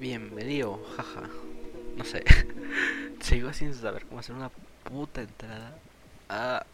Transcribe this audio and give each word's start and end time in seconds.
Bienvenido, 0.00 0.80
jaja. 0.96 1.28
No 1.94 2.04
sé. 2.04 2.24
Sigo 3.20 3.52
sin 3.52 3.74
saber 3.74 4.06
cómo 4.06 4.20
hacer 4.20 4.34
una 4.34 4.48
puta 4.48 5.20
entrada. 5.20 5.76
Ah. 6.30 6.64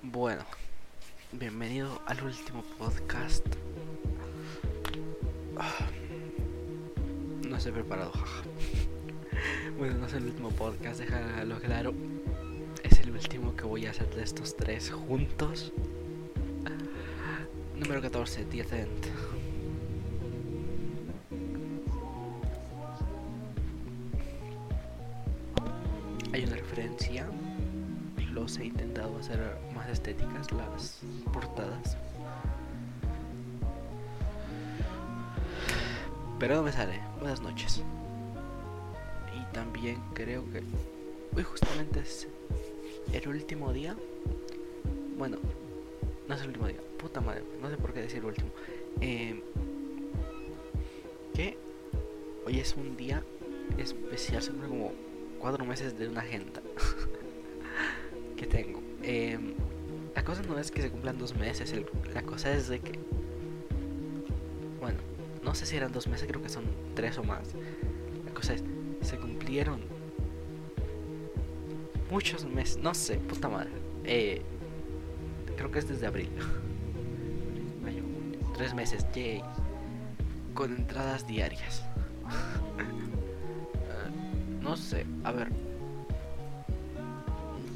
Bueno, 0.00 0.42
bienvenido 1.32 2.00
al 2.06 2.22
último 2.24 2.62
podcast. 2.78 3.44
Ah. 5.58 5.86
No 7.46 7.58
estoy 7.58 7.72
preparado, 7.72 8.10
jaja. 8.12 8.42
Bueno, 9.76 9.98
no 9.98 10.06
es 10.06 10.14
el 10.14 10.24
último 10.24 10.48
podcast, 10.52 11.00
déjalo 11.00 11.60
claro. 11.60 11.92
Es 12.82 12.98
el 13.00 13.10
último 13.10 13.54
que 13.54 13.64
voy 13.64 13.84
a 13.84 13.90
hacer 13.90 14.08
de 14.14 14.22
estos 14.22 14.56
tres 14.56 14.90
juntos. 14.90 15.70
Número 17.76 18.00
14, 18.00 18.46
10 18.46 18.72
End. 18.72 19.29
Las 30.52 31.00
portadas. 31.32 31.96
Pero 36.38 36.56
no 36.56 36.62
me 36.62 36.72
sale. 36.72 36.98
Buenas 37.18 37.42
noches. 37.42 37.82
Y 39.36 39.54
también 39.54 40.00
creo 40.14 40.42
que 40.50 40.62
hoy 41.36 41.42
justamente 41.42 42.00
es 42.00 42.26
el 43.12 43.28
último 43.28 43.72
día. 43.72 43.94
Bueno, 45.18 45.36
no 46.26 46.34
es 46.34 46.40
el 46.40 46.48
último 46.48 46.66
día. 46.66 46.80
Puta 46.98 47.20
madre, 47.20 47.44
no 47.60 47.68
sé 47.68 47.76
por 47.76 47.92
qué 47.92 48.00
decir 48.00 48.24
último. 48.24 48.48
Eh, 49.02 49.42
que 51.34 51.58
hoy 52.46 52.58
es 52.58 52.74
un 52.74 52.96
día 52.96 53.22
especial, 53.76 54.42
siempre 54.42 54.68
como 54.68 54.92
cuatro 55.38 55.64
meses 55.64 55.98
de 55.98 56.08
una 56.08 56.20
agenda 56.20 56.59
no 60.50 60.58
es 60.58 60.70
que 60.70 60.82
se 60.82 60.90
cumplan 60.90 61.18
dos 61.18 61.34
meses, 61.36 61.74
la 62.12 62.22
cosa 62.22 62.52
es 62.52 62.68
de 62.68 62.80
que, 62.80 62.98
bueno, 64.80 64.98
no 65.44 65.54
sé 65.54 65.64
si 65.64 65.76
eran 65.76 65.92
dos 65.92 66.08
meses, 66.08 66.26
creo 66.28 66.42
que 66.42 66.48
son 66.48 66.64
tres 66.94 67.18
o 67.18 67.24
más. 67.24 67.48
La 68.24 68.34
cosa 68.34 68.54
es, 68.54 68.64
se 69.02 69.16
cumplieron 69.16 69.80
muchos 72.10 72.44
meses, 72.44 72.78
no 72.82 72.92
sé, 72.94 73.16
puta 73.16 73.48
madre. 73.48 73.70
Eh, 74.04 74.42
creo 75.56 75.70
que 75.70 75.78
es 75.78 75.88
desde 75.88 76.06
abril. 76.06 76.30
Mayo, 77.82 78.02
tres 78.54 78.74
meses, 78.74 79.06
yay. 79.14 79.42
Con 80.54 80.74
entradas 80.76 81.26
diarias. 81.26 81.84
uh, 82.24 82.82
no 84.62 84.76
sé, 84.76 85.06
a 85.22 85.30
ver. 85.30 85.48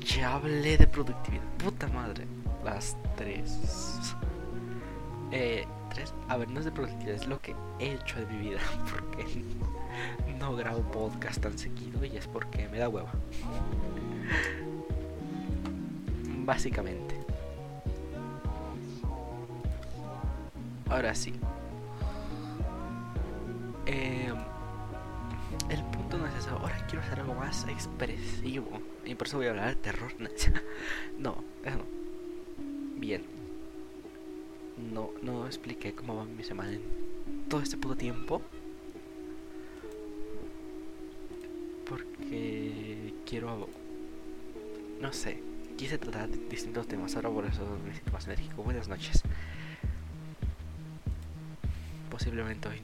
Ya 0.05 0.35
hablé 0.35 0.77
de 0.77 0.87
productividad. 0.87 1.45
Puta 1.57 1.87
madre. 1.87 2.27
Las 2.65 2.97
tres. 3.17 4.17
Eh, 5.31 5.67
tres. 5.93 6.15
A 6.29 6.37
ver, 6.37 6.49
no 6.51 6.61
es 6.61 6.65
de 6.65 6.73
productividad, 6.73 7.15
es 7.15 7.27
lo 7.27 7.41
que 7.41 7.55
he 7.79 7.93
hecho 7.93 8.21
de 8.21 8.27
mi 8.27 8.49
vida. 8.49 8.59
Porque 8.91 9.45
no 10.39 10.57
grabo 10.57 10.83
podcast 10.91 11.41
tan 11.41 11.59
seguido 11.59 12.05
y 12.05 12.17
es 12.17 12.27
porque 12.27 12.69
me 12.69 12.79
da 12.79 12.89
hueva. 12.89 13.13
Básicamente. 16.45 17.15
Ahora 20.89 21.15
sí. 21.15 21.35
Eh, 23.87 24.33
el 25.69 25.83
punto 25.85 26.19
no 26.19 26.27
es 26.27 26.35
eso. 26.35 26.51
Ahora 26.51 26.77
quiero 26.89 27.05
hacer 27.05 27.21
algo 27.21 27.35
más 27.35 27.67
expresivo. 27.69 28.81
Y 29.05 29.15
por 29.15 29.27
eso 29.27 29.37
voy 29.37 29.47
a 29.47 29.51
hablar 29.51 29.69
de 29.69 29.77
terror. 29.77 30.13
no. 31.19 31.44
Expliqué 35.85 35.95
cómo 35.95 36.17
va 36.17 36.25
mi 36.25 36.43
semana 36.43 36.73
en 36.73 36.83
todo 37.49 37.61
este 37.61 37.77
puto 37.77 37.97
tiempo. 37.97 38.43
Porque 41.89 43.15
quiero... 43.27 43.69
No 45.01 45.13
sé. 45.13 45.43
Quise 45.77 45.99
tratar 45.99 46.31
distintos 46.49 46.87
temas. 46.87 47.17
Ahora 47.17 47.31
por 47.31 47.45
eso 47.47 47.79
me 47.85 47.93
siento 47.93 48.13
más 48.13 48.27
enérgico. 48.27 48.63
Buenas 48.63 48.89
noches 48.89 49.23
posiblemente 52.15 52.69
hoy 52.69 52.81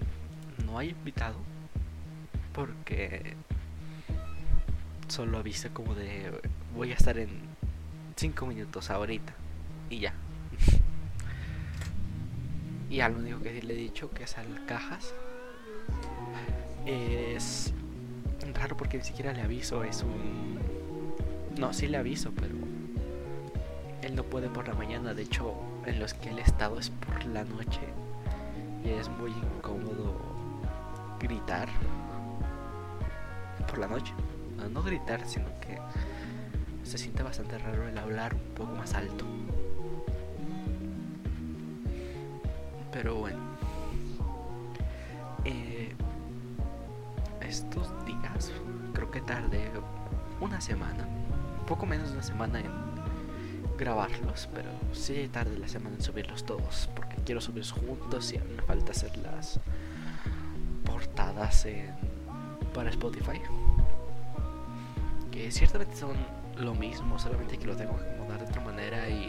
no 0.67 0.77
hay 0.77 0.89
invitado 0.89 1.37
porque 2.53 3.37
solo 5.07 5.39
avisa 5.39 5.69
como 5.69 5.95
de 5.95 6.33
voy 6.75 6.91
a 6.91 6.95
estar 6.95 7.17
en 7.17 7.29
5 8.17 8.45
minutos 8.47 8.91
ahorita 8.91 9.33
y 9.89 10.01
ya. 10.01 10.15
Y 12.91 12.97
ya 12.97 13.09
lo 13.09 13.19
único 13.19 13.41
que 13.41 13.63
le 13.63 13.73
he 13.73 13.77
dicho 13.77 14.11
que 14.11 14.25
es 14.25 14.37
al 14.37 14.67
cajas 14.67 15.15
es 16.87 17.73
raro 18.55 18.77
porque 18.77 18.99
ni 18.99 19.05
siquiera 19.05 19.33
le 19.33 19.43
aviso, 19.43 19.85
es 19.85 20.03
un 20.03 20.59
no, 21.57 21.73
sí 21.73 21.87
le 21.87 21.99
aviso, 21.99 22.33
pero 22.33 22.55
él 24.03 24.15
no 24.15 24.25
puede 24.25 24.49
por 24.49 24.67
la 24.67 24.75
mañana, 24.75 25.15
de 25.15 25.23
hecho 25.23 25.55
en 25.87 25.99
los 25.99 26.15
que 26.15 26.31
él 26.31 26.39
estado 26.39 26.79
es 26.79 26.91
por 26.91 27.25
la 27.27 27.45
noche 27.45 27.81
y 28.85 28.91
es 28.91 29.09
muy 29.09 29.31
incómodo 29.31 30.21
gritar 31.21 31.69
por 33.69 33.79
la 33.79 33.87
noche. 33.87 34.13
No, 34.57 34.69
no, 34.69 34.83
gritar, 34.83 35.27
sino 35.27 35.47
que 35.61 35.79
se 36.83 36.99
siente 36.99 37.23
bastante 37.23 37.59
raro 37.59 37.89
el 37.89 37.97
hablar 37.99 38.35
un 38.35 38.55
poco 38.55 38.73
más 38.73 38.95
alto. 38.95 39.25
Semana, 50.71 51.05
poco 51.67 51.85
menos 51.85 52.11
de 52.11 52.15
una 52.15 52.23
semana 52.23 52.61
en 52.61 52.71
grabarlos, 53.77 54.49
pero 54.55 54.71
sí 54.93 55.29
tarde 55.33 55.59
la 55.59 55.67
semana 55.67 55.97
en 55.97 56.03
subirlos 56.03 56.47
todos, 56.47 56.89
porque 56.95 57.17
quiero 57.25 57.41
subirlos 57.41 57.73
juntos 57.73 58.33
y 58.33 58.39
a 58.39 58.45
mí 58.45 58.55
me 58.55 58.63
falta 58.63 58.93
hacer 58.93 59.17
las 59.19 59.59
portadas 60.85 61.67
en, 61.67 61.93
para 62.73 62.91
Spotify. 62.91 63.41
Que 65.33 65.51
ciertamente 65.51 65.97
son 65.97 66.15
lo 66.57 66.73
mismo, 66.75 67.19
solamente 67.19 67.59
que 67.59 67.67
lo 67.67 67.75
tengo 67.75 67.99
que 67.99 68.05
acomodar 68.05 68.39
de 68.39 68.47
otra 68.47 68.65
manera 68.65 69.09
y 69.09 69.29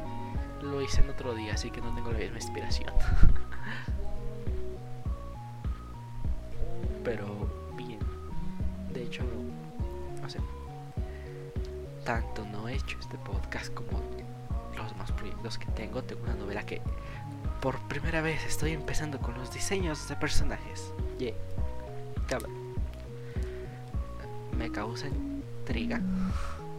lo 0.62 0.80
hice 0.80 1.00
en 1.00 1.10
otro 1.10 1.34
día, 1.34 1.54
así 1.54 1.72
que 1.72 1.80
no 1.80 1.92
tengo 1.92 2.12
la 2.12 2.18
misma 2.20 2.36
inspiración. 2.36 2.92
podcast 13.40 13.72
como 13.72 14.00
los 14.76 14.90
demás 14.90 15.12
proyectos 15.12 15.58
que 15.58 15.66
tengo. 15.72 16.02
Tengo 16.02 16.22
una 16.24 16.34
novela 16.34 16.64
que 16.64 16.80
por 17.60 17.78
primera 17.88 18.20
vez 18.20 18.44
estoy 18.44 18.72
empezando 18.72 19.18
con 19.18 19.34
los 19.34 19.52
diseños 19.52 20.08
de 20.08 20.16
personajes. 20.16 20.92
Yeah. 21.18 21.34
Me 24.56 24.70
causa 24.70 25.08
intriga 25.08 26.00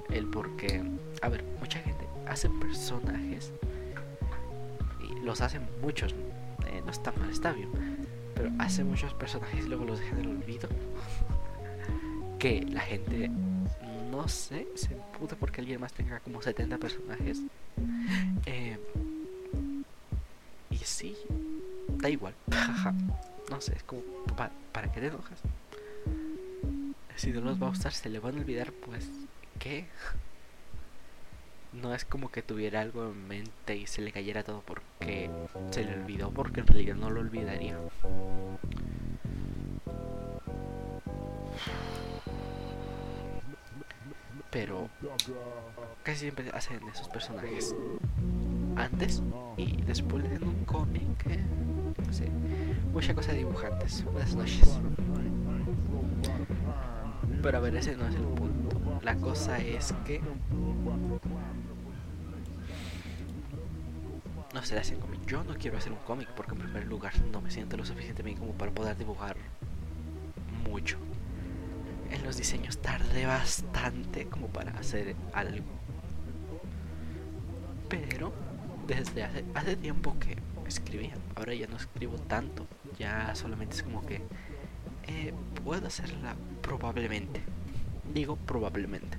el 0.09 0.27
por 0.27 0.55
qué. 0.57 0.83
A 1.21 1.29
ver, 1.29 1.43
mucha 1.59 1.79
gente 1.79 2.07
hace 2.27 2.49
personajes 2.49 3.51
y 5.01 5.19
los 5.25 5.41
hacen 5.41 5.67
muchos. 5.81 6.13
Eh, 6.67 6.81
no 6.85 6.91
está 6.91 7.11
mal, 7.13 7.29
está 7.29 7.51
bien. 7.53 7.69
Pero 8.35 8.51
hace 8.59 8.83
muchos 8.83 9.13
personajes 9.13 9.65
y 9.65 9.67
luego 9.67 9.85
los 9.85 9.99
deja 9.99 10.11
en 10.15 10.21
el 10.21 10.27
olvido. 10.29 10.69
que 12.39 12.61
la 12.61 12.81
gente 12.81 13.29
no 14.19 14.27
sé, 14.27 14.67
se 14.75 14.89
puta 15.17 15.37
porque 15.37 15.61
alguien 15.61 15.79
más 15.79 15.93
tenga 15.93 16.19
como 16.19 16.41
70 16.41 16.77
personajes. 16.77 17.39
Eh, 18.45 18.77
y 20.69 20.75
sí, 20.79 21.15
da 21.87 22.09
igual. 22.09 22.33
no 23.49 23.61
sé, 23.61 23.77
es 23.77 23.83
como, 23.83 24.01
¿para, 24.35 24.51
¿para 24.73 24.91
qué 24.91 24.99
te 24.99 25.07
enojas? 25.07 25.39
Si 27.15 27.31
no 27.31 27.39
los 27.39 27.63
va 27.63 27.67
a 27.67 27.69
usar, 27.69 27.93
se 27.93 28.09
le 28.09 28.19
van 28.19 28.35
a 28.35 28.39
olvidar, 28.39 28.73
pues, 28.73 29.09
¿qué? 29.57 29.85
No 31.71 31.95
es 31.95 32.03
como 32.03 32.29
que 32.29 32.41
tuviera 32.41 32.81
algo 32.81 33.05
en 33.05 33.25
mente 33.25 33.77
y 33.77 33.87
se 33.87 34.01
le 34.01 34.11
cayera 34.11 34.43
todo 34.43 34.61
porque 34.65 35.29
se 35.71 35.85
le 35.85 35.93
olvidó, 35.93 36.29
porque 36.31 36.59
en 36.59 36.67
realidad 36.67 36.95
no 36.95 37.09
lo 37.09 37.21
olvidaría. 37.21 37.77
Pero 44.51 44.89
casi 46.03 46.19
siempre 46.19 46.49
hacen 46.53 46.79
esos 46.89 47.07
personajes 47.09 47.75
antes 48.75 49.21
y 49.57 49.81
después 49.81 50.25
en 50.25 50.43
un 50.43 50.65
cómic, 50.65 51.25
no 52.05 52.13
sé, 52.13 52.29
mucha 52.93 53.13
cosa 53.13 53.31
de 53.31 53.39
dibujantes. 53.39 54.03
Buenas 54.05 54.35
noches. 54.35 54.79
Pero 57.41 57.57
a 57.57 57.61
ver, 57.61 57.75
ese 57.75 57.95
no 57.95 58.07
es 58.07 58.15
el 58.15 58.23
punto. 58.23 58.99
La 59.03 59.15
cosa 59.15 59.59
es 59.59 59.93
que 60.05 60.21
no 64.53 64.63
se 64.63 64.73
le 64.73 64.81
hacen 64.81 64.99
cómic. 64.99 65.25
Yo 65.25 65.43
no 65.43 65.55
quiero 65.55 65.77
hacer 65.77 65.91
un 65.91 65.99
cómic 65.99 66.27
porque 66.35 66.53
en 66.53 66.59
primer 66.59 66.87
lugar 66.87 67.13
no 67.31 67.41
me 67.41 67.51
siento 67.51 67.77
lo 67.77 67.85
suficiente 67.85 68.23
bien 68.23 68.37
como 68.37 68.53
para 68.53 68.71
poder 68.71 68.97
dibujar 68.97 69.37
mucho. 70.67 70.97
En 72.09 72.23
los 72.23 72.37
diseños 72.37 72.77
tardé 72.79 73.25
bastante 73.25 74.25
como 74.27 74.47
para 74.47 74.71
hacer 74.71 75.15
algo. 75.33 75.65
Pero 77.89 78.33
desde 78.87 79.23
hace, 79.23 79.45
hace 79.53 79.75
tiempo 79.75 80.15
que 80.19 80.37
escribía. 80.67 81.13
Ahora 81.35 81.53
ya 81.53 81.67
no 81.67 81.77
escribo 81.77 82.15
tanto. 82.17 82.67
Ya 82.97 83.33
solamente 83.35 83.75
es 83.75 83.83
como 83.83 84.05
que 84.05 84.21
eh, 85.07 85.33
puedo 85.63 85.87
hacerla 85.87 86.35
probablemente. 86.61 87.41
Digo 88.13 88.35
probablemente. 88.35 89.17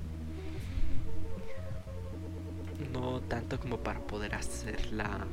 No 2.93 3.21
tanto 3.21 3.59
como 3.61 3.79
para 3.79 4.01
poder 4.01 4.35
hacerla... 4.35 5.27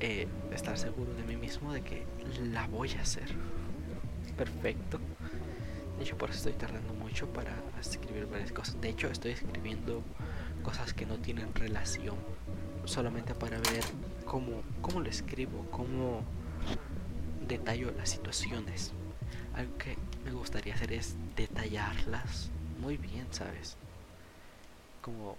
Eh, 0.00 0.28
estar 0.52 0.78
seguro 0.78 1.12
de 1.14 1.24
mí 1.24 1.36
mismo 1.36 1.72
de 1.72 1.82
que 1.82 2.04
la 2.52 2.68
voy 2.68 2.92
a 2.92 3.00
hacer. 3.00 3.28
Perfecto. 4.38 5.00
De 5.98 6.04
hecho, 6.04 6.16
por 6.16 6.30
eso 6.30 6.38
estoy 6.38 6.52
tardando 6.52 6.94
mucho 6.94 7.26
para 7.26 7.52
escribir 7.80 8.26
varias 8.26 8.52
cosas. 8.52 8.80
De 8.80 8.88
hecho, 8.88 9.08
estoy 9.08 9.32
escribiendo 9.32 10.02
cosas 10.62 10.94
que 10.94 11.04
no 11.04 11.16
tienen 11.18 11.52
relación. 11.54 12.16
Solamente 12.84 13.34
para 13.34 13.58
ver 13.58 13.84
cómo, 14.24 14.62
cómo 14.80 15.00
lo 15.00 15.10
escribo, 15.10 15.66
cómo 15.72 16.22
detallo 17.48 17.90
las 17.96 18.10
situaciones. 18.10 18.92
Algo 19.54 19.76
que 19.76 19.96
me 20.24 20.30
gustaría 20.30 20.74
hacer 20.74 20.92
es 20.92 21.16
detallarlas 21.34 22.50
muy 22.80 22.96
bien, 22.96 23.26
¿sabes? 23.32 23.76
Como 25.02 25.36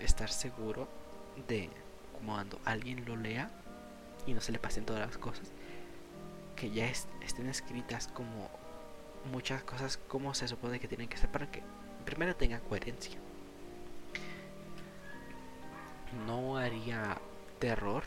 estar 0.00 0.28
seguro 0.28 0.88
de 1.46 1.70
cuando 2.24 2.58
alguien 2.64 3.04
lo 3.04 3.14
lea 3.16 3.48
y 4.26 4.34
no 4.34 4.40
se 4.40 4.50
le 4.50 4.58
pasen 4.58 4.84
todas 4.84 5.06
las 5.06 5.18
cosas, 5.18 5.52
que 6.56 6.70
ya 6.70 6.86
estén 6.86 7.48
escritas 7.48 8.08
como 8.08 8.48
muchas 9.30 9.62
cosas 9.62 9.98
como 10.08 10.34
se 10.34 10.48
supone 10.48 10.80
que 10.80 10.88
tienen 10.88 11.08
que 11.08 11.18
ser 11.18 11.30
para 11.30 11.50
que 11.50 11.62
primero 12.04 12.34
tenga 12.34 12.60
coherencia. 12.60 13.18
No 16.26 16.56
haría 16.56 17.18
terror 17.58 18.02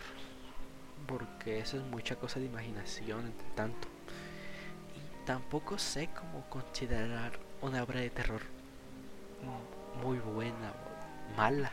porque 1.08 1.60
eso 1.60 1.78
es 1.78 1.84
mucha 1.84 2.16
cosa 2.16 2.40
de 2.40 2.48
imaginación 2.48 3.28
entre 3.28 3.48
tanto. 3.56 3.88
Y 4.96 5.26
tampoco 5.26 5.78
sé 5.78 6.10
cómo 6.18 6.50
considerar 6.50 7.34
una 7.62 7.84
obra 7.84 8.00
de 8.00 8.10
terror 8.10 8.42
muy 10.04 10.18
buena 10.20 10.72
o 10.72 11.38
mala. 11.38 11.72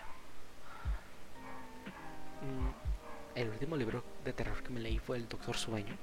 El 3.36 3.50
último 3.50 3.76
libro 3.76 4.02
de 4.24 4.32
terror 4.32 4.62
que 4.62 4.70
me 4.70 4.80
leí 4.80 4.98
fue 4.98 5.18
El 5.18 5.28
Doctor 5.28 5.58
Sueño. 5.58 5.94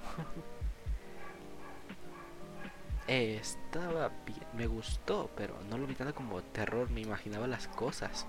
Estaba 3.08 4.12
bien, 4.24 4.46
me 4.56 4.68
gustó, 4.68 5.32
pero 5.36 5.56
no 5.68 5.80
lo 5.80 5.88
vi 5.88 5.96
tanto 5.96 6.14
como 6.14 6.44
terror, 6.44 6.92
me 6.92 7.02
imaginaba 7.02 7.48
las 7.48 7.68
cosas. 7.68 8.28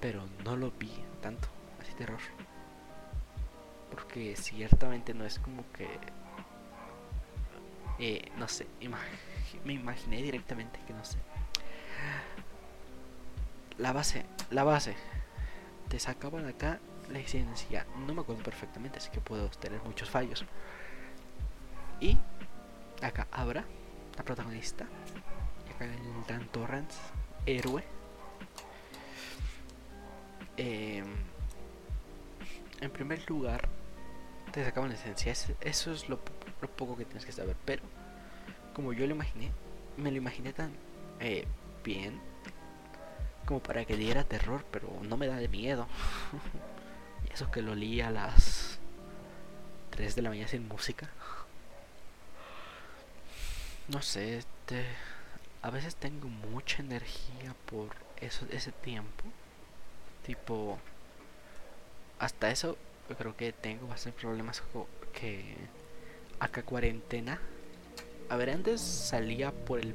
Pero 0.00 0.26
no 0.44 0.56
lo 0.56 0.72
vi 0.72 0.92
tanto, 1.22 1.46
así 1.80 1.92
terror. 1.94 2.18
Porque 3.92 4.34
ciertamente 4.34 5.14
no 5.14 5.24
es 5.24 5.38
como 5.38 5.64
que... 5.72 5.88
Eh, 8.00 8.32
no 8.38 8.48
sé, 8.48 8.66
me 9.64 9.72
imaginé 9.74 10.20
directamente 10.20 10.80
que 10.84 10.94
no 10.94 11.04
sé. 11.04 11.18
La 13.78 13.92
base, 13.92 14.26
la 14.50 14.64
base. 14.64 14.96
Te 15.88 16.00
sacaban 16.00 16.44
acá 16.46 16.80
la 17.10 17.18
licencia. 17.18 17.86
No 18.06 18.14
me 18.14 18.20
acuerdo 18.20 18.42
perfectamente, 18.42 18.98
así 18.98 19.10
que 19.10 19.20
puedo 19.20 19.48
tener 19.50 19.82
muchos 19.82 20.08
fallos. 20.08 20.44
Y 22.00 22.16
acá 23.02 23.26
Abra, 23.32 23.64
la 24.16 24.24
protagonista. 24.24 24.86
Y 25.68 25.74
acá 25.74 25.84
el 25.84 26.26
Dan 26.26 26.46
Torrance, 26.48 26.98
héroe. 27.46 27.84
Eh, 30.56 31.04
en 32.80 32.90
primer 32.90 33.28
lugar, 33.28 33.68
te 34.52 34.64
sacaban 34.64 34.90
la 34.90 34.96
esencia. 34.96 35.32
Eso 35.60 35.92
es 35.92 36.08
lo, 36.08 36.18
poco 36.76 36.96
que 36.96 37.04
tienes 37.04 37.24
que 37.24 37.32
saber. 37.32 37.56
Pero, 37.64 37.82
como 38.74 38.92
yo 38.92 39.06
lo 39.06 39.14
imaginé, 39.14 39.50
me 39.96 40.10
lo 40.10 40.16
imaginé 40.16 40.52
tan 40.52 40.72
eh, 41.20 41.46
bien 41.84 42.20
como 43.44 43.60
para 43.60 43.84
que 43.84 43.96
diera 43.96 44.24
terror, 44.24 44.64
pero 44.70 44.88
no 45.02 45.16
me 45.16 45.26
da 45.26 45.36
de 45.36 45.48
miedo. 45.48 45.86
y 47.26 47.32
eso 47.32 47.50
que 47.50 47.62
lo 47.62 47.74
leí 47.74 48.00
a 48.00 48.10
las 48.10 48.78
3 49.90 50.14
de 50.14 50.22
la 50.22 50.30
mañana 50.30 50.48
sin 50.48 50.68
música. 50.68 51.08
No 53.88 54.02
sé, 54.02 54.38
este. 54.38 54.84
A 55.62 55.70
veces 55.70 55.96
tengo 55.96 56.28
mucha 56.28 56.82
energía 56.82 57.54
por 57.66 57.88
eso, 58.20 58.46
ese 58.50 58.72
tiempo. 58.72 59.24
Tipo. 60.24 60.78
Hasta 62.18 62.50
eso 62.50 62.76
yo 63.08 63.16
creo 63.16 63.36
que 63.36 63.52
tengo 63.52 63.86
bastantes 63.88 64.20
problemas 64.20 64.62
que 65.12 65.56
acá 66.38 66.62
cuarentena. 66.62 67.40
A 68.28 68.36
ver, 68.36 68.50
antes 68.50 68.80
salía 68.80 69.52
por 69.52 69.80
el 69.80 69.94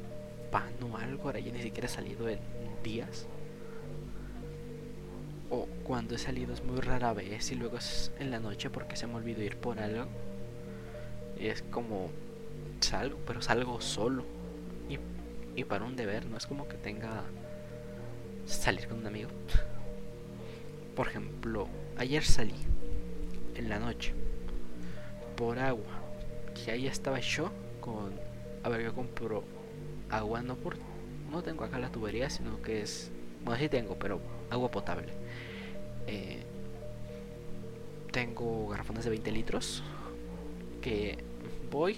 pan 0.52 0.74
o 0.82 0.98
algo, 0.98 1.24
ahora 1.24 1.40
ya 1.40 1.52
ni 1.52 1.62
siquiera 1.62 1.88
he 1.88 1.92
salido 1.92 2.28
en 2.28 2.40
días. 2.84 3.28
O 5.56 5.68
cuando 5.84 6.16
he 6.16 6.18
salido 6.18 6.52
es 6.52 6.64
muy 6.64 6.80
rara 6.82 7.14
vez 7.14 7.52
y 7.52 7.56
luego 7.56 7.78
es 7.78 8.12
en 8.18 8.32
la 8.32 8.40
noche 8.40 8.72
porque 8.72 8.96
se 8.96 9.06
me 9.06 9.14
olvidó 9.14 9.44
ir 9.44 9.56
por 9.56 9.80
algo. 9.80 10.08
Y 11.40 11.46
es 11.46 11.62
como 11.70 12.10
salgo, 12.80 13.20
pero 13.28 13.40
salgo 13.40 13.80
solo. 13.80 14.26
Y, 14.90 14.98
y 15.56 15.64
para 15.64 15.86
un 15.86 15.96
deber, 15.96 16.26
no 16.26 16.38
es 16.38 16.48
como 16.48 16.68
que 16.68 16.78
tenga 16.78 17.24
salir 18.48 18.88
con 18.88 18.98
un 18.98 19.06
amigo. 19.06 19.30
Por 20.96 21.08
ejemplo, 21.08 21.68
ayer 21.98 22.24
salí 22.24 22.56
en 23.54 23.70
la 23.70 23.78
noche 23.78 24.14
por 25.36 25.60
agua. 25.60 26.02
Que 26.56 26.72
ahí 26.72 26.88
estaba 26.88 27.20
yo 27.20 27.52
con. 27.80 28.14
A 28.64 28.70
ver, 28.70 28.82
yo 28.82 28.96
compro 28.96 29.44
agua 30.10 30.42
no 30.42 30.56
por. 30.56 30.78
No 31.32 31.44
tengo 31.44 31.64
acá 31.64 31.78
la 31.78 31.92
tubería, 31.92 32.32
sino 32.32 32.60
que 32.64 32.82
es. 32.82 33.12
Bueno, 33.44 33.60
sí 33.60 33.70
tengo, 33.70 34.00
pero 34.00 34.20
agua 34.50 34.72
potable. 34.72 35.23
Eh, 36.08 36.44
tengo 38.12 38.70
garrafones 38.70 39.04
de 39.06 39.10
20 39.12 39.32
litros 39.32 39.84
que 40.82 41.18
voy, 41.72 41.98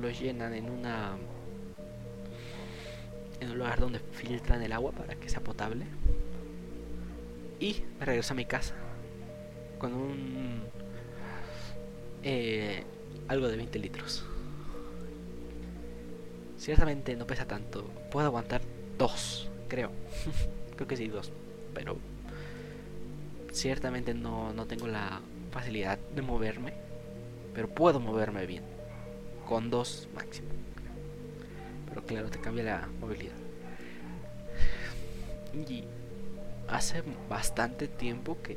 los 0.00 0.20
llenan 0.20 0.54
en 0.54 0.70
una 0.70 1.16
en 3.40 3.50
un 3.50 3.58
lugar 3.58 3.78
donde 3.78 4.00
filtran 4.00 4.62
el 4.62 4.72
agua 4.72 4.90
para 4.92 5.14
que 5.14 5.28
sea 5.28 5.40
potable 5.40 5.86
y 7.60 7.82
me 7.98 8.04
regreso 8.04 8.34
a 8.34 8.36
mi 8.36 8.44
casa 8.44 8.74
con 9.78 9.94
un 9.94 10.62
eh, 12.22 12.82
algo 13.28 13.48
de 13.48 13.56
20 13.56 13.78
litros. 13.78 14.24
Ciertamente 16.56 17.14
no 17.14 17.26
pesa 17.26 17.46
tanto. 17.46 17.84
Puedo 18.10 18.26
aguantar 18.26 18.62
dos, 18.96 19.48
creo. 19.68 19.90
creo 20.76 20.88
que 20.88 20.96
sí, 20.96 21.08
dos. 21.08 21.30
Pero 21.74 21.96
ciertamente 23.58 24.14
no, 24.14 24.52
no 24.52 24.66
tengo 24.66 24.86
la 24.86 25.20
facilidad 25.50 25.98
de 26.14 26.22
moverme. 26.22 26.72
Pero 27.54 27.68
puedo 27.68 28.00
moverme 28.00 28.46
bien. 28.46 28.62
Con 29.46 29.70
dos 29.70 30.08
máximo. 30.14 30.48
Pero 31.88 32.04
claro, 32.04 32.30
te 32.30 32.38
cambia 32.40 32.64
la 32.64 32.88
movilidad. 33.00 33.34
Y 35.54 35.84
hace 36.68 37.02
bastante 37.28 37.88
tiempo 37.88 38.38
que 38.42 38.56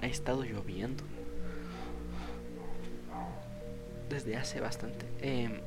ha 0.00 0.06
estado 0.06 0.44
lloviendo. 0.44 1.04
Desde 4.08 4.36
hace 4.36 4.60
bastante. 4.60 5.04
Em, 5.20 5.60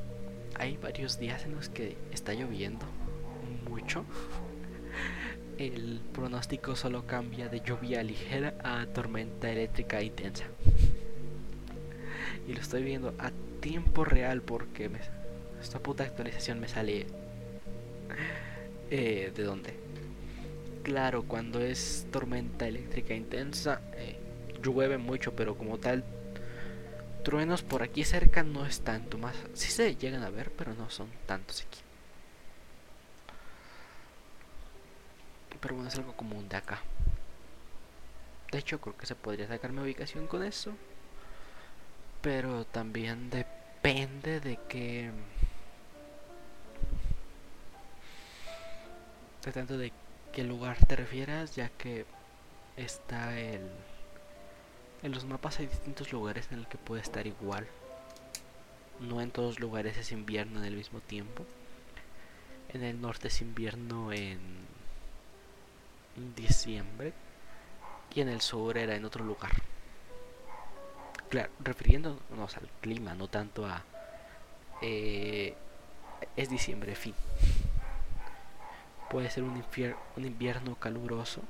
hay 0.58 0.78
varios 0.78 1.20
días 1.20 1.46
en 1.46 1.56
los 1.56 1.70
que 1.70 1.96
está 2.12 2.34
lloviendo 2.34 2.86
mucho. 3.70 4.04
El 5.62 6.02
pronóstico 6.12 6.76
solo 6.76 7.06
cambia 7.06 7.48
de 7.48 7.62
lluvia 7.62 8.02
ligera 8.02 8.56
a 8.64 8.84
tormenta 8.88 9.52
eléctrica 9.52 10.02
intensa. 10.02 10.46
Y 12.48 12.54
lo 12.54 12.60
estoy 12.60 12.82
viendo 12.82 13.14
a 13.20 13.30
tiempo 13.60 14.04
real 14.04 14.42
porque 14.42 14.90
esta 15.62 15.78
puta 15.78 16.04
actualización 16.04 16.60
me 16.60 16.68
sale... 16.68 17.06
Eh, 18.90 19.32
¿De 19.36 19.44
dónde? 19.44 19.76
Claro, 20.82 21.26
cuando 21.28 21.62
es 21.62 22.08
tormenta 22.12 22.68
eléctrica 22.68 23.14
intensa, 23.14 23.82
eh, 23.98 24.18
llueve 24.64 24.98
mucho, 24.98 25.36
pero 25.36 25.56
como 25.56 25.78
tal, 25.78 26.04
truenos 27.24 27.62
por 27.62 27.84
aquí 27.84 28.04
cerca 28.04 28.42
no 28.42 28.66
es 28.66 28.82
tanto 28.82 29.20
más. 29.20 29.36
Sí 29.54 29.70
se 29.70 29.96
llegan 29.96 30.24
a 30.24 30.32
ver, 30.32 30.50
pero 30.58 30.74
no 30.74 30.90
son 30.90 31.10
tantos 31.28 31.62
aquí. 31.62 31.82
Pero 35.62 35.76
bueno, 35.76 35.90
es 35.90 35.96
algo 35.96 36.14
común 36.14 36.50
de 36.50 36.58
acá. 36.58 36.82
De 38.52 38.58
hecho, 38.58 38.82
creo 38.82 38.98
que 38.98 39.06
se 39.06 39.16
podría 39.16 39.48
sacar 39.48 39.72
mi 39.72 39.82
ubicación 39.82 40.28
con 40.28 40.44
eso. 40.44 40.74
Pero 42.22 42.66
también 42.66 43.30
depende 43.30 44.40
de 44.42 44.60
que... 44.68 45.12
De 49.46 49.52
tanto 49.52 49.78
de 49.78 49.92
qué 50.34 50.44
lugar 50.44 50.78
te 50.86 50.96
refieras, 50.96 51.56
ya 51.56 51.70
que 51.70 52.06
está 52.76 53.40
el... 53.40 53.62
En 55.04 55.12
los 55.12 55.26
mapas 55.26 55.60
hay 55.60 55.68
distintos 55.68 56.12
lugares 56.12 56.50
en 56.52 56.60
el 56.60 56.68
que 56.68 56.78
puede 56.78 57.02
estar 57.02 57.26
igual. 57.26 57.68
No 59.00 59.22
en 59.22 59.32
todos 59.32 59.60
lugares 59.60 59.98
es 59.98 60.12
invierno 60.12 60.60
en 60.60 60.66
el 60.66 60.76
mismo 60.76 61.00
tiempo. 61.00 61.46
En 62.70 62.84
el 62.84 63.02
norte 63.02 63.30
es 63.30 63.42
invierno 63.42 64.14
en 64.14 64.40
diciembre 66.36 67.14
y 68.14 68.22
en 68.22 68.30
el 68.30 68.42
sur 68.42 68.78
era 68.78 68.96
en 68.96 69.06
otro 69.06 69.24
lugar. 69.24 69.52
Claro, 71.30 71.50
refiriéndonos 71.60 72.58
al 72.58 72.68
clima, 72.82 73.14
no 73.16 73.28
tanto 73.28 73.66
a... 73.66 73.84
Eh, 74.82 75.56
es 76.36 76.50
diciembre, 76.50 76.96
fin. 76.96 77.16
Puede 79.10 79.30
ser 79.30 79.44
un, 79.44 79.64
un 80.18 80.26
invierno 80.26 80.76
caluroso 80.76 81.42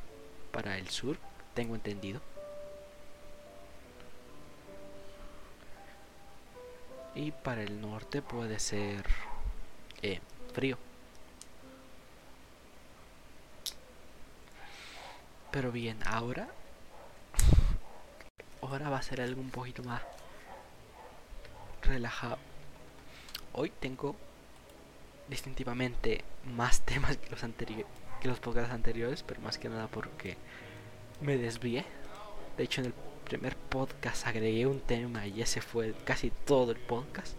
para 0.52 0.78
el 0.78 0.90
sur, 0.90 1.18
tengo 1.54 1.76
entendido. 1.76 2.22
Y 7.16 7.32
para 7.32 7.62
el 7.64 7.82
norte 7.82 8.22
puede 8.22 8.60
ser 8.60 9.06
eh, 10.02 10.20
frío. 10.54 10.78
Pero 15.52 15.72
bien, 15.72 16.00
ahora. 16.06 16.50
Ahora 18.62 18.90
va 18.90 18.98
a 18.98 19.02
ser 19.02 19.22
algo 19.22 19.42
un 19.42 19.50
poquito 19.50 19.84
más 19.84 20.02
relajado. 21.82 22.38
Hoy 23.54 23.70
tengo 23.70 24.16
distintivamente 25.28 26.24
más 26.46 26.82
temas 26.86 27.18
que 27.18 27.30
los 27.30 27.44
anteriores 27.44 28.02
que 28.22 28.28
los 28.28 28.40
podcasts 28.40 28.72
anteriores, 28.72 29.24
pero 29.24 29.42
más 29.42 29.58
que 29.58 29.68
nada 29.68 29.88
porque 29.88 30.38
me 31.22 31.38
desvié. 31.38 31.86
De 32.56 32.64
hecho, 32.64 32.82
en 32.82 32.88
el 32.88 32.94
primer 33.26 33.56
podcast 33.56 34.28
agregué 34.28 34.68
un 34.68 34.80
tema 34.80 35.26
y 35.26 35.42
ese 35.42 35.60
fue 35.60 35.96
casi 36.06 36.30
todo 36.30 36.72
el 36.72 36.78
podcast. 36.78 37.36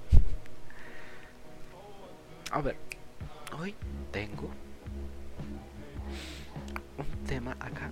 A 2.50 2.60
ver, 2.60 2.76
hoy 3.58 3.74
tengo 4.10 4.50
un 6.98 7.24
tema 7.26 7.56
acá 7.60 7.90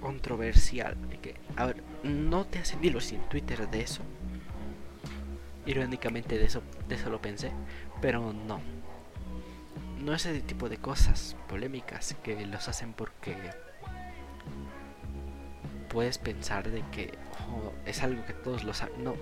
controversial. 0.00 0.96
Que, 1.22 1.34
a 1.56 1.66
ver, 1.66 1.82
no 2.02 2.44
te 2.46 2.58
hacen 2.58 2.84
hilos 2.84 3.12
en 3.12 3.20
Twitter 3.28 3.68
de 3.68 3.80
eso. 3.80 4.02
Irónicamente 5.66 6.38
de 6.38 6.44
eso, 6.44 6.62
de 6.88 6.94
eso 6.94 7.10
lo 7.10 7.20
pensé, 7.20 7.52
pero 8.00 8.32
no. 8.32 8.60
No 10.04 10.12
ese 10.14 10.40
tipo 10.40 10.68
de 10.68 10.76
cosas 10.76 11.36
polémicas 11.48 12.14
que 12.22 12.44
los 12.46 12.68
hacen 12.68 12.92
porque 12.92 13.36
puedes 15.88 16.18
pensar 16.18 16.68
de 16.70 16.82
que 16.90 17.16
es 17.86 18.02
algo 18.02 18.24
que 18.26 18.34
todos 18.34 18.64
lo 18.64 18.74
saben. 18.74 19.02
No, 19.02 19.14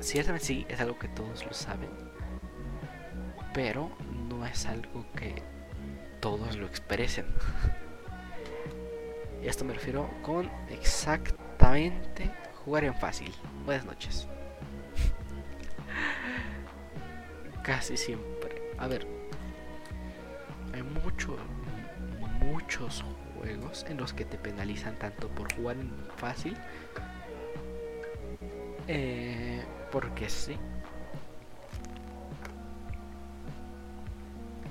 ciertamente 0.00 0.46
sí, 0.46 0.66
es 0.68 0.80
algo 0.80 0.98
que 0.98 1.08
todos 1.08 1.44
lo 1.44 1.52
saben, 1.52 1.90
pero 3.52 3.90
no 4.28 4.46
es 4.46 4.66
algo 4.66 5.04
que 5.16 5.42
todos 6.20 6.56
lo 6.56 6.66
expresen. 6.66 7.26
Y 9.44 9.48
esto 9.48 9.62
me 9.62 9.74
refiero 9.74 10.08
con 10.22 10.50
exactamente 10.70 12.30
jugar 12.64 12.84
en 12.84 12.94
fácil. 12.94 13.30
Buenas 13.66 13.84
noches. 13.84 14.26
Casi 17.62 17.98
siempre. 17.98 18.72
A 18.78 18.88
ver. 18.88 19.06
Hay 20.72 20.82
muchos, 20.82 21.36
muchos 22.40 23.04
juegos 23.38 23.84
en 23.86 23.98
los 23.98 24.14
que 24.14 24.24
te 24.24 24.38
penalizan 24.38 24.98
tanto 24.98 25.28
por 25.28 25.54
jugar 25.54 25.76
en 25.76 25.92
fácil. 26.16 26.56
Eh, 28.88 29.62
porque 29.92 30.30
sí. 30.30 30.56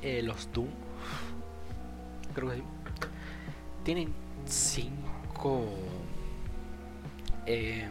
Eh, 0.01 0.23
los 0.23 0.51
Doom. 0.51 0.69
Creo 2.33 2.49
que 2.49 2.55
sí. 2.55 2.63
Tienen 3.83 4.22
cinco 4.45 5.65
eh, 7.45 7.88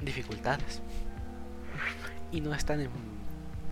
dificultades. 0.00 0.80
Y 2.32 2.40
no 2.40 2.54
están 2.54 2.80
en 2.80 2.90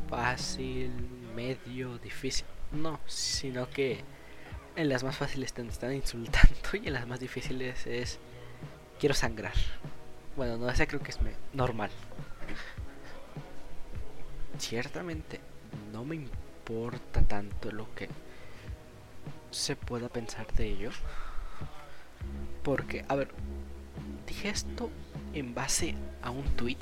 fácil, 0.08 0.90
medio, 1.34 1.98
difícil. 1.98 2.46
No, 2.72 3.00
sino 3.06 3.68
que 3.68 4.04
en 4.76 4.88
las 4.88 5.04
más 5.04 5.16
fáciles 5.16 5.52
te 5.52 5.62
están 5.62 5.92
insultando 5.92 6.56
y 6.72 6.86
en 6.86 6.94
las 6.94 7.06
más 7.06 7.20
difíciles 7.20 7.86
es 7.86 8.18
quiero 8.98 9.14
sangrar. 9.14 9.54
Bueno, 10.36 10.56
no, 10.56 10.68
esa 10.70 10.86
creo 10.86 11.02
que 11.02 11.10
es 11.10 11.18
normal. 11.52 11.90
Ciertamente 14.58 15.40
no 15.92 16.04
me 16.04 16.16
importa 16.16 17.22
tanto 17.22 17.70
lo 17.72 17.92
que 17.94 18.08
se 19.50 19.76
pueda 19.76 20.08
pensar 20.08 20.46
de 20.54 20.66
ello. 20.68 20.90
Porque, 22.62 23.04
a 23.08 23.16
ver, 23.16 23.28
dije 24.26 24.48
esto 24.48 24.90
en 25.34 25.54
base 25.54 25.94
a 26.22 26.30
un 26.30 26.44
tweet 26.56 26.78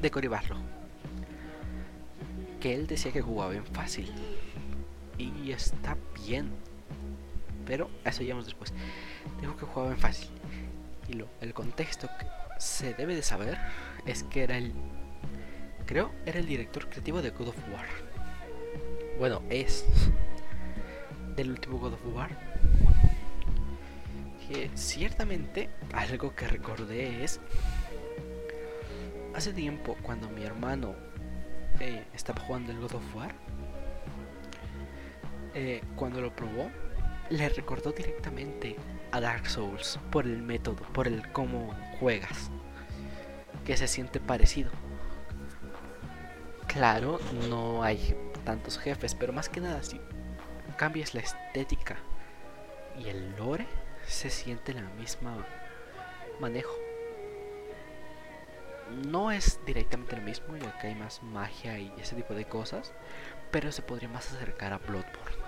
de 0.00 0.10
Cory. 0.10 0.28
Que 2.60 2.74
él 2.74 2.86
decía 2.86 3.12
que 3.12 3.22
jugaba 3.22 3.54
en 3.54 3.64
fácil. 3.64 4.10
Y 5.18 5.50
está 5.50 5.96
bien. 6.26 6.50
Pero 7.66 7.90
eso 8.04 8.22
llegamos 8.22 8.44
después. 8.44 8.72
Dijo 9.40 9.56
que 9.56 9.66
jugaba 9.66 9.92
en 9.92 9.98
fácil. 9.98 10.28
Y 11.08 11.14
lo, 11.14 11.28
el 11.40 11.52
contexto 11.54 12.08
que 12.18 12.26
se 12.58 12.94
debe 12.94 13.14
de 13.14 13.22
saber 13.22 13.58
es 14.06 14.22
que 14.24 14.42
era 14.42 14.56
el. 14.56 14.72
Creo 15.86 16.10
era 16.24 16.38
el 16.38 16.46
director 16.46 16.88
creativo 16.88 17.22
de 17.22 17.30
God 17.30 17.48
of 17.48 17.56
War. 17.72 17.86
Bueno, 19.18 19.42
es 19.50 19.84
del 21.36 21.50
último 21.50 21.78
God 21.78 21.94
of 21.94 22.00
War 22.14 22.55
que 24.48 24.70
ciertamente 24.74 25.70
algo 25.92 26.34
que 26.34 26.46
recordé 26.46 27.24
es 27.24 27.40
hace 29.34 29.52
tiempo 29.52 29.96
cuando 30.02 30.28
mi 30.28 30.44
hermano 30.44 30.94
eh, 31.80 32.04
estaba 32.14 32.40
jugando 32.42 32.72
el 32.72 32.80
God 32.80 32.94
of 32.94 33.14
War 33.14 33.34
eh, 35.54 35.82
cuando 35.96 36.20
lo 36.20 36.34
probó 36.34 36.70
le 37.30 37.48
recordó 37.48 37.90
directamente 37.92 38.76
a 39.10 39.20
Dark 39.20 39.48
Souls 39.48 39.98
por 40.10 40.26
el 40.26 40.42
método 40.42 40.82
por 40.92 41.08
el 41.08 41.30
cómo 41.32 41.74
juegas 41.98 42.50
que 43.64 43.76
se 43.76 43.88
siente 43.88 44.20
parecido. 44.20 44.70
Claro 46.68 47.18
no 47.48 47.82
hay 47.82 48.16
tantos 48.44 48.78
jefes 48.78 49.14
pero 49.14 49.32
más 49.32 49.48
que 49.48 49.60
nada 49.60 49.82
si 49.82 50.00
cambias 50.76 51.14
la 51.14 51.22
estética 51.22 51.96
y 52.98 53.08
el 53.08 53.34
lore 53.36 53.66
se 54.06 54.30
siente 54.30 54.72
la 54.72 54.82
misma 54.82 55.46
manejo. 56.40 56.74
No 59.04 59.32
es 59.32 59.58
directamente 59.66 60.16
lo 60.16 60.22
mismo, 60.22 60.56
ya 60.56 60.78
que 60.78 60.86
hay 60.88 60.94
más 60.94 61.22
magia 61.22 61.78
y 61.78 61.92
ese 61.98 62.14
tipo 62.14 62.34
de 62.34 62.44
cosas, 62.44 62.92
pero 63.50 63.72
se 63.72 63.82
podría 63.82 64.08
más 64.08 64.32
acercar 64.32 64.72
a 64.72 64.78
Bloodborne. 64.78 65.44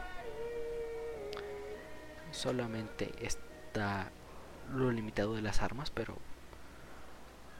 Solamente 2.32 3.12
está 3.20 4.10
lo 4.74 4.90
limitado 4.90 5.34
de 5.34 5.42
las 5.42 5.62
armas, 5.62 5.90
pero 5.90 6.18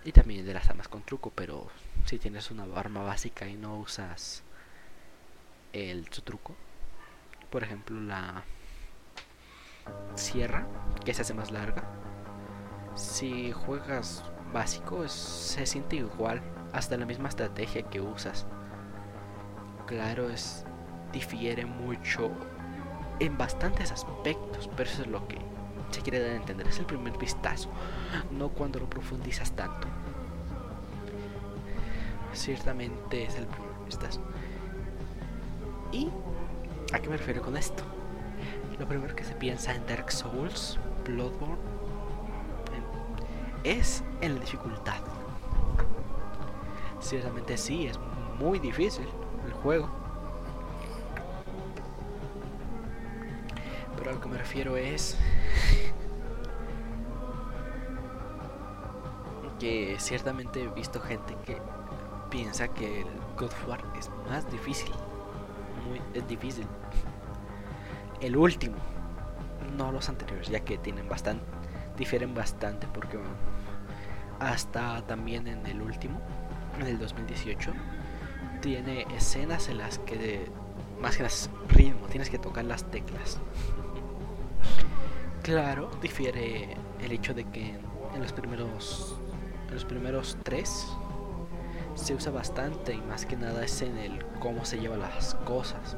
y 0.05 0.12
también 0.12 0.47
de 0.47 0.55
las 0.55 0.69
armas 0.69 0.88
con 0.88 1.02
truco, 1.02 1.31
pero 1.31 1.69
si 2.07 2.19
tienes 2.19 2.50
una 2.50 2.64
arma 2.78 3.02
básica 3.02 3.47
y 3.47 3.57
no 3.57 3.76
usas 3.78 4.43
el 5.73 6.11
su 6.12 6.23
truco, 6.23 6.55
por 7.50 7.62
ejemplo 7.62 8.00
la 8.00 8.45
sierra, 10.14 10.66
que 11.04 11.14
se 11.14 11.23
hace 11.23 11.35
más 11.35 11.50
larga. 11.50 11.85
Si 12.95 13.52
juegas 13.52 14.25
básico, 14.52 15.07
se 15.09 15.66
siente 15.66 15.97
igual, 15.97 16.40
hasta 16.73 16.97
la 16.97 17.07
misma 17.07 17.28
estrategia 17.28 17.83
que 17.83 18.00
usas. 18.00 18.47
Claro, 19.87 20.28
es 20.28 20.64
difiere 21.12 21.64
mucho 21.64 22.30
en 23.21 23.37
bastantes 23.38 23.90
aspectos, 23.92 24.68
pero 24.76 24.88
eso 24.88 25.02
es 25.02 25.09
lo 25.09 25.26
que 25.26 25.38
se 25.90 26.02
quiere 26.02 26.21
dar 26.21 26.33
a 26.33 26.37
entender, 26.37 26.68
es 26.68 26.78
el 26.78 26.87
primer 26.87 27.16
vistazo, 27.16 27.71
no 28.30 28.50
cuando 28.50 28.78
lo 28.78 28.90
profundizas 28.90 29.52
tanto. 29.52 29.88
Ciertamente 32.33 33.25
es 33.25 33.37
el 33.37 33.47
primer 33.47 33.71
vistazo. 33.87 34.21
¿Y 35.92 36.11
a 36.92 36.99
qué 36.99 37.09
me 37.09 37.16
refiero 37.16 37.42
con 37.42 37.57
esto? 37.57 37.83
Lo 38.79 38.87
primero 38.87 39.15
que 39.17 39.25
se 39.25 39.35
piensa 39.35 39.75
en 39.75 39.85
Dark 39.87 40.13
Souls, 40.13 40.79
Bloodborne, 41.05 41.59
es 43.65 44.05
en 44.21 44.35
la 44.35 44.41
dificultad. 44.41 45.01
Ciertamente 47.01 47.57
sí, 47.57 47.87
es 47.87 47.99
muy 48.39 48.59
difícil 48.61 49.09
el 49.47 49.53
juego. 49.53 49.89
Pero 53.97 54.11
a 54.11 54.13
lo 54.15 54.21
que 54.21 54.29
me 54.29 54.39
refiero 54.39 54.77
es 54.77 55.17
que 59.59 59.97
ciertamente 59.99 60.63
he 60.63 60.69
visto 60.69 61.01
gente 61.01 61.37
que 61.45 61.61
piensa 62.31 62.69
que 62.69 63.01
el 63.01 63.09
God 63.37 63.51
War 63.67 63.83
es 63.99 64.09
más 64.29 64.49
difícil. 64.53 64.91
Muy 65.89 66.01
es 66.15 66.29
difícil. 66.29 66.67
El 68.21 68.37
último, 68.37 68.77
no 69.77 69.93
los 69.93 70.09
anteriores, 70.09 70.49
ya 70.49 70.61
que 70.61 70.79
tienen 70.79 71.09
bastante 71.09 71.45
difieren 71.99 72.35
bastante 72.35 72.87
porque 72.95 73.19
hasta 74.39 75.03
también 75.07 75.49
en 75.49 75.67
el 75.67 75.83
último, 75.83 76.21
en 76.81 76.87
el 76.87 76.99
2018, 76.99 77.73
tiene 78.63 79.07
escenas 79.15 79.69
en 79.69 79.79
las 79.79 79.99
que 79.99 80.17
de, 80.17 80.47
más 81.03 81.17
que 81.17 81.25
las 81.25 81.51
ritmo, 81.69 82.07
tienes 82.07 82.31
que 82.31 82.39
tocar 82.39 82.65
las 82.65 82.85
teclas. 82.91 83.39
Claro, 85.43 85.89
difiere 86.03 86.77
el 87.01 87.11
hecho 87.11 87.33
de 87.33 87.45
que 87.45 87.71
en 87.71 88.21
los 88.21 88.35
primeros 88.35 89.19
en 89.69 89.73
los 89.73 89.85
primeros 89.87 90.37
tres 90.43 90.87
se 91.95 92.15
usa 92.15 92.31
bastante 92.31 92.93
y 92.93 93.01
más 93.01 93.25
que 93.25 93.37
nada 93.37 93.65
es 93.65 93.81
en 93.81 93.97
el 93.97 94.23
cómo 94.41 94.67
se 94.67 94.79
llevan 94.79 95.01
las 95.01 95.37
cosas. 95.47 95.97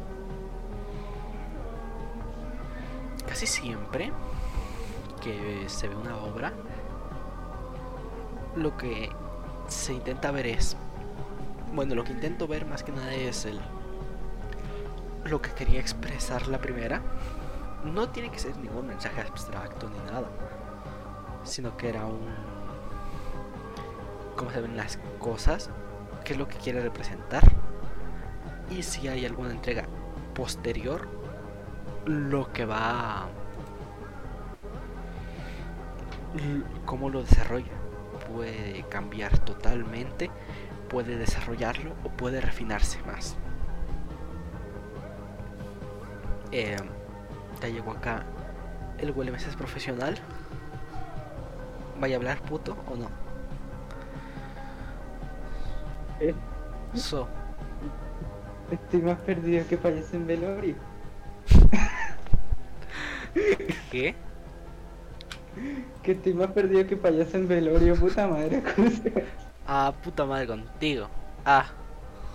Casi 3.30 3.46
siempre 3.46 4.12
que 5.22 5.64
se 5.68 5.86
ve 5.86 5.94
una 5.94 6.16
obra, 6.16 6.52
lo 8.56 8.76
que 8.76 9.08
se 9.68 9.94
intenta 9.94 10.32
ver 10.32 10.48
es, 10.48 10.76
bueno, 11.72 11.94
lo 11.94 12.02
que 12.02 12.10
intento 12.10 12.48
ver 12.48 12.66
más 12.66 12.82
que 12.82 12.90
nada 12.90 13.14
es 13.14 13.44
el 13.44 13.60
lo 15.26 15.40
que 15.40 15.52
quería 15.52 15.78
expresar 15.78 16.48
la 16.48 16.60
primera. 16.60 17.02
No 17.84 18.08
tiene 18.08 18.32
que 18.32 18.40
ser 18.40 18.56
ningún 18.56 18.88
mensaje 18.88 19.20
abstracto 19.20 19.88
ni 19.88 20.10
nada, 20.10 20.28
sino 21.44 21.76
que 21.76 21.88
era 21.88 22.06
un 22.06 22.34
cómo 24.36 24.50
se 24.50 24.60
ven 24.60 24.76
las 24.76 24.98
cosas, 25.20 25.70
qué 26.24 26.32
es 26.32 26.38
lo 26.38 26.48
que 26.48 26.56
quiere 26.56 26.80
representar 26.80 27.44
y 28.70 28.82
si 28.82 29.06
hay 29.06 29.24
alguna 29.24 29.50
entrega 29.50 29.86
posterior 30.34 31.08
lo 32.06 32.52
que 32.52 32.64
va 32.64 33.28
cómo 36.84 37.10
lo 37.10 37.22
desarrolla. 37.22 37.72
Puede 38.32 38.84
cambiar 38.88 39.38
totalmente, 39.38 40.30
puede 40.88 41.16
desarrollarlo 41.16 41.92
o 42.04 42.08
puede 42.10 42.40
refinarse 42.40 43.02
más. 43.02 43.36
Eh, 46.52 46.76
ya 47.60 47.68
llegó 47.68 47.92
acá 47.92 48.24
el 48.98 49.12
WLMS 49.12 49.46
es 49.46 49.56
profesional. 49.56 50.16
¿Vaya 51.98 52.16
a 52.16 52.18
hablar 52.18 52.40
puto 52.42 52.76
o 52.90 52.96
no? 52.96 53.08
Eh. 56.20 56.34
So. 56.94 57.28
Estoy 58.70 59.02
más 59.02 59.18
perdido 59.18 59.66
que 59.68 59.76
fallece 59.76 60.16
en 60.16 60.26
velorio. 60.26 60.89
¿Qué? 63.90 64.14
Que 66.02 66.12
estoy 66.12 66.34
más 66.34 66.48
perdido 66.52 66.86
que 66.86 66.96
payaso 66.96 67.36
en 67.36 67.48
velorio, 67.48 67.94
puta 67.96 68.26
madre. 68.26 68.62
Ah, 69.72 69.94
puta 70.02 70.24
madre 70.24 70.48
contigo. 70.48 71.06
Ah. 71.44 71.66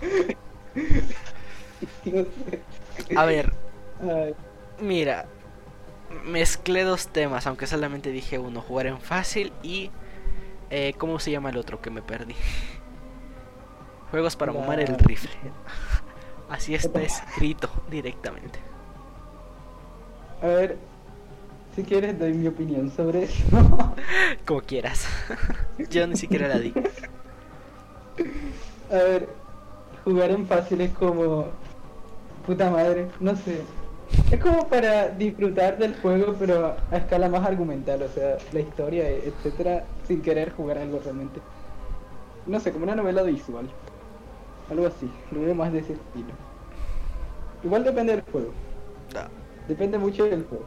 no 2.06 2.24
sé. 2.24 2.62
A 3.14 3.26
ver, 3.26 3.52
Ay, 4.00 4.34
mira. 4.80 5.26
Mezclé 6.24 6.84
dos 6.84 7.08
temas, 7.08 7.46
aunque 7.46 7.66
solamente 7.66 8.10
dije 8.10 8.38
uno, 8.38 8.62
jugar 8.62 8.86
en 8.86 9.00
fácil 9.00 9.52
y... 9.62 9.90
Eh, 10.70 10.94
¿Cómo 10.96 11.18
se 11.18 11.30
llama 11.30 11.50
el 11.50 11.58
otro 11.58 11.82
que 11.82 11.90
me 11.90 12.00
perdí? 12.00 12.34
Juegos 14.12 14.34
para 14.36 14.52
La- 14.52 14.60
mamar 14.60 14.80
el 14.80 14.96
rifle. 14.98 15.30
Así 16.48 16.74
está 16.74 17.02
escrito 17.02 17.68
directamente. 17.90 18.60
A 20.46 20.54
ver, 20.54 20.76
si 21.74 21.82
quieres 21.82 22.18
doy 22.18 22.32
mi 22.32 22.46
opinión 22.46 22.90
sobre 22.90 23.24
eso. 23.24 23.44
Como 24.46 24.60
quieras. 24.62 25.06
Yo 25.90 26.06
ni 26.06 26.16
siquiera 26.16 26.48
la 26.48 26.58
di. 26.58 26.72
A 28.90 28.94
ver, 28.94 29.28
jugar 30.04 30.30
en 30.30 30.46
fácil 30.46 30.80
es 30.80 30.92
como... 30.92 31.48
Puta 32.46 32.70
madre, 32.70 33.08
no 33.18 33.34
sé. 33.34 33.60
Es 34.30 34.40
como 34.40 34.68
para 34.68 35.08
disfrutar 35.08 35.76
del 35.78 35.96
juego, 35.96 36.36
pero 36.38 36.76
a 36.92 36.96
escala 36.96 37.28
más 37.28 37.44
argumental, 37.44 38.02
o 38.02 38.08
sea, 38.08 38.38
la 38.52 38.60
historia, 38.60 39.10
etcétera, 39.10 39.84
sin 40.06 40.22
querer 40.22 40.52
jugar 40.52 40.78
algo 40.78 41.00
realmente. 41.02 41.40
No 42.46 42.60
sé, 42.60 42.70
como 42.70 42.84
una 42.84 42.94
novela 42.94 43.22
visual. 43.24 43.68
Algo 44.70 44.86
así, 44.86 45.10
lo 45.32 45.40
veo 45.40 45.56
más 45.56 45.72
de 45.72 45.80
ese 45.80 45.94
estilo. 45.94 46.32
Igual 47.64 47.82
depende 47.82 48.12
del 48.12 48.22
juego, 48.30 48.52
No, 49.12 49.22
depende 49.68 49.98
mucho 49.98 50.24
del 50.24 50.44
juego. 50.44 50.64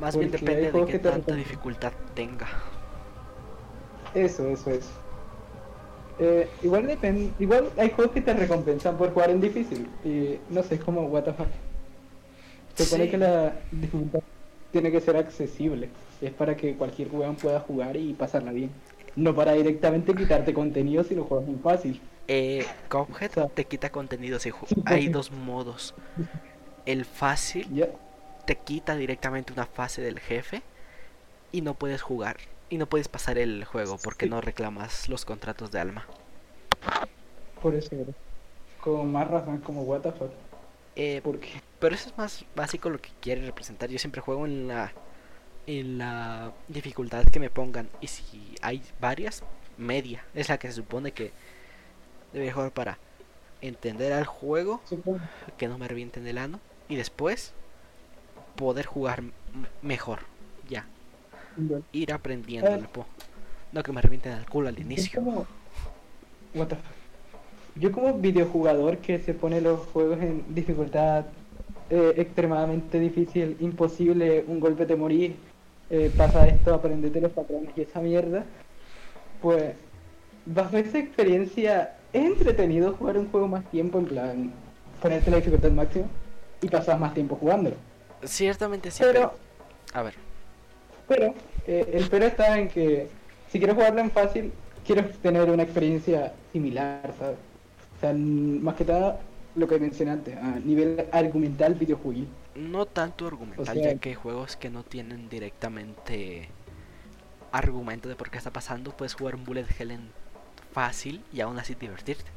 Más 0.00 0.16
bien 0.16 0.30
Porque 0.30 0.44
depende 0.46 0.72
de 0.72 0.86
que 0.86 0.98
te 0.98 1.10
tanta 1.10 1.34
dificultad 1.34 1.92
tenga. 2.14 2.46
Eso, 4.14 4.48
eso, 4.48 4.70
eso. 4.70 4.90
Eh, 6.18 6.48
igual 6.62 6.86
depende, 6.86 7.30
igual 7.38 7.70
hay 7.78 7.90
juegos 7.90 8.12
que 8.12 8.20
te 8.20 8.34
recompensan 8.34 8.96
por 8.96 9.12
jugar 9.12 9.30
en 9.30 9.40
difícil. 9.40 9.88
Y 10.04 10.38
no 10.50 10.62
sé, 10.62 10.76
es 10.76 10.80
como 10.84 11.02
what 11.02 11.24
the 11.24 11.32
fuck. 11.32 11.46
Se 12.74 12.84
supone 12.84 13.04
Sí. 13.04 13.10
que 13.10 13.18
la 13.18 13.52
dificultad 13.70 14.20
tiene 14.72 14.90
que 14.90 15.00
ser 15.00 15.16
accesible. 15.16 15.88
Es 16.20 16.32
para 16.32 16.56
que 16.56 16.74
cualquier 16.76 17.08
weón 17.12 17.36
pueda 17.36 17.60
jugar 17.60 17.96
y 17.96 18.12
pasarla 18.14 18.52
bien. 18.52 18.70
No 19.16 19.34
para 19.34 19.52
directamente 19.52 20.14
quitarte 20.14 20.54
contenido 20.54 21.02
si 21.04 21.14
lo 21.14 21.24
juegas 21.24 21.48
en 21.48 21.60
fácil. 21.60 22.00
Eh, 22.28 22.64
Cuphead 22.88 23.30
O 23.30 23.34
sea, 23.34 23.48
te 23.48 23.64
quita 23.64 23.90
contenido 23.90 24.38
si 24.38 24.50
sí, 24.50 24.82
Hay 24.84 25.02
sí. 25.04 25.08
dos 25.08 25.32
modos. 25.32 25.94
El 26.86 27.04
fácil 27.04 27.86
te 28.46 28.56
quita 28.56 28.96
directamente 28.96 29.52
una 29.52 29.66
fase 29.66 30.02
del 30.02 30.18
jefe 30.20 30.62
y 31.52 31.60
no 31.60 31.74
puedes 31.74 32.02
jugar. 32.02 32.36
Y 32.68 32.78
no 32.78 32.86
puedes 32.86 33.08
pasar 33.08 33.36
el 33.38 33.64
juego 33.64 33.98
porque 34.02 34.26
Sí. 34.26 34.30
no 34.30 34.40
reclamas 34.40 35.08
los 35.08 35.24
contratos 35.24 35.70
de 35.72 35.80
alma. 35.80 36.06
Por 37.60 37.74
eso. 37.74 37.90
Con 38.80 39.12
más 39.12 39.28
razón, 39.28 39.58
como 39.58 39.82
what 39.82 40.00
the 40.00 40.12
fuck. 40.12 40.30
Eh, 40.96 41.20
¿Por 41.22 41.38
qué? 41.38 41.60
pero 41.78 41.94
eso 41.94 42.10
es 42.10 42.18
más 42.18 42.44
básico 42.54 42.90
lo 42.90 43.00
que 43.00 43.10
quiere 43.20 43.44
representar. 43.44 43.88
Yo 43.90 43.98
siempre 43.98 44.20
juego 44.20 44.46
en 44.46 44.68
la 44.68 44.92
en 45.66 45.98
la 45.98 46.52
dificultad 46.68 47.24
que 47.26 47.38
me 47.38 47.50
pongan 47.50 47.88
y 48.00 48.06
si 48.08 48.54
hay 48.62 48.82
varias, 49.00 49.42
media 49.78 50.24
es 50.34 50.48
la 50.48 50.58
que 50.58 50.68
se 50.68 50.74
supone 50.74 51.12
que 51.12 51.32
debe 52.32 52.50
jugar 52.50 52.72
para 52.72 52.98
entender 53.60 54.12
al 54.12 54.24
juego, 54.26 54.80
Supongo. 54.88 55.20
que 55.58 55.68
no 55.68 55.78
me 55.78 55.86
revienten 55.86 56.26
el 56.26 56.38
ano 56.38 56.60
y 56.90 56.96
después 56.96 57.54
poder 58.56 58.84
jugar 58.84 59.22
mejor. 59.80 60.18
Ya, 60.68 60.86
ir 61.92 62.12
aprendiendo. 62.12 62.70
ver. 62.70 62.88
No 63.72 63.82
que 63.82 63.92
me 63.92 64.02
revienten 64.02 64.32
al 64.32 64.46
culo 64.46 64.68
al 64.68 64.78
inicio. 64.78 65.22
como... 65.22 65.46
What 66.54 66.66
the. 66.66 66.76
Yo 67.76 67.92
como 67.92 68.12
videojugador 68.14 68.98
que 68.98 69.20
se 69.20 69.32
pone 69.32 69.60
los 69.60 69.86
juegos 69.86 70.20
en 70.20 70.44
dificultad 70.52 71.26
eh, 71.88 72.14
extremadamente 72.16 72.98
difícil, 72.98 73.56
imposible, 73.60 74.44
un 74.48 74.58
golpe 74.58 74.86
te 74.86 74.96
morir, 74.96 75.36
eh, 75.88 76.10
pasa 76.16 76.48
esto, 76.48 76.74
aprendete 76.74 77.20
los 77.20 77.30
patrones 77.30 77.70
y 77.76 77.82
esa 77.82 78.00
mierda, 78.00 78.44
pues 79.40 79.74
bajo 80.44 80.76
esa 80.76 80.98
experiencia 80.98 81.96
es 82.12 82.24
entretenido 82.26 82.94
jugar 82.94 83.16
un 83.16 83.30
juego 83.30 83.46
más 83.46 83.64
tiempo, 83.70 84.00
en 84.00 84.06
plan, 84.06 84.52
ponerte 85.00 85.30
la 85.30 85.36
dificultad 85.36 85.70
máxima 85.70 86.06
y 86.62 86.68
pasar 86.68 86.98
más 86.98 87.14
tiempo 87.14 87.36
jugándolo. 87.36 87.76
Ciertamente 88.24 88.90
sí, 88.90 88.98
Pero 89.02 89.12
pero... 89.12 89.38
A 89.94 90.02
ver, 90.02 90.14
Pero 91.08 91.34
eh, 91.66 91.90
el 91.94 92.08
pero 92.08 92.26
está 92.26 92.58
en 92.58 92.68
que 92.68 93.08
si 93.48 93.58
quiero 93.58 93.74
jugarlo 93.74 94.00
en 94.00 94.10
fácil, 94.10 94.52
quiero 94.86 95.04
tener 95.22 95.48
una 95.50 95.62
experiencia 95.64 96.32
similar, 96.52 97.12
¿sabes? 97.18 97.38
O 97.96 98.00
sea, 98.00 98.12
más 98.14 98.74
que 98.76 98.84
nada 98.84 99.20
lo 99.56 99.66
que 99.66 99.78
mencioné 99.80 100.12
antes, 100.12 100.36
a 100.36 100.60
nivel 100.60 101.06
argumental 101.12 101.74
videojuego. 101.74 102.26
No 102.54 102.86
tanto 102.86 103.26
argumental, 103.26 103.62
O 103.62 103.64
sea- 103.66 103.74
ya 103.94 103.98
que 103.98 104.10
hay 104.10 104.14
juegos 104.14 104.56
que 104.56 104.70
no 104.70 104.84
tienen 104.84 105.28
directamente 105.28 106.48
argumento 107.52 108.08
de 108.08 108.14
por 108.16 108.30
qué 108.30 108.38
está 108.38 108.52
pasando. 108.52 108.96
Puedes 108.96 109.14
jugar 109.14 109.34
un 109.34 109.44
bullet 109.44 109.66
hell 109.78 109.90
en 109.90 110.10
fácil 110.72 111.24
y 111.32 111.40
aún 111.40 111.58
así 111.58 111.74
divertirte. 111.74 112.30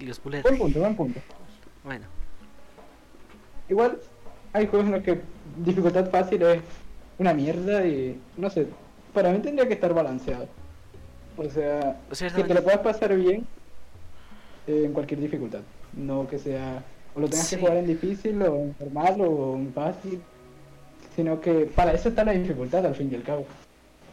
Y 0.00 0.06
los 0.06 0.20
bullet 0.22 0.42
Buen 0.42 0.58
punto, 0.58 0.80
buen 0.80 0.96
punto. 0.96 1.20
bueno, 1.84 2.06
Igual 3.72 3.98
hay 4.52 4.66
juegos 4.66 4.86
en 4.88 4.92
los 4.92 5.02
que 5.02 5.18
dificultad 5.64 6.10
fácil 6.10 6.42
es 6.42 6.60
una 7.18 7.32
mierda 7.32 7.86
y 7.86 8.20
no 8.36 8.50
sé, 8.50 8.66
para 9.14 9.32
mí 9.32 9.38
tendría 9.38 9.66
que 9.66 9.72
estar 9.72 9.94
balanceado. 9.94 10.46
O 11.38 11.48
sea, 11.48 11.96
que 12.36 12.44
te 12.44 12.52
lo 12.52 12.62
puedas 12.62 12.80
pasar 12.80 13.16
bien 13.16 13.46
eh, 14.66 14.82
en 14.84 14.92
cualquier 14.92 15.20
dificultad. 15.20 15.60
No 15.94 16.28
que 16.28 16.38
sea, 16.38 16.84
o 17.14 17.20
lo 17.20 17.28
tengas 17.30 17.46
Sí. 17.46 17.56
que 17.56 17.62
jugar 17.62 17.78
en 17.78 17.86
difícil 17.86 18.42
o 18.42 18.56
en 18.56 18.76
normal 18.78 19.20
o 19.22 19.56
en 19.56 19.72
fácil. 19.72 20.20
Sino 21.16 21.40
que 21.40 21.64
para 21.74 21.92
eso 21.94 22.10
está 22.10 22.22
la 22.22 22.32
dificultad 22.32 22.84
al 22.84 22.94
fin 22.94 23.08
y 23.10 23.14
al 23.14 23.22
cabo. 23.22 23.46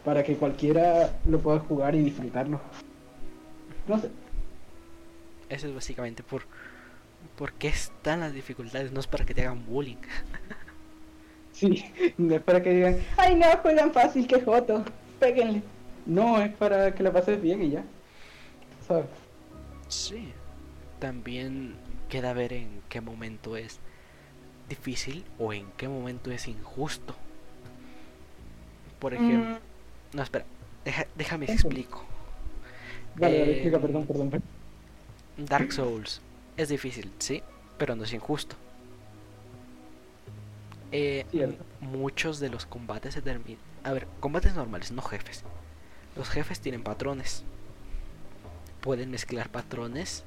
Para 0.06 0.22
que 0.22 0.36
cualquiera 0.36 1.10
lo 1.26 1.38
pueda 1.38 1.58
jugar 1.58 1.94
y 1.94 2.02
disfrutarlo. 2.02 2.58
No 3.86 3.98
sé. 3.98 4.08
eso 5.50 5.66
es 5.68 5.74
básicamente 5.74 6.22
por 6.22 6.42
por 7.40 7.54
qué 7.54 7.68
están 7.68 8.20
las 8.20 8.34
dificultades, 8.34 8.92
no 8.92 9.00
es 9.00 9.06
para 9.06 9.24
que 9.24 9.32
te 9.32 9.40
hagan 9.40 9.64
bullying. 9.64 9.96
Sí, 11.52 11.84
no 12.16 12.36
es 12.36 12.42
para 12.42 12.62
que 12.62 12.70
digan, 12.72 12.96
ay 13.18 13.34
no, 13.34 13.44
juegan 13.60 13.92
fácil, 13.92 14.26
que 14.26 14.40
joto, 14.40 14.82
péguenle. 15.18 15.62
No, 16.06 16.40
es 16.40 16.52
para 16.54 16.94
que 16.94 17.02
la 17.02 17.12
pases 17.12 17.42
bien 17.42 17.62
y 17.62 17.70
ya. 17.70 17.84
¿Sabes? 18.86 19.06
Sí. 19.88 20.32
También 21.00 21.74
queda 22.08 22.32
ver 22.32 22.52
en 22.54 22.68
qué 22.88 23.00
momento 23.02 23.56
es 23.56 23.78
difícil 24.70 25.24
o 25.38 25.52
en 25.52 25.66
qué 25.76 25.88
momento 25.88 26.30
es 26.30 26.46
injusto. 26.48 27.14
Por 29.00 29.12
ejemplo, 29.12 29.58
no 30.14 30.22
espera, 30.22 30.44
deja- 30.84 31.06
déjame 31.16 31.44
Ujú. 31.46 31.52
explico. 31.54 32.04
Vale, 33.16 33.38
vale, 33.38 33.50
Eh, 33.50 33.54
explica, 33.54 33.78
perdón, 33.80 34.06
perdón. 34.06 34.30
perdón. 34.30 34.48
Dark 35.36 35.72
Souls 35.72 36.22
es 36.62 36.68
difícil, 36.68 37.12
sí, 37.18 37.42
pero 37.78 37.96
no 37.96 38.04
es 38.04 38.12
injusto. 38.12 38.56
Eh, 40.92 41.24
muchos 41.80 42.40
de 42.40 42.50
los 42.50 42.66
combates 42.66 43.14
se 43.14 43.22
terminan. 43.22 43.62
A 43.84 43.92
ver, 43.92 44.06
combates 44.20 44.54
normales, 44.54 44.92
no 44.92 45.02
jefes. 45.02 45.44
Los 46.16 46.28
jefes 46.28 46.60
tienen 46.60 46.82
patrones. 46.82 47.44
Pueden 48.80 49.10
mezclar 49.10 49.48
patrones. 49.48 50.24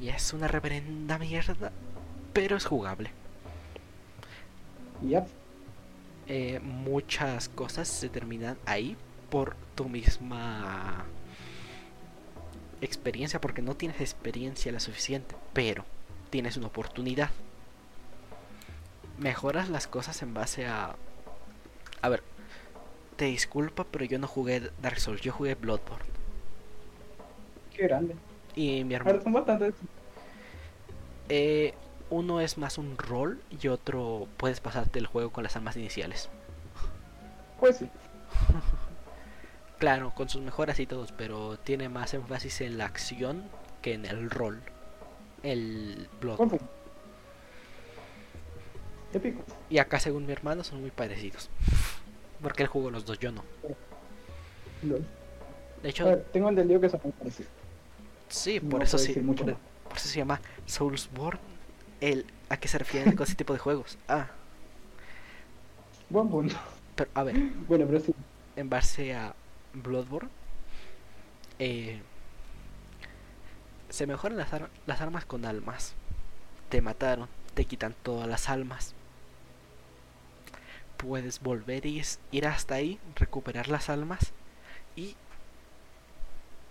Y 0.00 0.08
es 0.08 0.32
una 0.32 0.48
reverenda 0.48 1.18
mierda. 1.18 1.72
Pero 2.32 2.56
es 2.56 2.66
jugable. 2.66 3.10
Yep. 5.02 5.26
Eh, 6.28 6.60
muchas 6.60 7.48
cosas 7.48 7.88
se 7.88 8.08
terminan 8.08 8.58
ahí 8.66 8.96
por 9.30 9.56
tu 9.74 9.88
misma 9.88 11.06
experiencia. 12.80 13.40
Porque 13.40 13.62
no 13.62 13.74
tienes 13.74 14.00
experiencia 14.00 14.72
la 14.72 14.80
suficiente. 14.80 15.34
Pero 15.52 15.84
tienes 16.30 16.56
una 16.56 16.66
oportunidad. 16.66 17.30
Mejoras 19.18 19.68
las 19.68 19.86
cosas 19.86 20.20
en 20.22 20.34
base 20.34 20.66
a... 20.66 20.96
A 22.02 22.08
ver, 22.08 22.22
te 23.16 23.24
disculpa, 23.24 23.84
pero 23.90 24.04
yo 24.04 24.18
no 24.18 24.28
jugué 24.28 24.70
Dark 24.82 25.00
Souls, 25.00 25.22
yo 25.22 25.32
jugué 25.32 25.54
Bloodborne. 25.54 26.04
Qué 27.74 27.84
grande. 27.84 28.14
Y 28.54 28.84
mi 28.84 28.94
hermano... 28.94 29.22
son 29.22 29.32
bastantes. 29.32 29.74
Eh, 31.28 31.74
uno 32.10 32.40
es 32.40 32.58
más 32.58 32.78
un 32.78 32.96
rol 32.98 33.40
y 33.62 33.68
otro 33.68 34.28
puedes 34.36 34.60
pasarte 34.60 34.98
el 34.98 35.06
juego 35.06 35.30
con 35.30 35.42
las 35.42 35.56
armas 35.56 35.76
iniciales. 35.76 36.28
Pues 37.58 37.78
sí. 37.78 37.88
Claro, 39.78 40.12
con 40.14 40.28
sus 40.28 40.40
mejoras 40.40 40.78
y 40.80 40.86
todos, 40.86 41.12
pero 41.12 41.58
tiene 41.58 41.88
más 41.88 42.14
énfasis 42.14 42.62
en 42.62 42.78
la 42.78 42.86
acción 42.86 43.44
que 43.82 43.92
en 43.94 44.06
el 44.06 44.30
rol. 44.30 44.62
El 45.42 46.08
punto. 46.20 46.58
Épico. 49.12 49.42
Y 49.70 49.78
acá, 49.78 50.00
según 50.00 50.26
mi 50.26 50.32
hermano, 50.32 50.64
son 50.64 50.80
muy 50.80 50.90
parecidos. 50.90 51.50
Porque 52.42 52.62
él 52.62 52.68
jugó 52.68 52.90
los 52.90 53.04
dos, 53.04 53.18
yo 53.18 53.32
no. 53.32 53.44
De 55.82 55.88
hecho, 55.88 56.04
ver, 56.06 56.24
tengo 56.32 56.48
el 56.48 56.56
del 56.56 56.68
lío 56.68 56.80
que 56.80 56.88
son 56.88 57.00
muy 57.02 57.12
parecidos. 57.12 57.50
sí, 58.28 58.60
no 58.62 58.70
por 58.70 58.82
eso 58.82 58.98
sí. 58.98 59.18
mucho 59.20 59.44
por 59.44 59.96
eso 59.96 60.08
se 60.08 60.18
llama 60.18 60.40
Soulsborne. 60.66 61.40
El, 62.00 62.26
¿A 62.48 62.56
qué 62.58 62.68
se 62.68 62.78
refieren 62.78 63.14
con 63.16 63.24
ese 63.26 63.34
tipo 63.36 63.52
de 63.52 63.58
juegos? 63.58 63.96
Ah, 64.08 64.26
Buen 66.10 66.28
punto. 66.28 66.54
pero 66.94 67.10
a 67.14 67.22
ver, 67.24 67.36
Bueno, 67.68 67.86
pero 67.86 68.00
sí. 68.00 68.14
en 68.56 68.68
base 68.68 69.14
a 69.14 69.34
Bloodborne, 69.82 70.30
eh, 71.58 72.00
se 73.88 74.06
mejoran 74.06 74.38
las, 74.38 74.48
las 74.86 75.00
armas 75.00 75.24
con 75.24 75.44
almas. 75.44 75.94
Te 76.68 76.80
mataron, 76.80 77.28
te 77.54 77.64
quitan 77.64 77.94
todas 78.02 78.28
las 78.28 78.48
almas. 78.48 78.94
Puedes 80.96 81.40
volver 81.40 81.86
y 81.86 82.02
ir 82.32 82.46
hasta 82.46 82.74
ahí, 82.74 82.98
recuperar 83.14 83.68
las 83.68 83.90
almas 83.90 84.32
y 84.96 85.14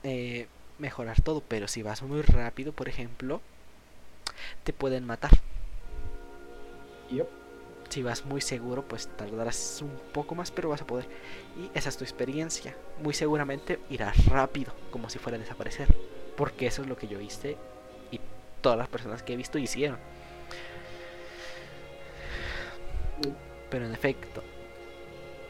eh, 0.03 0.47
mejorar 0.79 1.21
todo. 1.21 1.41
Pero 1.41 1.67
si 1.67 1.83
vas 1.83 2.01
muy 2.01 2.21
rápido, 2.21 2.73
por 2.73 2.89
ejemplo, 2.89 3.41
te 4.63 4.73
pueden 4.73 5.05
matar. 5.05 5.31
Yep. 7.11 7.44
Si 7.89 8.03
vas 8.03 8.25
muy 8.25 8.41
seguro, 8.41 8.83
pues 8.83 9.07
tardarás 9.15 9.81
un 9.81 9.97
poco 10.11 10.35
más, 10.35 10.51
pero 10.51 10.69
vas 10.69 10.81
a 10.81 10.87
poder. 10.87 11.07
Y 11.57 11.69
esa 11.77 11.87
es 11.89 11.97
tu 11.97 12.03
experiencia. 12.03 12.75
Muy 13.01 13.13
seguramente 13.13 13.79
irás 13.89 14.25
rápido, 14.25 14.73
como 14.91 15.09
si 15.09 15.17
fuera 15.17 15.37
a 15.37 15.39
desaparecer. 15.39 15.87
Porque 16.35 16.67
eso 16.67 16.81
es 16.81 16.89
lo 16.89 16.97
que 16.97 17.07
yo 17.07 17.21
hice 17.21 17.55
y 18.11 18.19
todas 18.61 18.77
las 18.77 18.89
personas 18.89 19.23
que 19.23 19.33
he 19.33 19.37
visto 19.37 19.57
hicieron. 19.57 19.97
Pero 23.69 23.85
en 23.85 23.93
efecto, 23.93 24.43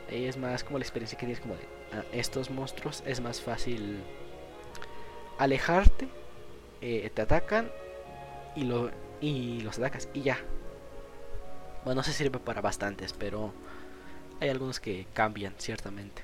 es 0.10 0.38
más 0.38 0.64
como 0.64 0.78
la 0.78 0.84
experiencia 0.84 1.18
que 1.18 1.26
tienes 1.26 1.42
como 1.42 1.56
de 1.56 1.64
"Ah, 1.94 2.04
estos 2.12 2.50
monstruos 2.50 3.04
es 3.06 3.20
más 3.22 3.42
fácil 3.42 3.98
alejarte, 5.38 6.08
eh, 6.82 7.10
te 7.14 7.22
atacan 7.24 7.72
y, 8.56 8.64
lo, 8.66 8.92
y 9.22 9.62
los 9.62 9.78
atacas 9.80 10.08
y 10.14 10.22
ya. 10.22 10.38
Bueno, 11.86 12.00
no 12.00 12.04
se 12.04 12.14
sirve 12.14 12.40
para 12.40 12.62
bastantes, 12.62 13.14
pero 13.14 13.54
hay 14.42 14.50
algunos 14.50 14.80
que 14.80 15.06
cambian, 15.14 15.54
ciertamente. 15.60 16.24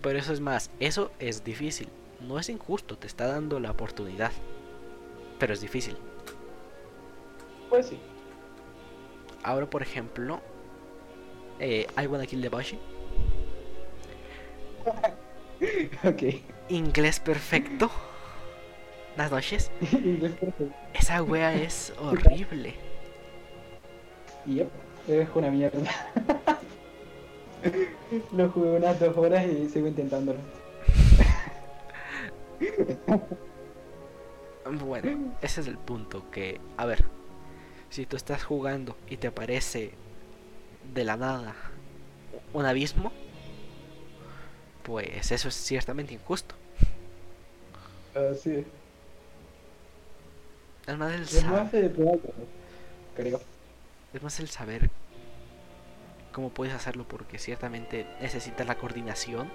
Pero 0.00 0.18
eso 0.18 0.32
es 0.32 0.40
más, 0.40 0.70
eso 0.80 1.10
es 1.18 1.44
difícil. 1.44 1.88
No 2.26 2.38
es 2.38 2.48
injusto, 2.48 2.96
te 2.96 3.06
está 3.06 3.26
dando 3.26 3.60
la 3.60 3.70
oportunidad. 3.70 4.32
Pero 5.38 5.52
es 5.52 5.60
difícil. 5.60 5.96
Pues 7.68 7.88
sí. 7.88 7.98
Ahora, 9.42 9.68
por 9.68 9.82
ejemplo, 9.82 10.40
eh, 11.60 11.86
I 12.02 12.06
Wanna 12.06 12.26
Kill 12.26 12.40
the 12.40 12.48
Banshee. 12.48 12.78
ok. 16.02 16.22
Inglés 16.70 17.20
perfecto. 17.20 17.90
Las 19.18 19.30
noches. 19.30 19.70
Inglés 19.92 20.32
perfecto. 20.32 20.74
Esa 20.94 21.22
wea 21.22 21.54
es 21.54 21.92
horrible. 22.00 22.74
Yep. 24.48 24.68
Es 25.08 25.28
una 25.34 25.50
mierda. 25.50 25.80
Lo 28.32 28.48
jugué 28.50 28.70
unas 28.76 28.98
dos 29.00 29.16
horas 29.16 29.46
y 29.46 29.68
sigo 29.68 29.86
intentándolo. 29.88 30.38
Bueno, 34.84 35.32
ese 35.40 35.62
es 35.62 35.66
el 35.66 35.78
punto 35.78 36.30
que, 36.30 36.60
a 36.76 36.84
ver, 36.84 37.02
si 37.88 38.04
tú 38.04 38.16
estás 38.16 38.44
jugando 38.44 38.96
y 39.08 39.16
te 39.16 39.28
aparece 39.28 39.92
de 40.92 41.04
la 41.04 41.16
nada 41.16 41.54
un 42.52 42.66
abismo, 42.66 43.10
pues 44.82 45.32
eso 45.32 45.48
es 45.48 45.54
ciertamente 45.54 46.12
injusto. 46.12 46.54
Así 48.14 48.56
es. 48.56 48.66
Es 50.86 50.98
más 50.98 51.14
el, 51.14 51.22
Es 51.22 51.30
sa- 51.30 51.50
más 51.50 51.72
de 51.72 51.88
prueba, 51.88 52.18
creo. 53.16 53.40
Es 54.18 54.22
más 54.24 54.40
el 54.40 54.48
saber 54.48 54.90
cómo 56.32 56.50
puedes 56.50 56.74
hacerlo 56.74 57.06
porque 57.06 57.38
ciertamente 57.38 58.06
necesitas 58.20 58.66
la 58.66 58.76
coordinación. 58.76 59.48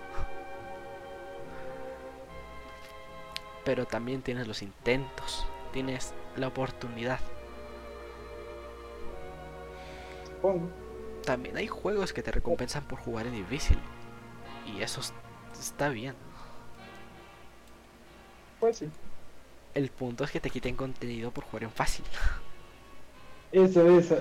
Pero 3.66 3.86
también 3.86 4.22
tienes 4.22 4.48
los 4.48 4.62
intentos, 4.62 5.46
tienes 5.72 6.14
la 6.38 6.48
oportunidad. 6.48 7.20
Supongo. 10.26 10.70
También 11.26 11.58
hay 11.58 11.68
juegos 11.68 12.12
que 12.14 12.24
te 12.24 12.32
recompensan 12.32 12.84
por 12.88 13.00
jugar 13.00 13.28
en 13.28 13.34
difícil. 13.34 13.78
Y 14.66 14.82
eso 14.82 15.02
es- 15.02 15.14
está 15.60 15.90
bien. 15.90 16.16
Pues 18.60 18.78
sí. 18.78 18.90
El 19.74 19.90
punto 19.90 20.24
es 20.24 20.32
que 20.32 20.40
te 20.40 20.50
quiten 20.50 20.76
contenido 20.76 21.32
por 21.32 21.44
jugar 21.46 21.64
en 21.64 21.72
fácil. 21.72 22.06
Eso, 23.52 23.88
eso. 23.98 24.18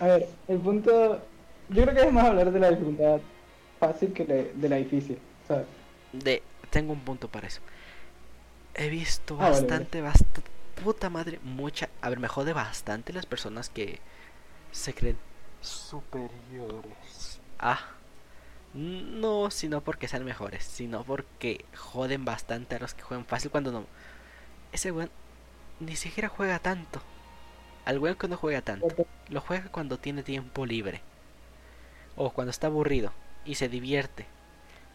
A 0.00 0.06
ver, 0.06 0.28
el 0.48 0.60
punto. 0.60 1.26
Yo 1.68 1.82
creo 1.82 1.94
que 1.94 2.02
es 2.02 2.12
más 2.12 2.26
hablar 2.26 2.52
de 2.52 2.60
la 2.60 2.70
dificultad 2.70 3.20
fácil 3.80 4.12
que 4.12 4.24
de, 4.24 4.52
de 4.54 4.68
la 4.68 4.76
difícil. 4.76 5.18
¿sabes? 5.48 5.66
De, 6.12 6.42
tengo 6.70 6.92
un 6.92 7.04
punto 7.04 7.28
para 7.28 7.46
eso. 7.48 7.60
He 8.74 8.88
visto 8.88 9.38
Ah, 9.38 9.50
vale, 9.50 9.50
bastante, 9.50 10.00
bastante, 10.00 10.42
puta 10.82 11.10
madre, 11.10 11.38
mucha, 11.42 11.88
a 12.00 12.08
ver, 12.08 12.18
me 12.18 12.28
jode 12.28 12.52
bastante 12.52 13.12
las 13.12 13.26
personas 13.26 13.70
que 13.70 14.00
se 14.72 14.94
creen 14.94 15.18
superiores. 15.60 17.40
Ah, 17.58 17.80
no, 18.74 19.50
sino 19.50 19.82
porque 19.82 20.08
sean 20.08 20.24
mejores, 20.24 20.64
sino 20.64 21.04
porque 21.04 21.64
joden 21.76 22.24
bastante 22.24 22.76
a 22.76 22.80
los 22.80 22.94
que 22.94 23.02
juegan 23.02 23.26
fácil 23.26 23.50
cuando 23.50 23.72
no. 23.72 23.86
Ese 24.72 24.92
weón 24.92 25.10
ni 25.80 25.96
siquiera 25.96 26.28
juega 26.28 26.58
tanto. 26.60 27.02
Al 27.84 27.98
weón 27.98 28.16
que 28.16 28.28
no 28.28 28.36
juega 28.36 28.62
tanto, 28.62 29.06
lo 29.28 29.40
juega 29.40 29.68
cuando 29.70 29.98
tiene 29.98 30.22
tiempo 30.22 30.64
libre. 30.66 31.00
O 32.16 32.30
cuando 32.30 32.50
está 32.50 32.68
aburrido 32.68 33.12
y 33.44 33.56
se 33.56 33.68
divierte. 33.68 34.26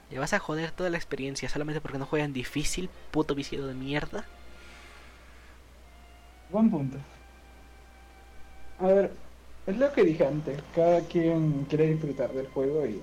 ¿Le 0.10 0.17
vas 0.17 0.34
a 0.34 0.39
joder 0.39 0.71
toda 0.71 0.89
la 0.89 0.97
experiencia 0.97 1.49
solamente 1.49 1.82
porque 1.82 1.99
no 1.99 2.06
juegan 2.06 2.34
difícil, 2.34 2.89
puto 3.12 3.36
viciado 3.36 3.67
de 3.67 3.75
mierda? 3.75 4.25
Buen 6.49 6.69
punto. 6.71 6.97
A 8.80 8.88
ver, 8.88 9.12
es 9.67 9.78
lo 9.78 9.91
que 9.93 10.04
dije 10.04 10.25
antes. 10.25 10.60
Cada 10.73 11.02
quien 11.02 11.65
quiere 11.65 11.88
disfrutar 11.88 12.32
del 12.34 12.47
juego 12.47 12.86
y, 12.88 13.02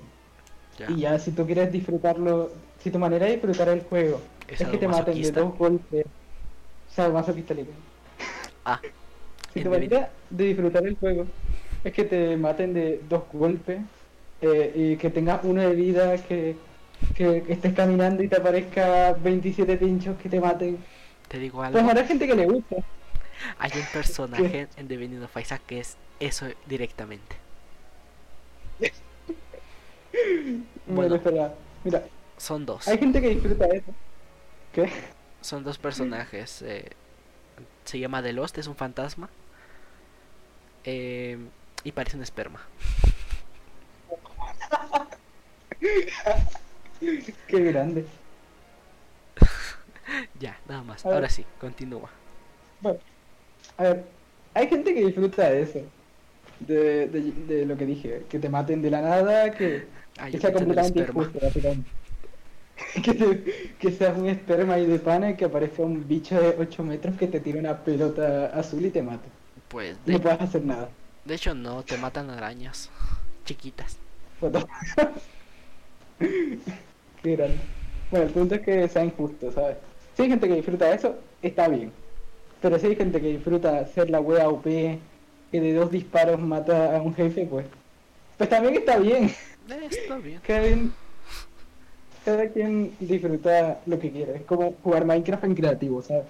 Ya. 0.77 0.91
y 0.91 0.97
ya 1.01 1.19
si 1.19 1.31
tú 1.31 1.45
quieres 1.45 1.71
disfrutarlo, 1.71 2.51
si 2.79 2.91
tu 2.91 2.99
manera 2.99 3.25
de 3.25 3.33
disfrutar 3.33 3.69
el 3.69 3.81
juego 3.83 4.21
¿Es 4.47 4.59
es, 4.61 4.67
que 4.67 4.77
te 4.77 4.87
maten 4.87 5.21
de 5.21 5.31
dos 5.31 5.57
golpes, 5.57 6.05
o 6.05 6.93
sea, 6.93 7.09
masoquista 7.09 7.53
libre. 7.53 7.73
Ah, 8.65 8.81
En 9.57 9.63
tu 9.63 9.69
manera 9.69 10.09
de 10.29 10.43
disfrutar 10.45 10.85
el 10.85 10.95
juego 10.97 11.25
es 11.83 11.93
que 11.93 12.03
te 12.03 12.37
maten 12.37 12.73
de 12.73 13.01
dos 13.09 13.23
golpes 13.31 13.79
eh, 14.41 14.71
y 14.75 14.97
que 14.97 15.09
tengas 15.09 15.43
uno 15.43 15.61
de 15.61 15.73
vida, 15.75 16.17
que, 16.23 16.55
que 17.15 17.43
estés 17.49 17.73
caminando 17.73 18.23
y 18.23 18.27
te 18.27 18.37
aparezca 18.37 19.13
27 19.13 19.77
pinchos 19.77 20.17
que 20.21 20.29
te 20.29 20.39
maten. 20.39 20.77
te 21.27 21.39
digo 21.39 21.57
Pues 21.57 21.75
algo. 21.75 21.89
habrá 21.89 22.05
gente 22.05 22.27
que 22.27 22.35
le 22.35 22.45
gusta. 22.45 22.75
Hay 23.59 23.71
un 23.75 23.85
personaje 23.93 24.67
en 24.77 24.87
The 24.87 24.97
Binding 24.97 25.23
of 25.23 25.37
Isaac 25.37 25.61
que 25.67 25.79
es 25.79 25.97
eso 26.19 26.47
directamente. 26.65 27.35
Bueno, 30.87 31.09
Bueno. 31.09 31.15
espera. 31.15 31.53
Mira, 31.83 32.03
Son 32.37 32.65
dos. 32.65 32.87
hay 32.87 32.97
gente 32.97 33.21
que 33.21 33.29
disfruta 33.29 33.65
eso. 33.67 33.93
¿Qué? 34.73 34.89
Son 35.41 35.63
dos 35.63 35.77
personajes. 35.77 36.61
eh, 36.63 36.89
se 37.85 37.99
llama 37.99 38.21
The 38.23 38.33
Lost, 38.33 38.57
es 38.57 38.67
un 38.67 38.75
fantasma. 38.75 39.29
Eh, 40.87 41.37
y 41.83 41.91
parece 41.91 42.17
un 42.17 42.23
esperma. 42.23 42.61
Qué 47.47 47.59
grande. 47.63 48.05
Ya, 50.39 50.57
nada 50.67 50.83
más. 50.83 51.05
A 51.05 51.09
ver. 51.09 51.15
Ahora 51.15 51.29
sí, 51.29 51.45
continúa. 51.59 52.09
Bueno, 52.79 52.99
a 53.77 53.83
ver, 53.83 54.05
hay 54.53 54.67
gente 54.67 54.93
que 54.93 55.05
disfruta 55.05 55.49
de 55.49 55.61
eso. 55.63 55.79
De, 56.59 57.07
de, 57.07 57.31
de 57.33 57.65
lo 57.65 57.77
que 57.77 57.85
dije, 57.85 58.25
que 58.29 58.39
te 58.39 58.49
maten 58.49 58.81
de 58.81 58.91
la 58.91 59.01
nada, 59.01 59.51
que, 59.53 59.87
Ah, 60.19 60.29
que 60.31 60.39
sea 60.39 60.53
completamente 60.53 60.99
injusto, 61.01 61.39
básicamente. 61.41 61.89
Que, 63.03 63.13
te- 63.13 63.75
que 63.79 63.91
seas 63.91 64.17
un 64.17 64.27
esperma 64.27 64.79
y 64.79 64.85
de 64.85 64.99
pana 64.99 65.31
y 65.31 65.35
que 65.37 65.45
aparezca 65.45 65.83
un 65.83 66.07
bicho 66.07 66.39
de 66.39 66.55
8 66.59 66.83
metros 66.83 67.17
que 67.17 67.27
te 67.27 67.39
tire 67.39 67.59
una 67.59 67.83
pelota 67.83 68.47
azul 68.47 68.85
y 68.85 68.91
te 68.91 69.01
mate. 69.03 69.36
Pues 69.67 69.97
No 70.05 70.13
de, 70.13 70.19
puedes 70.19 70.41
hacer 70.41 70.63
nada. 70.63 70.89
de 71.25 71.35
hecho 71.35 71.53
no, 71.53 71.83
te 71.83 71.97
matan 71.97 72.29
arañas 72.29 72.89
chiquitas. 73.45 73.97
Qué 76.19 77.35
grande. 77.35 77.57
Bueno, 78.11 78.25
el 78.25 78.31
punto 78.31 78.55
es 78.55 78.61
que 78.61 78.87
sea 78.87 79.03
injusto, 79.03 79.51
¿sabes? 79.51 79.77
Si 80.15 80.23
hay 80.23 80.29
gente 80.29 80.47
que 80.47 80.55
disfruta 80.55 80.85
de 80.85 80.95
eso, 80.95 81.15
está 81.41 81.67
bien. 81.67 81.91
Pero 82.61 82.79
si 82.79 82.87
hay 82.87 82.95
gente 82.95 83.19
que 83.21 83.27
disfruta 83.27 83.85
ser 83.87 84.09
la 84.09 84.19
wea 84.19 84.49
OP, 84.49 84.63
que 84.63 84.99
de 85.61 85.73
dos 85.73 85.91
disparos 85.91 86.39
mata 86.39 86.97
a 86.97 87.01
un 87.01 87.13
jefe, 87.13 87.45
pues. 87.45 87.65
Pues 88.37 88.49
también 88.49 88.75
está 88.75 88.97
bien. 88.97 89.25
Eh, 89.69 89.87
está 89.89 90.17
bien. 90.17 90.39
Cada 90.45 90.61
quien, 90.63 90.93
cada 92.23 92.47
quien 92.49 92.95
disfruta 92.99 93.81
lo 93.85 93.99
que 93.99 94.11
quiere. 94.11 94.35
Es 94.37 94.41
como 94.43 94.73
jugar 94.83 95.05
Minecraft 95.05 95.43
en 95.43 95.55
creativo, 95.55 96.01
¿sabes? 96.01 96.25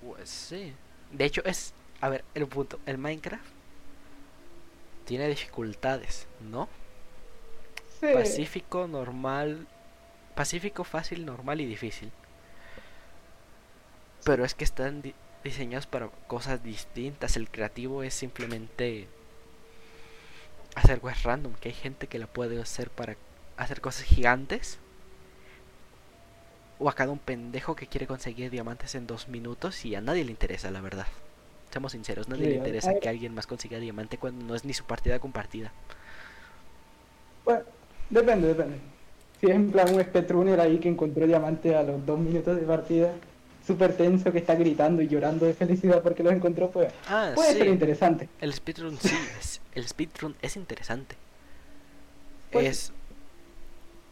Pues 0.00 0.28
sí. 0.30 0.72
De 1.12 1.24
hecho 1.26 1.42
es, 1.44 1.74
a 2.02 2.10
ver, 2.10 2.24
el 2.34 2.46
punto, 2.48 2.78
el 2.86 2.98
Minecraft 2.98 3.46
tiene 5.04 5.28
dificultades, 5.28 6.26
¿no? 6.40 6.68
Sí. 8.00 8.06
Pacífico, 8.12 8.86
normal, 8.86 9.66
pacífico, 10.34 10.84
fácil, 10.84 11.26
normal 11.26 11.60
y 11.60 11.66
difícil. 11.66 12.12
Pero 14.24 14.44
es 14.44 14.54
que 14.54 14.64
están 14.64 15.02
di- 15.02 15.14
diseñados 15.44 15.86
para 15.86 16.08
cosas 16.26 16.62
distintas. 16.62 17.36
El 17.36 17.50
creativo 17.50 18.02
es 18.02 18.14
simplemente 18.14 19.08
hacer 20.74 21.00
cosas 21.00 21.22
random, 21.22 21.54
que 21.54 21.68
hay 21.70 21.74
gente 21.74 22.08
que 22.08 22.18
la 22.18 22.26
puede 22.26 22.60
hacer 22.60 22.90
para 22.90 23.16
hacer 23.56 23.80
cosas 23.80 24.04
gigantes. 24.04 24.78
O 26.78 26.90
a 26.90 26.94
cada 26.94 27.12
un 27.12 27.18
pendejo 27.18 27.74
que 27.76 27.86
quiere 27.86 28.06
conseguir 28.06 28.50
diamantes 28.50 28.94
en 28.94 29.06
dos 29.06 29.26
minutos 29.26 29.86
y 29.86 29.94
a 29.94 30.02
nadie 30.02 30.24
le 30.24 30.32
interesa, 30.32 30.70
la 30.70 30.82
verdad. 30.82 31.06
Seamos 31.72 31.92
sinceros, 31.92 32.28
nadie 32.28 32.44
Sí, 32.44 32.50
le 32.50 32.56
interesa 32.56 32.94
que 33.00 33.08
alguien 33.08 33.34
más 33.34 33.46
consiga 33.46 33.78
diamante 33.78 34.18
cuando 34.18 34.44
no 34.44 34.54
es 34.54 34.64
ni 34.66 34.74
su 34.74 34.84
partida 34.84 35.18
compartida. 35.18 35.72
Bueno, 37.46 37.62
depende, 38.10 38.48
depende. 38.48 38.76
Si 39.40 39.46
es 39.46 39.56
en 39.56 39.72
plan 39.72 39.92
un 39.94 40.02
speedrunner 40.02 40.60
ahí 40.60 40.78
que 40.78 40.88
encontró 40.90 41.26
diamante 41.26 41.74
a 41.74 41.82
los 41.82 42.04
dos 42.04 42.18
minutos 42.18 42.56
de 42.60 42.62
partida, 42.66 43.14
súper 43.66 43.96
tenso, 43.96 44.30
que 44.30 44.38
está 44.38 44.54
gritando 44.54 45.00
y 45.00 45.08
llorando 45.08 45.46
de 45.46 45.54
felicidad 45.54 46.02
porque 46.02 46.22
los 46.22 46.34
encontró, 46.34 46.70
pues 46.70 46.92
Ah, 47.08 47.32
puede 47.34 47.52
sí. 47.52 47.58
ser 47.58 47.68
interesante. 47.68 48.28
El 48.42 48.52
speedrun 48.52 48.98
sí, 48.98 49.16
es- 49.40 49.60
el 49.74 49.88
speedrun 49.88 50.36
es 50.42 50.56
interesante. 50.56 51.16
Pues- 52.52 52.66
Es 52.66 52.92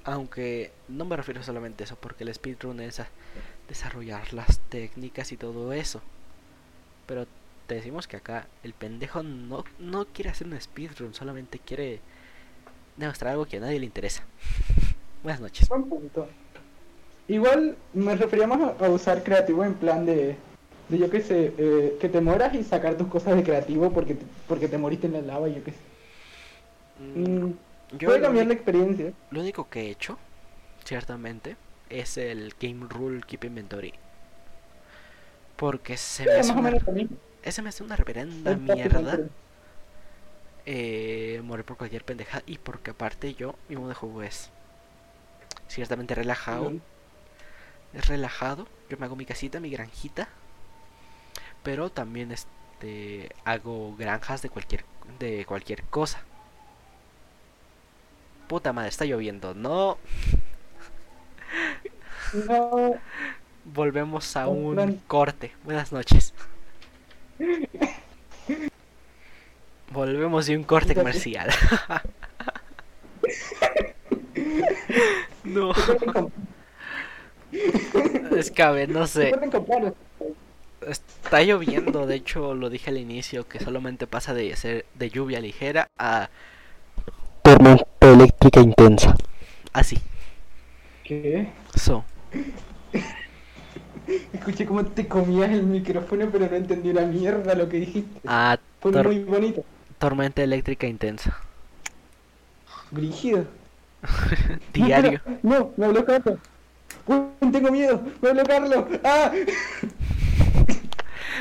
aunque 0.04 0.72
no 0.88 1.04
me 1.04 1.14
refiero 1.14 1.42
solamente 1.42 1.82
a 1.82 1.86
eso, 1.86 1.96
porque 1.96 2.24
el 2.24 2.32
speedrun 2.34 2.80
es 2.80 3.00
a 3.00 3.08
desarrollar 3.68 4.32
las 4.32 4.60
técnicas 4.70 5.30
y 5.30 5.36
todo 5.36 5.74
eso. 5.74 6.00
Pero 7.06 7.26
te 7.70 7.76
decimos 7.76 8.08
que 8.08 8.16
acá 8.16 8.48
el 8.64 8.74
pendejo 8.74 9.22
no, 9.22 9.62
no 9.78 10.04
quiere 10.06 10.30
hacer 10.30 10.48
un 10.48 10.60
speedrun, 10.60 11.14
solamente 11.14 11.60
quiere 11.60 12.00
demostrar 12.96 13.30
algo 13.32 13.46
que 13.46 13.58
a 13.58 13.60
nadie 13.60 13.78
le 13.78 13.86
interesa. 13.86 14.24
Buenas 15.22 15.40
noches. 15.40 15.68
Buen 15.68 15.88
punto. 15.88 16.28
Igual 17.28 17.76
me 17.94 18.16
refería 18.16 18.46
más 18.46 18.60
a, 18.60 18.86
a 18.86 18.90
usar 18.90 19.22
creativo 19.22 19.64
en 19.64 19.74
plan 19.74 20.04
de, 20.04 20.36
de 20.88 20.98
yo 20.98 21.08
qué 21.10 21.20
sé, 21.22 21.54
eh, 21.58 21.96
que 22.00 22.08
te 22.08 22.20
mueras 22.20 22.54
y 22.54 22.64
sacar 22.64 22.96
tus 22.96 23.08
cosas 23.08 23.36
de 23.36 23.44
creativo 23.44 23.92
porque 23.92 24.14
te, 24.16 24.26
porque 24.46 24.68
te 24.68 24.78
moriste 24.78 25.06
en 25.06 25.14
la 25.14 25.22
lava, 25.22 25.48
yo 25.48 25.62
qué 25.64 25.72
sé. 25.72 25.78
Mm, 27.14 27.48
Mm, 27.48 27.58
yo 27.92 28.08
puede 28.08 28.20
cambiar 28.20 28.46
la 28.46 28.54
experiencia. 28.54 29.12
Lo 29.30 29.40
único 29.40 29.68
que 29.68 29.82
he 29.82 29.90
hecho, 29.90 30.18
ciertamente, 30.84 31.56
es 31.88 32.16
el 32.18 32.54
Game 32.60 32.86
Rule 32.88 33.22
Keep 33.26 33.44
Inventory. 33.44 33.94
Porque 35.56 35.96
se 35.96 36.26
me 36.26 36.38
hace 36.38 36.52
más 36.52 36.56
o 36.56 36.62
menos. 36.62 36.82
Ese 37.42 37.62
me 37.62 37.68
hace 37.70 37.82
una 37.82 37.96
reverenda 37.96 38.54
mierda 38.54 39.18
eh, 40.66 41.40
morir 41.44 41.64
por 41.64 41.76
cualquier 41.76 42.04
pendeja. 42.04 42.42
Y 42.46 42.58
porque 42.58 42.90
aparte 42.92 43.34
yo, 43.34 43.54
mi 43.68 43.76
modo 43.76 43.88
de 43.88 43.94
juego 43.94 44.22
es 44.22 44.50
ciertamente 45.68 46.14
relajado. 46.14 46.72
Es 47.92 48.06
relajado. 48.08 48.68
Yo 48.88 48.96
me 48.98 49.06
hago 49.06 49.16
mi 49.16 49.26
casita, 49.26 49.60
mi 49.60 49.70
granjita. 49.70 50.28
Pero 51.62 51.90
también 51.90 52.32
este 52.32 53.30
hago 53.44 53.96
granjas 53.96 54.42
de 54.42 54.48
cualquier 54.48 54.84
de 55.18 55.44
cualquier 55.44 55.82
cosa. 55.84 56.22
Puta 58.48 58.72
madre, 58.72 58.88
está 58.88 59.04
lloviendo. 59.04 59.54
No. 59.54 59.98
No, 62.46 62.94
Volvemos 63.64 64.36
a 64.36 64.48
Un 64.48 65.02
corte. 65.06 65.52
Buenas 65.64 65.92
noches. 65.92 66.32
Volvemos 69.92 70.46
de 70.46 70.56
un 70.56 70.64
corte 70.64 70.94
comercial. 70.94 71.50
no, 75.44 75.72
es 78.36 78.50
que 78.50 78.62
a 78.62 78.70
ver, 78.70 78.88
no 78.88 79.06
sé. 79.06 79.32
Está 80.86 81.42
lloviendo, 81.42 82.06
de 82.06 82.14
hecho 82.14 82.54
lo 82.54 82.70
dije 82.70 82.90
al 82.90 82.98
inicio 82.98 83.46
que 83.46 83.60
solamente 83.60 84.06
pasa 84.06 84.32
de 84.32 84.54
ser 84.56 84.86
de 84.94 85.10
lluvia 85.10 85.40
ligera 85.40 85.88
a 85.98 86.30
tormenta 87.42 87.84
eléctrica 88.00 88.60
intensa. 88.60 89.14
Así. 89.72 89.98
¿Qué? 91.04 91.48
So. 91.74 92.04
Escuché 94.32 94.66
cómo 94.66 94.84
te 94.84 95.06
comías 95.06 95.50
el 95.50 95.64
micrófono, 95.64 96.28
pero 96.30 96.48
no 96.48 96.56
entendí 96.56 96.90
una 96.90 97.02
mierda 97.02 97.54
lo 97.54 97.68
que 97.68 97.78
dijiste. 97.78 98.20
Ah, 98.26 98.58
Fue 98.80 98.90
muy 99.02 99.20
bonito. 99.20 99.64
Tormenta 99.98 100.42
eléctrica 100.42 100.86
intensa. 100.86 101.36
Brígido. 102.90 103.44
Diario. 104.72 105.20
No, 105.42 105.72
me 105.76 105.86
habló 105.86 106.04
Carlos. 106.04 106.38
Tengo 107.52 107.70
miedo. 107.70 108.02
Me 108.20 108.30
habló 108.30 108.42
Carlos. 108.44 108.84
¡Ah! 109.04 109.32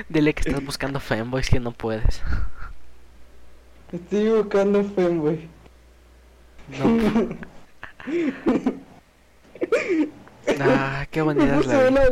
Dile 0.09 0.33
que 0.33 0.49
estás 0.49 0.63
buscando 0.63 0.99
fanboys 0.99 1.49
que 1.49 1.59
no 1.59 1.71
puedes. 1.71 2.21
Estoy 3.91 4.29
buscando 4.29 4.83
Femboy. 4.83 5.47
No. 6.79 7.29
Ah, 10.61 11.05
qué 11.11 11.21
bonita 11.21 11.59
es 11.59 11.67
la 11.67 11.89
vida. 11.89 12.09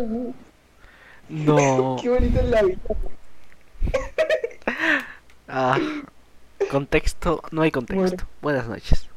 No. 1.30 1.98
Qué 2.02 2.10
bonita 2.10 2.42
es 2.42 2.50
la 2.50 2.62
vida. 2.64 2.78
Ah, 5.50 5.78
contexto, 6.72 7.42
no 7.52 7.62
hay 7.62 7.72
contexto. 7.72 8.26
Buenas 8.42 8.68
noches. 8.68 9.08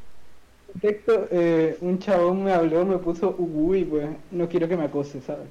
Texto, 0.81 1.27
eh, 1.31 1.77
un 1.81 1.99
chabón 1.99 2.43
me 2.43 2.53
habló, 2.53 2.85
me 2.85 2.97
puso 2.97 3.35
uy, 3.37 3.83
pues 3.85 4.09
no 4.31 4.47
quiero 4.47 4.67
que 4.67 4.77
me 4.77 4.85
acose, 4.85 5.21
¿sabes? 5.21 5.47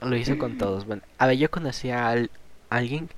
Lo 0.00 0.16
hizo 0.16 0.38
con 0.38 0.56
todos. 0.58 0.86
Bueno, 0.86 1.02
a 1.18 1.26
ver, 1.26 1.36
yo 1.36 1.50
conocí 1.50 1.90
a 1.90 2.08
al- 2.08 2.30
alguien. 2.70 3.08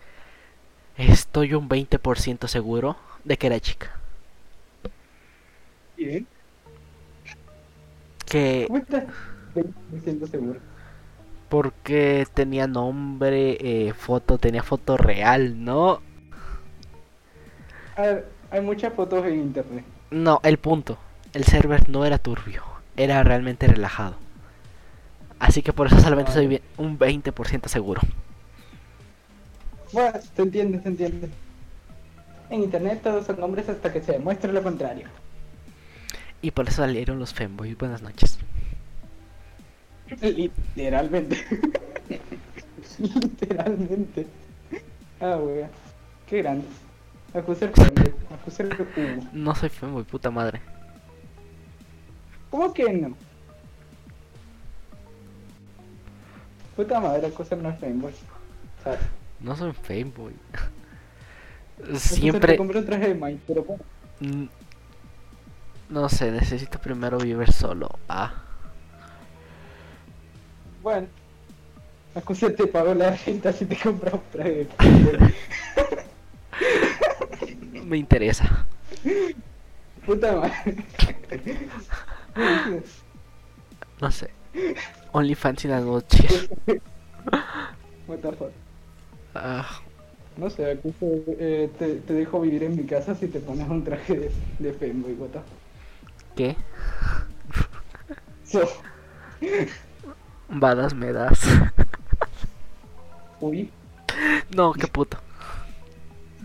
Estoy 0.99 1.55
un 1.55 1.69
20% 1.69 2.47
seguro 2.49 2.97
de 3.25 3.39
que 3.39 3.47
era 3.47 3.61
chica. 3.61 3.91
Bien. 5.97 6.27
Que 8.27 8.67
¿Cómo 8.67 8.79
estás? 8.79 9.05
20% 9.55 10.27
seguro. 10.27 10.61
Porque 11.49 12.27
tenía 12.35 12.67
nombre, 12.67 13.59
eh, 13.61 13.93
foto, 13.93 14.39
tenía 14.39 14.63
foto 14.63 14.97
real, 14.97 15.65
¿no? 15.65 16.01
A 17.97 18.03
ver, 18.03 18.29
hay 18.51 18.61
muchas 18.61 18.93
fotos 18.93 19.27
en 19.27 19.41
internet. 19.41 19.85
No, 20.11 20.41
el 20.43 20.59
punto. 20.59 20.99
El 21.33 21.45
server 21.45 21.89
no 21.89 22.05
era 22.05 22.19
turbio. 22.19 22.63
Era 22.97 23.23
realmente 23.23 23.67
relajado. 23.67 24.15
Así 25.39 25.63
que 25.63 25.73
por 25.73 25.87
eso 25.87 26.01
solamente 26.01 26.33
soy 26.33 26.61
un 26.77 26.99
20% 26.99 27.69
seguro. 27.69 28.01
Bueno, 29.93 30.19
se 30.35 30.43
entiende, 30.43 30.81
se 30.83 30.89
entiende. 30.89 31.29
En 32.51 32.63
internet 32.63 33.01
todos 33.03 33.27
son 33.27 33.43
hombres 33.43 33.69
hasta 33.69 33.93
que 33.93 34.01
se 34.01 34.13
demuestre 34.13 34.53
lo 34.53 34.63
contrario. 34.63 35.07
Y 36.41 36.51
por 36.51 36.69
eso 36.69 36.83
salieron 36.83 37.19
los 37.19 37.35
femboys. 37.35 37.77
Buenas 37.77 38.03
noches. 38.03 38.39
Literalmente. 40.21 41.37
Literalmente. 42.99 44.27
Ah, 45.21 45.37
wea. 45.37 45.71
Qué 46.27 46.43
grande. 46.43 46.67
Acusar 47.35 47.71
uh. 47.71 49.29
No 49.33 49.55
soy 49.55 49.69
femboy, 49.69 50.05
puta 50.05 50.31
madre. 50.31 50.61
¿Cómo 52.51 52.73
que 52.73 52.91
no? 52.93 53.15
Puta 56.75 57.01
madre, 57.01 57.27
acusar 57.27 57.59
no 57.59 57.69
es 57.69 57.79
fanboy. 57.79 58.13
¿Sabes? 58.83 59.01
No 59.41 59.57
soy. 59.57 59.71
Acusar 59.71 59.77
Siempre... 61.99 62.57
compré 62.57 62.79
un 62.79 62.87
traje 62.87 63.09
de 63.09 63.15
Mike, 63.15 63.41
pero 63.47 63.65
No 65.91 66.09
sé, 66.09 66.31
necesito 66.31 66.79
primero 66.79 67.19
vivir 67.19 67.53
solo. 67.53 67.91
Ah. 68.09 68.48
Bueno. 70.89 71.07
Acusar 72.15 72.53
te 72.53 72.67
pagó 72.67 72.95
la 72.95 73.15
renta 73.15 73.53
si 73.53 73.67
te 73.67 73.77
compras 73.77 74.15
un 74.15 74.23
traje. 74.33 74.67
Me 77.85 77.99
interesa. 77.99 78.65
Puta 80.07 80.35
madre. 80.35 80.77
No 84.01 84.11
sé. 84.11 84.31
OnlyFans 85.13 85.67
en 85.67 85.71
la 85.73 85.81
noche. 85.83 86.27
What 88.07 88.21
the 88.21 88.33
fuck. 88.33 88.53
Ah, 89.35 89.83
No 90.39 90.49
sé, 90.49 90.71
aquí 90.71 90.91
eh, 91.39 91.69
te, 91.79 91.97
te 91.97 92.13
dejo 92.15 92.41
vivir 92.41 92.63
en 92.63 92.77
mi 92.77 92.85
casa 92.85 93.15
si 93.15 93.29
te 93.29 93.41
pones 93.41 93.69
un 93.69 93.85
traje 93.85 94.17
de, 94.17 94.31
de 94.59 94.73
femboy, 94.73 95.13
what 95.13 95.29
the 95.29 95.41
¿Qué? 96.35 96.57
So, 98.45 98.67
Badas 100.49 100.95
me 100.95 101.13
das. 101.13 101.41
uy. 103.41 103.71
No, 104.55 104.73
qué 104.73 104.87
puto. 104.87 105.19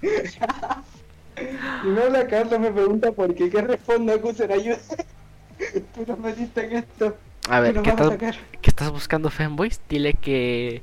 Y 0.02 1.88
me 1.88 2.02
habla 2.04 2.28
Carlos, 2.28 2.60
me 2.60 2.72
pregunta 2.72 3.12
por 3.12 3.34
qué, 3.34 3.50
¿qué 3.50 3.62
respondo? 3.62 4.14
Acusar 4.14 4.52
ayuda. 4.52 4.78
Tú 5.96 6.06
nos 6.06 6.20
metiste 6.20 6.66
en 6.66 6.78
esto. 6.78 7.18
A 7.50 7.60
ver, 7.60 7.74
¿Qué 7.74 7.80
nos 7.80 7.88
¿qué 7.88 7.92
vas 7.92 8.12
a 8.12 8.14
estás, 8.14 8.40
estás 8.62 8.92
buscando 8.92 9.30
fanboys? 9.30 9.82
Dile 9.90 10.14
que 10.14 10.82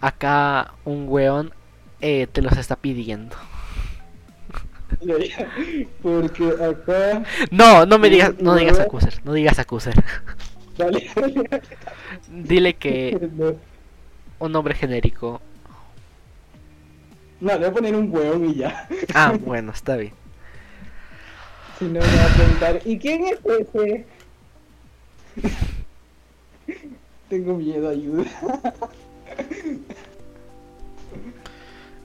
acá 0.00 0.74
un 0.84 1.06
weón 1.08 1.52
eh, 2.00 2.26
te 2.30 2.42
los 2.42 2.56
está 2.56 2.76
pidiendo. 2.76 3.36
Porque 6.02 6.48
acá. 6.48 7.22
No, 7.50 7.86
no 7.86 7.98
me 7.98 8.10
digas, 8.10 8.34
no 8.38 8.54
digas 8.54 8.78
acuser, 8.78 9.20
no 9.24 9.32
digas 9.32 9.58
acuser. 9.58 9.94
Dale, 10.78 11.10
dale. 11.14 11.44
Dile 12.30 12.74
que 12.74 13.30
No, 13.36 13.54
un 14.38 14.52
nombre 14.52 14.74
genérico. 14.74 15.40
No, 17.40 17.52
le 17.52 17.58
voy 17.58 17.66
a 17.68 17.72
poner 17.72 17.94
un 17.94 18.14
hueón 18.14 18.48
y 18.50 18.54
ya. 18.54 18.88
Ah, 19.14 19.36
bueno, 19.40 19.72
está 19.72 19.96
bien. 19.96 20.12
Si 21.78 21.86
no, 21.86 21.98
me 21.98 22.06
va 22.06 22.24
a 22.24 22.36
preguntar, 22.36 22.80
¿y 22.84 22.98
quién 23.00 23.24
es 23.24 23.38
ese? 23.44 24.06
Tengo 27.28 27.54
miedo, 27.56 27.88
ayuda. 27.88 28.24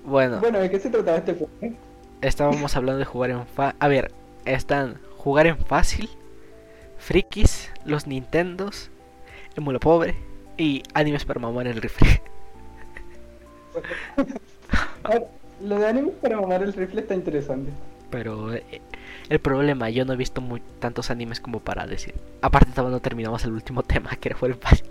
Bueno, 0.03 0.39
Bueno, 0.39 0.57
¿de 0.59 0.71
qué 0.71 0.79
se 0.79 0.89
trataba 0.89 1.17
este 1.17 1.33
juego? 1.35 1.75
estábamos 2.21 2.75
hablando 2.75 2.97
de 2.99 3.05
jugar 3.05 3.29
en 3.29 3.45
fa... 3.45 3.75
A 3.79 3.87
ver, 3.87 4.11
están 4.45 4.99
jugar 5.17 5.45
en 5.45 5.57
fácil, 5.57 6.09
frikis, 6.99 7.71
los 7.85 8.05
Nintendos, 8.07 8.91
emulo 9.55 9.79
pobre 9.79 10.15
y 10.57 10.83
animes 10.93 11.25
para 11.25 11.39
mamar 11.39 11.67
el 11.67 11.81
rifle. 11.81 12.21
Lo 15.61 15.77
de 15.77 15.87
anime 15.87 16.11
para 16.21 16.39
mamar 16.39 16.63
el 16.63 16.73
rifle 16.73 17.01
está 17.01 17.15
interesante. 17.15 17.71
Pero 18.09 18.53
eh, 18.53 18.81
el 19.29 19.39
problema, 19.39 19.89
yo 19.89 20.05
no 20.05 20.13
he 20.13 20.15
visto 20.15 20.41
muy, 20.41 20.61
tantos 20.79 21.11
animes 21.11 21.41
como 21.41 21.59
para 21.59 21.85
decir. 21.85 22.15
Aparte, 22.41 22.81
no 22.81 22.99
terminamos 22.99 23.43
el 23.43 23.51
último 23.51 23.83
tema, 23.91 24.11
que 24.15 24.29
era 24.29 24.37
jugar 24.37 24.51
en 24.51 24.59
fácil. 24.59 24.85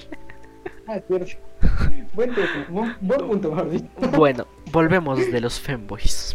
Ah, 0.87 1.01
cierto. 1.07 1.37
buen, 2.15 2.35
tema, 2.35 2.67
buen, 2.69 2.97
buen 3.01 3.21
punto, 3.27 3.65
dicho. 3.65 3.87
Bueno, 4.17 4.47
volvemos 4.73 5.19
de 5.31 5.41
los 5.41 5.59
femboys. 5.61 6.35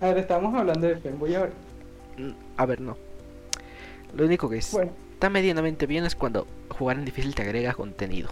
A 0.00 0.08
ver, 0.08 0.18
estábamos 0.18 0.54
hablando 0.54 0.86
de 0.86 0.96
Femboy 0.96 1.34
ahora. 1.34 1.52
Mm, 2.18 2.32
A 2.56 2.66
ver, 2.66 2.80
no. 2.80 2.96
Lo 4.16 4.24
único 4.24 4.48
que 4.48 4.58
es- 4.58 4.72
Bueno, 4.72 4.92
está 5.12 5.28
medianamente 5.30 5.86
bien 5.86 6.04
es 6.04 6.14
cuando 6.14 6.46
jugar 6.70 6.98
en 6.98 7.04
difícil 7.04 7.34
te 7.34 7.42
agrega 7.42 7.74
contenido. 7.74 8.30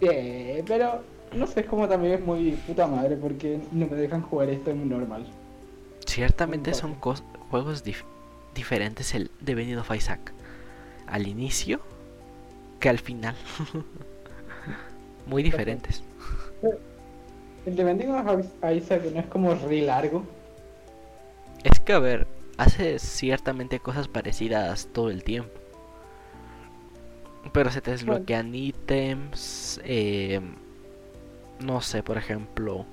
eh, 0.00 0.62
pero 0.66 1.02
no 1.32 1.46
sé, 1.46 1.60
es 1.60 1.66
como 1.66 1.88
también 1.88 2.14
es 2.14 2.20
muy 2.20 2.52
puta 2.66 2.86
madre 2.86 3.16
porque 3.16 3.58
no 3.72 3.86
me 3.86 3.96
dejan 3.96 4.22
jugar 4.22 4.50
esto 4.50 4.70
en 4.70 4.88
normal. 4.88 5.26
Ciertamente 6.06 6.74
son 6.74 7.00
cos- 7.00 7.22
juegos 7.50 7.84
dif- 7.84 8.04
diferentes 8.54 9.14
el 9.14 9.30
de 9.40 9.54
Binding 9.54 9.78
of 9.78 9.90
Isaac. 9.94 10.32
Al 11.06 11.26
inicio 11.26 11.80
que 12.80 12.88
al 12.88 12.98
final. 12.98 13.34
Muy 15.26 15.42
diferentes. 15.42 16.02
El 17.64 17.74
de 17.74 17.82
Bending 17.84 18.10
of 18.10 18.46
Isaac 18.72 19.02
no 19.12 19.20
es 19.20 19.26
como 19.26 19.54
re 19.54 19.82
largo. 19.82 20.22
Es 21.64 21.80
que, 21.80 21.92
a 21.94 21.98
ver, 21.98 22.26
hace 22.56 22.98
ciertamente 22.98 23.80
cosas 23.80 24.08
parecidas 24.08 24.88
todo 24.92 25.10
el 25.10 25.24
tiempo. 25.24 25.50
Pero 27.52 27.70
se 27.70 27.80
te 27.80 27.90
desbloquean 27.92 28.54
ítems. 28.54 29.80
eh, 29.84 30.40
no 31.60 31.80
sé, 31.80 32.02
por 32.02 32.18
ejemplo. 32.18 32.84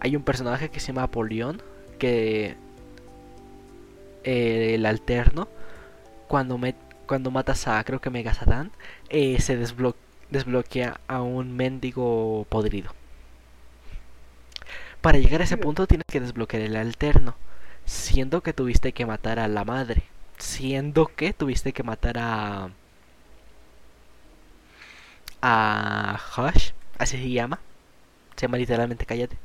Hay 0.00 0.16
un 0.16 0.22
personaje 0.22 0.70
que 0.70 0.80
se 0.80 0.88
llama 0.88 1.04
Apolión. 1.04 1.62
Que. 1.98 2.56
eh, 4.24 4.74
el 4.74 4.86
alterno. 4.86 5.48
Cuando, 6.28 6.58
me, 6.58 6.74
cuando 7.06 7.30
matas 7.30 7.68
a, 7.68 7.82
creo 7.84 8.00
que 8.00 8.10
Mega 8.10 8.34
Satan. 8.34 8.70
eh, 9.10 9.40
se 9.40 9.58
desblo- 9.60 9.94
desbloquea 10.30 11.00
a 11.06 11.22
un 11.22 11.54
mendigo 11.56 12.46
podrido. 12.48 12.90
Para 15.00 15.18
llegar 15.18 15.40
a 15.40 15.44
ese 15.44 15.56
punto 15.56 15.86
tienes 15.86 16.06
que 16.10 16.20
desbloquear 16.20 16.62
el 16.62 16.74
alterno. 16.76 17.36
Siendo 17.86 18.42
que 18.42 18.52
tuviste 18.52 18.92
que 18.92 19.06
matar 19.06 19.38
a 19.38 19.48
la 19.48 19.64
madre. 19.64 20.02
Siendo 20.38 21.06
que 21.06 21.32
tuviste 21.32 21.72
que 21.72 21.82
matar 21.82 22.18
a. 22.18 22.70
A 25.42 26.18
Hush, 26.36 26.72
así 26.98 27.16
se 27.18 27.30
llama. 27.30 27.60
se 28.36 28.46
llama 28.46 28.58
literalmente 28.58 29.06
cállate. 29.06 29.38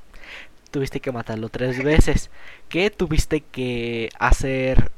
Tuviste 0.72 1.00
que 1.02 1.12
matarlo 1.12 1.50
tres 1.50 1.84
veces. 1.84 2.30
¿Qué 2.70 2.90
tuviste 2.90 3.42
que 3.42 4.10
hacer 4.20 4.92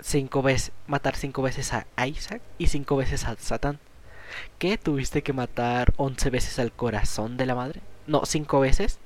cinco 0.00 0.42
veces, 0.42 0.72
matar 0.86 1.16
cinco 1.16 1.42
veces 1.42 1.72
a 1.72 1.86
Isaac 2.06 2.42
y 2.58 2.68
cinco 2.68 2.96
veces 2.96 3.24
a 3.24 3.36
Satán? 3.36 3.78
¿Qué 4.58 4.78
tuviste 4.78 5.22
que 5.22 5.32
matar 5.32 5.92
once 5.96 6.30
veces 6.30 6.58
al 6.58 6.72
corazón 6.72 7.36
de 7.36 7.46
la 7.46 7.54
madre? 7.54 7.80
No, 8.06 8.24
cinco 8.24 8.60
veces. 8.60 8.98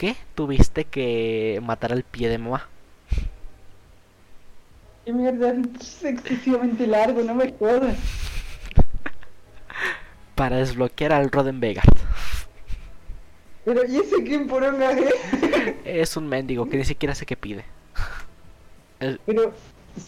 ¿Qué 0.00 0.16
tuviste 0.34 0.86
que 0.86 1.60
matar 1.62 1.92
al 1.92 2.04
pie 2.04 2.30
de 2.30 2.38
mamá? 2.38 2.66
Qué 5.04 5.12
mierda, 5.12 5.52
es 5.78 6.04
excesivamente 6.04 6.86
largo, 6.86 7.22
no 7.22 7.34
me 7.34 7.52
jodas. 7.52 7.98
Para 10.34 10.56
desbloquear 10.56 11.12
al 11.12 11.30
Rodenvegard. 11.30 11.84
Pero, 13.66 13.82
¿y 13.86 13.98
ese 13.98 14.22
quién 14.24 14.46
por 14.46 14.62
un 14.62 14.76
Es 15.84 16.16
un 16.16 16.28
mendigo 16.28 16.66
que 16.66 16.78
ni 16.78 16.84
siquiera 16.86 17.14
sé 17.14 17.26
qué 17.26 17.36
pide. 17.36 17.66
El- 19.00 19.20
Pero, 19.26 19.52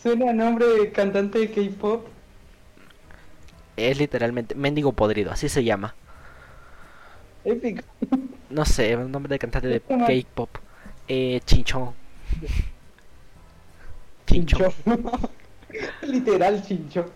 suena 0.03 0.30
a 0.30 0.32
nombre 0.32 0.64
de 0.68 0.90
cantante 0.90 1.38
de 1.38 1.51
K-pop. 1.51 2.07
es 3.76 3.99
literalmente 3.99 4.55
mendigo 4.55 4.93
podrido, 4.93 5.32
así 5.32 5.51
se 5.51 5.64
llama. 5.64 5.95
Épico. 7.45 7.82
No 8.51 8.64
sé, 8.64 8.93
el 8.93 9.11
nombre 9.11 9.30
de 9.30 9.38
cantante 9.38 9.68
de. 9.68 9.80
K-pop. 9.80 10.51
Eh, 11.09 11.40
Chinchón. 11.45 11.95
Chinchón. 14.26 14.72
Literal 16.03 16.62
chincho. 16.62 17.07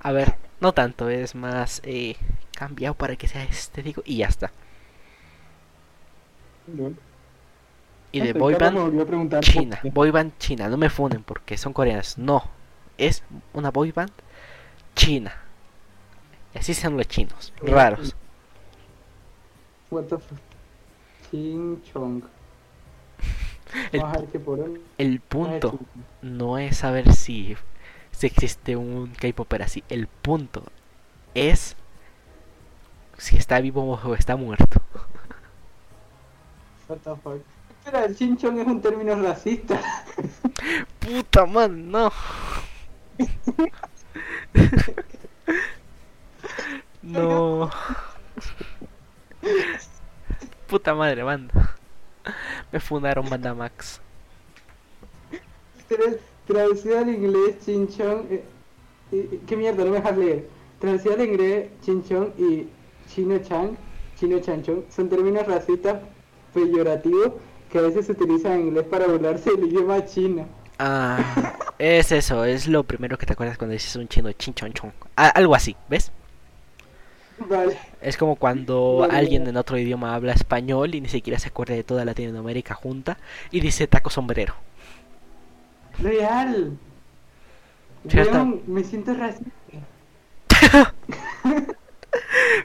A 0.00 0.12
ver, 0.12 0.34
no 0.60 0.72
tanto, 0.72 1.08
es 1.08 1.34
más 1.34 1.80
eh, 1.84 2.16
cambiado 2.56 2.94
para 2.94 3.16
que 3.16 3.28
sea 3.28 3.44
estético 3.44 4.02
y 4.04 4.18
ya 4.18 4.26
está. 4.26 4.52
Y 8.12 8.20
de 8.20 8.32
No 8.32 8.32
sé, 8.32 8.38
boy 8.38 8.54
Carlos 8.54 8.60
band 8.60 8.74
me 8.74 8.80
volvió 8.82 9.02
a 9.02 9.06
preguntar 9.06 9.44
por 9.44 9.52
China, 9.52 9.78
qué. 9.82 9.90
boy 9.90 10.10
band 10.10 10.32
China, 10.38 10.68
no 10.68 10.76
me 10.76 10.90
funen 10.90 11.22
porque 11.22 11.56
son 11.56 11.72
coreanas, 11.72 12.18
no, 12.18 12.44
es 12.98 13.22
una 13.52 13.70
boy 13.70 13.92
band 13.92 14.12
China. 14.94 15.32
Y 16.54 16.58
así 16.58 16.74
son 16.74 16.96
los 16.96 17.08
chinos, 17.08 17.52
raros. 17.62 18.16
What 19.94 20.08
the 20.08 20.18
fuck. 20.18 20.38
Chinchong. 21.30 22.24
El, 23.92 24.00
Vamos 24.00 24.16
a 24.16 24.20
ver 24.20 24.28
qué 24.30 24.40
por 24.40 24.58
el 24.98 25.20
punto 25.20 25.78
no 26.20 26.58
es 26.58 26.78
saber 26.78 27.12
si, 27.12 27.56
si 28.10 28.26
existe 28.26 28.74
un 28.74 29.14
K-Popper 29.14 29.62
así, 29.62 29.84
el 29.88 30.08
punto 30.08 30.64
es 31.34 31.76
si 33.18 33.36
está 33.36 33.60
vivo 33.60 33.84
o 33.84 34.14
está 34.16 34.34
muerto. 34.34 34.82
What 36.88 36.98
the 36.98 37.14
fuck. 37.14 37.40
Espera, 37.78 38.04
el 38.04 38.16
chinchón 38.16 38.58
es 38.58 38.66
un 38.66 38.80
término 38.80 39.14
racista. 39.14 39.80
Puta 40.98 41.46
man, 41.46 41.88
no. 41.88 42.10
no. 47.02 47.70
Puta 50.66 50.94
madre, 50.94 51.22
banda. 51.22 51.76
Me 52.72 52.80
fundaron 52.80 53.28
Banda 53.28 53.54
Max. 53.54 54.00
Tra- 55.88 56.18
Traducido 56.46 56.98
al 56.98 57.08
inglés, 57.08 57.56
chinchón. 57.64 58.26
eh, 58.30 58.44
eh, 59.12 59.40
¿Qué 59.46 59.56
mierda? 59.56 59.84
No 59.84 59.90
me 59.92 59.98
dejas 59.98 60.16
leer. 60.18 60.48
Traducido 60.78 61.14
al 61.14 61.22
inglés, 61.22 61.70
chinchón 61.82 62.34
y 62.38 62.68
chino-chan, 63.08 63.78
chino-chanchón 64.16 64.84
son 64.90 65.08
términos 65.08 65.46
racistas 65.46 66.02
peyorativos 66.52 67.32
que 67.70 67.78
a 67.78 67.82
veces 67.82 68.06
se 68.06 68.12
utilizan 68.12 68.52
en 68.54 68.60
inglés 68.68 68.84
para 68.86 69.06
burlarse 69.06 69.50
del 69.52 69.64
idioma 69.66 70.04
chino. 70.06 70.46
Ah, 70.78 71.54
es 71.78 72.10
eso, 72.12 72.44
es 72.44 72.66
lo 72.66 72.84
primero 72.84 73.16
que 73.18 73.26
te 73.26 73.32
acuerdas 73.32 73.58
cuando 73.58 73.72
dices 73.74 73.94
un 73.96 74.08
chino 74.08 74.32
chinchonchon. 74.32 74.92
Ah, 75.16 75.28
algo 75.28 75.54
así, 75.54 75.76
¿ves? 75.88 76.12
Vale. 77.38 77.78
Es 78.04 78.18
como 78.18 78.36
cuando 78.36 79.08
alguien 79.10 79.46
en 79.46 79.56
otro 79.56 79.78
idioma 79.78 80.14
habla 80.14 80.34
español 80.34 80.94
y 80.94 81.00
ni 81.00 81.08
siquiera 81.08 81.38
se 81.38 81.48
acuerda 81.48 81.74
de 81.74 81.84
toda 81.84 82.04
Latinoamérica 82.04 82.74
junta 82.74 83.16
y 83.50 83.60
dice 83.60 83.86
taco 83.86 84.10
sombrero. 84.10 84.54
Real. 85.98 86.76
Me 88.66 88.84
siento 88.84 89.14
racista. 89.14 89.50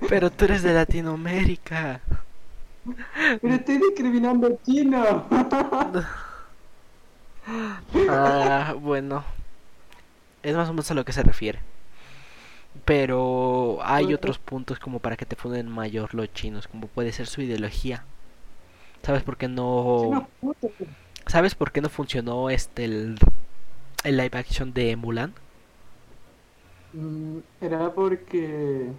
Pero 0.10 0.30
tú 0.30 0.44
eres 0.44 0.62
de 0.62 0.74
Latinoamérica. 0.74 2.02
Pero 3.42 3.54
estoy 3.54 3.78
discriminando 3.78 4.60
chino. 4.66 5.26
Ah, 8.08 8.76
bueno. 8.80 9.24
Es 10.44 10.56
más 10.56 10.70
o 10.70 10.74
menos 10.74 10.92
a 10.92 10.94
lo 10.94 11.04
que 11.04 11.14
se 11.14 11.24
refiere. 11.24 11.60
Pero 12.90 13.78
hay 13.84 14.16
otros 14.16 14.40
puntos 14.40 14.80
como 14.80 14.98
para 15.00 15.16
que 15.16 15.28
te 15.28 15.36
funden 15.36 15.70
mayor 15.70 16.16
los 16.16 16.34
chinos, 16.34 16.68
como 16.68 16.88
puede 16.88 17.12
ser 17.12 17.28
su 17.28 17.40
ideología. 17.44 18.04
¿Sabes 19.04 19.24
por 19.24 19.38
qué 19.38 19.48
no 19.48 20.28
puto. 20.40 20.74
¿Sabes 21.28 21.56
por 21.56 21.72
qué 21.72 21.82
no 21.82 21.90
funcionó 21.90 22.50
este 22.50 22.84
el, 22.86 23.18
el 24.04 24.18
live 24.18 24.38
action 24.38 24.74
de 24.74 24.96
Mulan? 24.96 25.34
Mm, 26.94 27.40
Era 27.62 27.94
porque. 27.94 28.92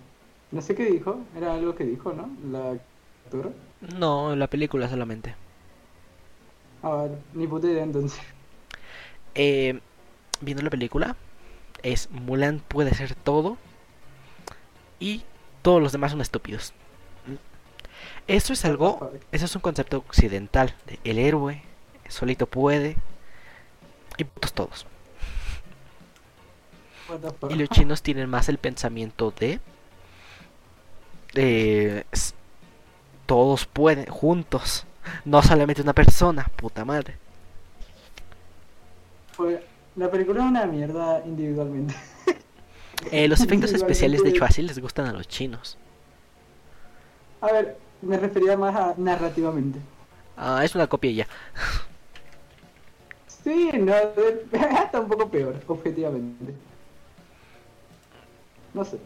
No 0.50 0.62
sé 0.62 0.74
qué 0.74 0.86
dijo. 0.86 1.20
Era 1.36 1.54
algo 1.54 1.74
que 1.74 1.84
dijo, 1.84 2.12
¿no? 2.12 2.30
La 2.50 2.72
actora. 3.26 3.50
No, 3.80 4.34
la 4.36 4.48
película 4.48 4.88
solamente. 4.88 5.36
A 6.82 6.90
ver, 6.96 7.10
ni 7.32 7.46
puta 7.46 7.66
idea 7.68 7.82
entonces. 7.84 8.20
Eh, 9.34 9.80
viendo 10.40 10.62
la 10.62 10.70
película, 10.70 11.16
es 11.82 12.10
Mulan 12.10 12.60
puede 12.68 12.94
ser 12.94 13.14
todo 13.14 13.58
y 15.00 15.24
todos 15.62 15.82
los 15.82 15.90
demás 15.90 16.12
son 16.12 16.20
estúpidos. 16.20 16.72
Eso 18.28 18.52
es 18.52 18.64
algo, 18.64 19.10
eso 19.32 19.44
es 19.46 19.56
un 19.56 19.62
concepto 19.62 19.96
occidental. 19.98 20.74
de 20.86 21.00
el 21.02 21.18
héroe 21.18 21.62
solito 22.08 22.46
puede 22.46 22.96
y 24.16 24.24
putos 24.24 24.52
todos. 24.52 24.86
Y 27.48 27.54
los 27.54 27.68
chinos 27.70 28.02
tienen 28.02 28.28
más 28.28 28.48
el 28.48 28.58
pensamiento 28.58 29.32
de 29.32 29.58
eh, 31.34 32.04
todos 33.26 33.66
pueden 33.66 34.06
juntos, 34.06 34.86
no 35.24 35.42
solamente 35.42 35.82
una 35.82 35.92
persona, 35.94 36.48
puta 36.56 36.84
madre. 36.84 37.16
La 39.96 40.10
película 40.10 40.40
es 40.40 40.46
una 40.50 40.66
mierda 40.66 41.22
individualmente. 41.24 41.94
Eh, 43.10 43.28
los 43.28 43.40
efectos 43.44 43.72
especiales 43.72 44.22
de 44.22 44.30
hecho 44.30 44.44
así 44.44 44.62
les 44.62 44.78
gustan 44.78 45.06
a 45.06 45.12
los 45.12 45.28
chinos. 45.28 45.76
A 47.40 47.52
ver, 47.52 47.76
me 48.02 48.18
refería 48.18 48.56
más 48.56 48.74
a 48.76 48.94
narrativamente. 48.96 49.78
Ah, 50.36 50.62
es 50.64 50.74
una 50.74 50.86
copia 50.86 51.10
ya. 51.10 51.26
Sí, 53.26 53.70
no, 53.74 53.94
está 53.94 55.00
un 55.00 55.08
poco 55.08 55.30
peor, 55.30 55.56
objetivamente. 55.66 56.54
No 58.74 58.84
sé. 58.84 58.98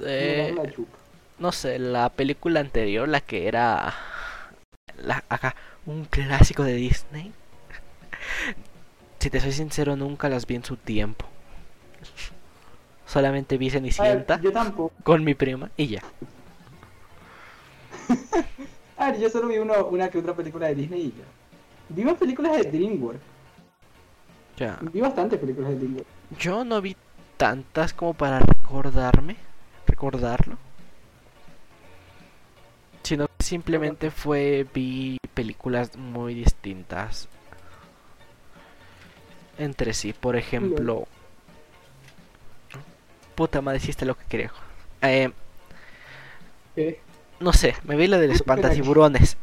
Eh, 0.00 0.54
no 1.38 1.52
sé, 1.52 1.78
la 1.78 2.08
película 2.10 2.60
anterior, 2.60 3.08
la 3.08 3.20
que 3.20 3.46
era 3.48 3.94
la, 4.98 5.24
acá, 5.28 5.54
un 5.86 6.04
clásico 6.04 6.64
de 6.64 6.74
Disney. 6.74 7.32
Si 9.20 9.30
te 9.30 9.40
soy 9.40 9.52
sincero, 9.52 9.96
nunca 9.96 10.28
las 10.28 10.46
vi 10.46 10.56
en 10.56 10.64
su 10.64 10.76
tiempo. 10.76 11.24
Solamente 13.14 13.56
vi 13.58 13.70
Cenicienta 13.70 14.40
yo 14.40 14.50
tampoco. 14.50 14.92
con 15.04 15.22
mi 15.22 15.34
prima 15.34 15.70
y 15.76 15.86
ya. 15.86 16.02
A 18.96 19.12
ver, 19.12 19.20
yo 19.20 19.30
solo 19.30 19.46
vi 19.46 19.58
uno, 19.58 19.86
una 19.86 20.10
que 20.10 20.18
otra 20.18 20.34
película 20.34 20.66
de 20.66 20.74
Disney 20.74 21.00
y 21.02 21.10
ya. 21.10 21.24
Vi 21.90 22.04
más 22.04 22.14
películas 22.14 22.56
de 22.56 22.72
DreamWorks. 22.72 23.20
Ya. 24.56 24.80
Vi 24.92 25.00
bastantes 25.00 25.38
películas 25.38 25.70
de 25.70 25.76
DreamWorks. 25.76 26.10
Yo 26.40 26.64
no 26.64 26.80
vi 26.80 26.96
tantas 27.36 27.92
como 27.92 28.14
para 28.14 28.40
recordarme, 28.40 29.36
recordarlo. 29.86 30.58
Sino 33.04 33.28
que 33.28 33.44
simplemente 33.44 34.10
fue, 34.10 34.66
vi 34.74 35.18
películas 35.34 35.96
muy 35.96 36.34
distintas 36.34 37.28
entre 39.56 39.94
sí. 39.94 40.12
Por 40.12 40.34
ejemplo, 40.34 41.06
puta 43.34 43.60
madre, 43.60 43.78
hiciste 43.78 44.04
lo 44.04 44.16
que 44.16 44.24
quería. 44.26 44.52
Eh, 45.02 45.30
¿Qué? 46.74 47.00
no 47.40 47.52
sé, 47.52 47.74
me 47.84 47.96
vi 47.96 48.06
la 48.06 48.18
del 48.18 48.30
espantatiburones. 48.30 49.36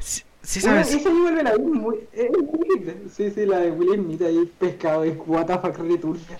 Sí, 0.00 0.22
sí 0.42 0.60
sabes, 0.60 0.88
esa 0.88 1.10
yo 1.10 1.20
vuelve 1.20 1.42
la 1.42 1.58
muy... 1.58 2.08
es 2.12 2.30
muy. 2.30 3.08
Sí, 3.10 3.30
sí, 3.30 3.46
la 3.46 3.58
de 3.58 3.70
Will 3.70 4.00
Smith 4.00 4.22
ahí 4.22 4.50
pescado 4.58 5.04
es 5.04 5.16
what 5.26 5.46
the 5.46 5.58
fuck 5.58 5.76
re 5.78 5.98
turbia. 5.98 6.38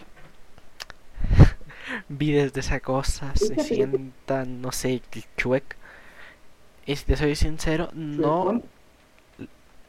vi 2.08 2.32
desde 2.32 2.60
esa 2.60 2.80
cosa, 2.80 3.32
se 3.34 3.56
sientan, 3.62 4.62
no 4.62 4.72
sé, 4.72 5.02
el 5.12 5.24
chuec. 5.36 5.76
Y 6.86 6.94
si 6.94 7.04
te 7.04 7.16
soy 7.16 7.34
sincero, 7.34 7.90
no 7.92 8.62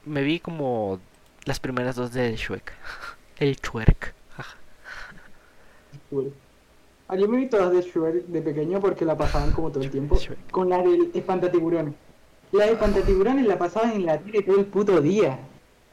me 0.08 0.24
vi 0.24 0.40
como 0.40 1.00
las 1.46 1.60
primeras 1.60 1.96
dos 1.96 2.12
de 2.14 2.36
Shrek. 2.36 2.74
El 3.38 3.56
Shrek. 3.56 4.16
Shrek. 6.12 6.34
Ah, 7.10 7.16
yo 7.16 7.28
me 7.28 7.38
vi 7.38 7.48
todas 7.48 7.72
de 7.72 7.82
Shrek 7.82 8.26
de 8.28 8.42
pequeño 8.42 8.80
porque 8.80 9.06
la 9.06 9.18
pasaban 9.18 9.52
como 9.52 9.72
todo 9.72 9.84
el 9.84 9.92
tiempo. 9.92 10.18
Con 10.52 10.70
la 10.70 10.80
del 10.80 11.12
espantatiburones. 11.14 11.94
La 12.52 12.66
de 12.66 12.74
espantatiburones 12.74 13.46
la 13.48 13.58
pasaban 13.58 13.92
en 13.92 14.06
la 14.06 14.18
tele 14.20 14.42
todo 14.42 14.60
el 14.60 14.66
puto 14.66 15.00
día. 15.02 15.40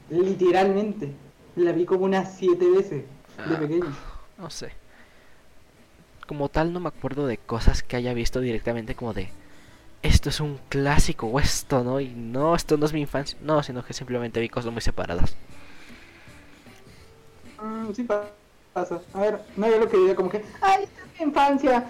Literalmente. 0.09 1.11
La 1.55 1.71
vi 1.71 1.85
como 1.85 2.05
unas 2.05 2.35
siete 2.37 2.69
veces 2.69 3.03
de 3.47 3.55
Ah. 3.55 3.59
pequeño. 3.59 3.95
No 4.37 4.49
sé. 4.49 4.71
Como 6.27 6.49
tal 6.49 6.73
no 6.73 6.79
me 6.79 6.87
acuerdo 6.89 7.27
de 7.27 7.37
cosas 7.37 7.83
que 7.83 7.95
haya 7.95 8.13
visto 8.13 8.39
directamente 8.41 8.95
como 8.95 9.13
de 9.13 9.29
esto 10.01 10.29
es 10.29 10.39
un 10.39 10.59
clásico 10.69 11.27
o 11.27 11.39
esto 11.39 11.83
no 11.83 11.99
y 11.99 12.09
no 12.09 12.55
esto 12.55 12.77
no 12.77 12.85
es 12.85 12.93
mi 12.93 13.01
infancia 13.01 13.37
no 13.41 13.63
sino 13.63 13.83
que 13.83 13.93
simplemente 13.93 14.39
vi 14.39 14.49
cosas 14.49 14.71
muy 14.71 14.81
separadas 14.81 15.35
Mm, 17.61 17.91
sí 17.93 18.03
pa- 18.03 18.25
pasa. 18.75 18.99
A 19.13 19.21
ver, 19.21 19.39
no 19.55 19.69
yo 19.69 19.79
lo 19.79 19.89
que 19.89 19.97
diga 19.97 20.15
como 20.15 20.29
que, 20.29 20.43
ay, 20.61 20.83
esta 20.83 21.01
es 21.01 21.19
mi 21.19 21.25
infancia. 21.27 21.85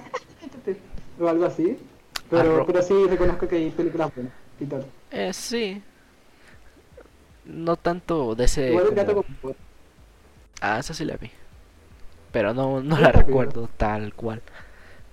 o 1.19 1.27
algo 1.27 1.45
así. 1.45 1.77
Pero, 2.29 2.63
pero 2.65 2.81
sí 2.83 2.93
reconozco 3.09 3.47
que 3.47 3.55
hay 3.55 3.69
películas 3.71 4.13
buenas 4.15 4.33
y 4.59 4.65
tal. 4.65 4.86
eh, 5.11 5.31
sí 5.33 5.81
no 7.45 7.75
tanto 7.77 8.33
de 8.33 8.45
ese 8.45 8.69
Igual 8.69 8.88
el 8.88 8.95
gato 8.95 9.13
como- 9.13 9.25
con 9.41 9.55
ah 10.61 10.79
esa 10.79 10.95
sí 10.95 11.05
la 11.05 11.15
vi 11.17 11.29
pero 12.31 12.55
no 12.55 12.81
no 12.81 12.97
la 12.97 13.11
recuerdo 13.11 13.69
tal 13.77 14.15
cual 14.15 14.41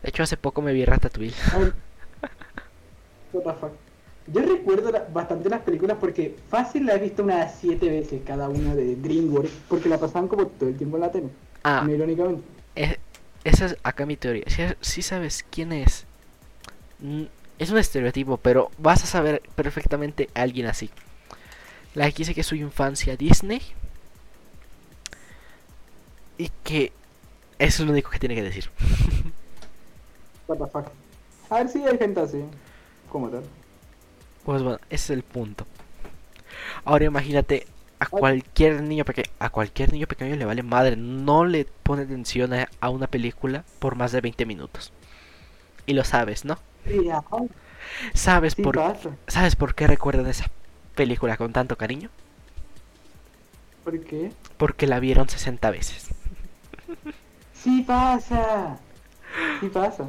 de 0.02 0.08
hecho 0.08 0.22
hace 0.22 0.38
poco 0.38 0.62
me 0.62 0.72
vi 0.72 0.86
Ratatouille 0.86 1.34
A 1.52 1.58
ver. 1.58 1.74
What 3.34 3.42
the 3.52 3.60
fuck. 3.60 3.72
Yo 4.28 4.40
recuerdo 4.40 4.90
la- 4.90 5.04
bastante 5.12 5.50
las 5.50 5.60
películas 5.60 5.98
porque 6.00 6.34
fácil 6.48 6.86
la 6.86 6.94
he 6.94 6.98
visto 6.98 7.22
unas 7.22 7.54
siete 7.60 7.90
veces 7.90 8.22
cada 8.26 8.48
una 8.48 8.74
de 8.74 8.96
DreamWorks 8.96 9.52
porque 9.68 9.90
la 9.90 9.98
pasaban 9.98 10.28
como 10.28 10.46
todo 10.46 10.70
el 10.70 10.76
tiempo 10.78 10.96
en 10.96 11.00
la 11.02 11.10
tele. 11.12 11.28
Ah 11.64 11.86
irónicamente. 11.88 12.42
Eh, 12.76 12.98
esa 13.44 13.66
es 13.66 13.76
acá 13.82 14.06
mi 14.06 14.16
teoría. 14.16 14.44
Si, 14.46 14.62
si 14.80 15.02
sabes 15.02 15.44
quién 15.50 15.72
es, 15.72 16.04
mm, 17.00 17.24
es 17.58 17.70
un 17.70 17.78
estereotipo, 17.78 18.36
pero 18.36 18.70
vas 18.78 19.02
a 19.04 19.06
saber 19.06 19.42
perfectamente 19.54 20.28
a 20.34 20.42
alguien 20.42 20.66
así. 20.66 20.90
La 21.94 22.10
que 22.10 22.18
dice 22.18 22.34
que 22.34 22.40
es 22.40 22.46
su 22.46 22.54
infancia 22.54 23.16
Disney 23.16 23.60
y 26.38 26.50
que 26.64 26.92
eso 27.58 27.82
es 27.82 27.86
lo 27.86 27.92
único 27.92 28.10
que 28.10 28.18
tiene 28.18 28.34
que 28.34 28.42
decir. 28.42 28.70
What 30.48 30.58
the 30.58 30.66
fuck. 30.66 30.86
A 31.50 31.56
ver 31.56 31.68
si 31.68 31.84
hay 31.84 31.98
gente 31.98 32.20
así. 32.20 32.42
Como 33.10 33.28
tal. 33.28 33.44
Pues 34.44 34.62
bueno, 34.62 34.78
ese 34.88 35.12
es 35.12 35.18
el 35.18 35.22
punto. 35.22 35.66
Ahora 36.84 37.04
imagínate 37.04 37.66
a 38.02 38.06
cualquier 38.06 38.82
niño 38.82 39.04
pequeño, 39.04 39.30
a 39.38 39.50
cualquier 39.50 39.92
niño 39.92 40.08
pequeño 40.08 40.34
le 40.34 40.44
vale 40.44 40.62
madre, 40.64 40.96
no 40.96 41.44
le 41.44 41.66
pone 41.84 42.02
atención 42.02 42.52
a, 42.52 42.68
a 42.80 42.90
una 42.90 43.06
película 43.06 43.64
por 43.78 43.94
más 43.94 44.10
de 44.12 44.20
20 44.20 44.44
minutos. 44.44 44.92
Y 45.86 45.94
lo 45.94 46.04
sabes, 46.04 46.44
¿no? 46.44 46.58
Sí, 46.84 47.08
¿Sabes 48.14 48.56
sí 48.56 48.62
por 48.62 48.74
pasa. 48.74 49.16
¿Sabes 49.26 49.56
por 49.56 49.74
qué 49.74 49.86
recuerdan 49.86 50.26
esa 50.26 50.50
película 50.94 51.36
con 51.36 51.52
tanto 51.52 51.76
cariño? 51.76 52.10
¿Por 53.84 54.00
qué? 54.04 54.32
Porque 54.56 54.86
la 54.86 54.98
vieron 54.98 55.28
60 55.28 55.70
veces. 55.70 56.08
Sí 57.52 57.82
pasa. 57.82 58.78
Sí 59.60 59.68
pasa. 59.68 60.08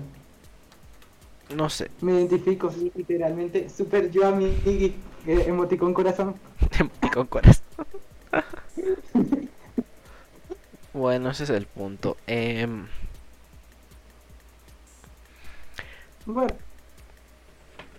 No 1.49 1.69
sé, 1.69 1.89
Me 2.01 2.13
identifico 2.13 2.71
sí, 2.71 2.91
literalmente. 2.95 3.69
Super 3.69 4.11
yo 4.11 4.27
a 4.27 4.31
mi 4.31 4.47
emoticón 5.25 5.93
corazón. 5.93 6.35
con 7.13 7.27
corazón. 7.27 7.63
bueno, 10.93 11.29
ese 11.31 11.43
es 11.45 11.49
el 11.49 11.65
punto. 11.65 12.17
Em, 12.27 12.87
Bueno, 16.25 16.53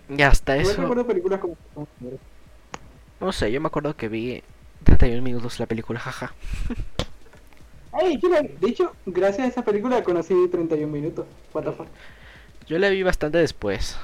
y 0.09 0.21
hasta 0.21 0.57
eso, 0.57 0.81
recuerdo 0.81 1.05
películas 1.05 1.39
como... 1.39 1.55
no 3.19 3.31
sé, 3.31 3.51
yo 3.51 3.61
me 3.61 3.67
acuerdo 3.67 3.95
que 3.95 4.07
vi 4.07 4.43
31 4.83 5.21
minutos 5.21 5.59
la 5.59 5.65
película, 5.67 5.99
jaja. 5.99 6.33
Yo 8.21 8.29
la- 8.29 8.41
de 8.41 8.67
hecho, 8.67 8.93
gracias 9.05 9.45
a 9.45 9.49
esa 9.49 9.61
película 9.63 10.03
conocí 10.03 10.33
31 10.51 10.91
minutos. 10.91 11.25
What 11.53 11.63
the 11.63 11.71
fuck. 11.71 11.87
Yo 12.67 12.77
la 12.79 12.89
vi 12.89 13.03
bastante 13.03 13.37
después. 13.37 13.97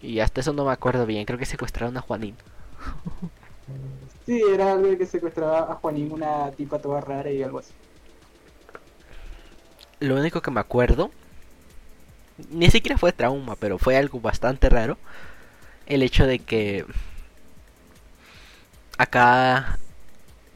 Y 0.00 0.20
hasta 0.20 0.40
eso 0.40 0.52
no 0.52 0.64
me 0.64 0.72
acuerdo 0.72 1.06
bien, 1.06 1.24
creo 1.24 1.38
que 1.38 1.46
secuestraron 1.46 1.96
a 1.96 2.00
Juanín. 2.02 2.36
Sí, 4.26 4.40
era 4.42 4.72
algo 4.72 4.96
que 4.98 5.06
secuestraba 5.06 5.70
a 5.72 5.76
Juanín, 5.76 6.12
una 6.12 6.54
tipa 6.56 6.80
toda 6.80 7.00
rara 7.00 7.30
y 7.30 7.42
algo 7.42 7.58
así. 7.58 7.74
Lo 10.00 10.16
único 10.16 10.42
que 10.42 10.50
me 10.50 10.60
acuerdo, 10.60 11.10
ni 12.50 12.70
siquiera 12.70 12.98
fue 12.98 13.12
trauma, 13.12 13.56
pero 13.56 13.78
fue 13.78 13.96
algo 13.96 14.20
bastante 14.20 14.68
raro. 14.68 14.98
El 15.86 16.02
hecho 16.02 16.26
de 16.26 16.40
que 16.40 16.86
acá, 18.98 19.78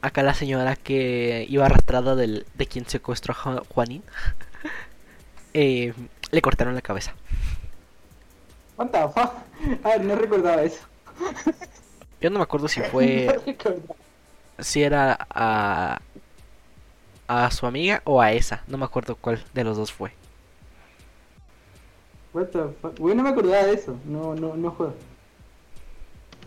acá 0.01 0.23
la 0.23 0.33
señora 0.33 0.75
que 0.75 1.45
iba 1.49 1.65
arrastrada 1.65 2.15
del, 2.15 2.47
de 2.53 2.67
quien 2.67 2.87
secuestró 2.87 3.33
a 3.33 3.37
Ju- 3.37 3.65
Juanín, 3.69 4.03
eh, 5.53 5.93
le 6.31 6.41
cortaron 6.41 6.75
la 6.75 6.81
cabeza. 6.81 7.15
What 8.77 8.91
the 8.91 9.07
fuck. 9.09 9.33
A 9.83 9.89
ver, 9.89 10.05
no 10.05 10.15
recordaba 10.15 10.61
eso. 10.63 10.87
Yo 12.21 12.29
no 12.29 12.39
me 12.39 12.43
acuerdo 12.43 12.67
si 12.67 12.81
fue, 12.91 13.39
si 14.59 14.83
era 14.83 15.17
a, 15.29 16.01
a 17.27 17.51
su 17.51 17.65
amiga 17.65 18.01
o 18.05 18.21
a 18.21 18.31
esa. 18.31 18.63
No 18.67 18.77
me 18.77 18.85
acuerdo 18.85 19.15
cuál 19.15 19.43
de 19.53 19.63
los 19.63 19.77
dos 19.77 19.91
fue. 19.91 20.11
What 22.33 22.47
the 22.47 22.69
fuck. 22.81 22.97
Bueno, 22.99 23.17
no 23.17 23.23
me 23.23 23.29
acordaba 23.29 23.63
de 23.63 23.73
eso. 23.73 23.97
No, 24.05 24.35
no, 24.35 24.55
no 24.55 24.71
jodas. 24.71 24.93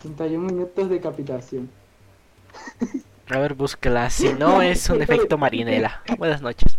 31 0.02 0.46
minutos 0.46 0.88
de 0.88 0.94
decapitación. 0.96 1.70
A 3.28 3.38
ver, 3.38 3.54
búscala. 3.54 4.10
Si 4.10 4.32
no, 4.32 4.62
es 4.62 4.88
un 4.90 5.02
efecto 5.02 5.38
marinela. 5.38 6.02
Buenas 6.18 6.42
noches. 6.42 6.76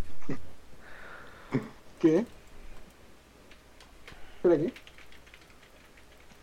¿Qué? 2.00 2.26
¿Espera 4.38 4.58
qué? 4.58 4.74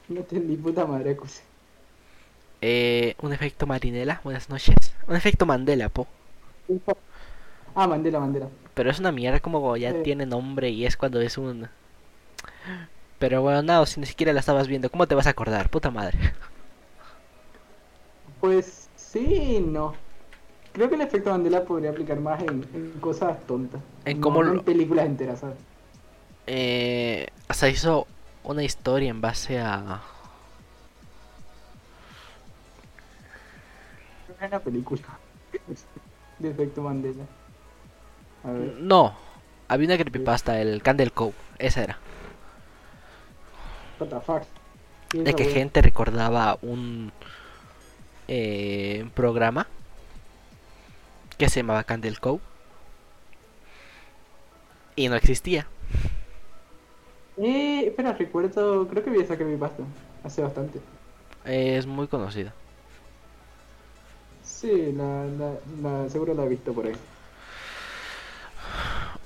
No 0.09 0.21
entendí 0.21 0.57
puta 0.57 0.87
madre, 0.87 1.17
cosa. 1.17 1.43
Eh, 2.61 3.15
un 3.23 3.33
efecto 3.33 3.67
marinela. 3.67 4.21
Buenas 4.25 4.49
noches. 4.49 4.77
Un 5.07 5.17
efecto 5.17 5.47
Mandela, 5.47 5.89
po. 5.89 6.07
Ah, 7.75 7.87
Mandela, 7.87 8.19
Mandela. 8.21 8.49
Pero 8.75 8.91
es 8.91 8.99
una 8.99 9.13
mierda 9.13 9.41
como 9.41 9.77
ya 9.77 9.91
Eh. 9.91 10.03
tiene 10.03 10.27
nombre 10.27 10.71
y 10.71 10.85
es 10.87 10.97
cuando 10.97 11.21
es 11.21 11.39
un... 11.39 11.69
Pero 13.19 13.43
bueno, 13.43 13.63
nada, 13.63 13.85
si 13.87 13.99
ni 14.01 14.07
siquiera 14.07 14.33
la 14.33 14.41
estabas 14.41 14.69
viendo, 14.69 14.91
¿cómo 14.91 15.07
te 15.09 15.15
vas 15.15 15.27
a 15.27 15.31
acordar? 15.31 15.69
Puta 15.71 15.91
madre. 15.91 16.19
Pues 18.41 18.89
sí 18.97 19.65
no. 19.67 19.95
Creo 20.73 20.89
que 20.89 20.95
el 20.95 21.01
efecto 21.01 21.31
Mandela 21.31 21.65
podría 21.65 21.91
aplicar 21.91 22.21
más 22.21 22.41
en, 22.43 22.65
en 22.75 22.93
cosas 23.01 23.37
tontas. 23.47 23.81
En 24.05 24.21
no- 24.21 24.25
cómo 24.25 24.43
no 24.45 24.53
en 24.53 24.61
películas 24.61 25.07
enteras, 25.07 25.41
¿sabes? 25.41 25.57
Eh, 26.47 27.27
hasta 27.49 27.69
hizo 27.69 28.07
una 28.45 28.63
historia 28.63 29.11
en 29.11 29.21
base 29.21 29.59
a... 29.59 30.03
Una 34.41 34.59
película. 34.61 35.03
de 36.39 36.51
efecto 36.51 36.83
Mandela. 36.83 37.25
A 38.45 38.51
ver. 38.53 38.77
No, 38.79 39.15
había 39.67 39.87
una 39.87 39.97
creepypasta, 39.97 40.61
el 40.61 40.83
Candle 40.83 41.11
Cove. 41.11 41.35
Esa 41.59 41.83
era. 41.83 41.99
What 43.99 44.09
the 44.09 44.21
fuck. 44.21 44.43
Sí, 45.11 45.23
De 45.23 45.35
que 45.35 45.45
gente 45.47 45.83
recordaba 45.83 46.59
un 46.63 47.13
eh, 48.29 49.09
programa 49.15 49.67
que 51.37 51.49
se 51.49 51.61
llamaba 51.61 51.85
Candle 51.85 52.17
Cove. 52.17 52.41
Y 54.97 55.09
no 55.09 55.17
existía. 55.17 55.67
Eh, 57.37 57.85
espera, 57.87 58.13
recuerdo. 58.13 58.87
Creo 58.89 59.05
que 59.05 59.11
vi 59.11 59.21
esa 59.21 59.37
creepypasta. 59.37 59.83
Hace 60.25 60.43
bastante. 60.43 60.81
Es 61.45 61.87
muy 61.87 62.09
conocido. 62.09 62.53
Sí, 64.53 64.91
la, 64.93 65.27
la, 65.27 65.61
la, 65.67 66.09
seguro 66.09 66.35
la 66.35 66.45
he 66.45 66.49
visto 66.49 66.75
por 66.75 66.87
ahí. 66.87 67.01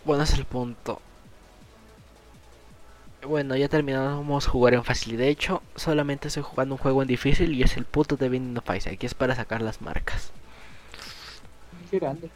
Bueno, 0.05 0.23
ese 0.25 0.35
es 0.35 0.39
el 0.41 0.47
punto. 0.47 1.03
Bueno, 3.27 3.57
ya 3.57 3.68
terminamos 3.70 4.47
jugar 4.47 4.75
en 4.75 4.85
fácil. 4.85 5.16
De 5.16 5.29
hecho, 5.29 5.62
solamente 5.77 6.29
estoy 6.29 6.43
jugando 6.43 6.75
un 6.75 6.79
juego 6.79 7.01
en 7.03 7.09
difícil 7.09 7.55
y 7.55 7.62
es 7.62 7.77
el 7.79 7.87
puto 7.87 8.16
de 8.18 8.29
Binding 8.29 8.59
of 8.59 8.68
Isaac. 8.77 8.95
Aquí 8.95 9.07
es 9.07 9.14
para 9.14 9.35
sacar 9.35 9.62
las 9.62 9.81
marcas. 9.81 10.35
Qué 11.91 11.99
grande. 11.99 12.33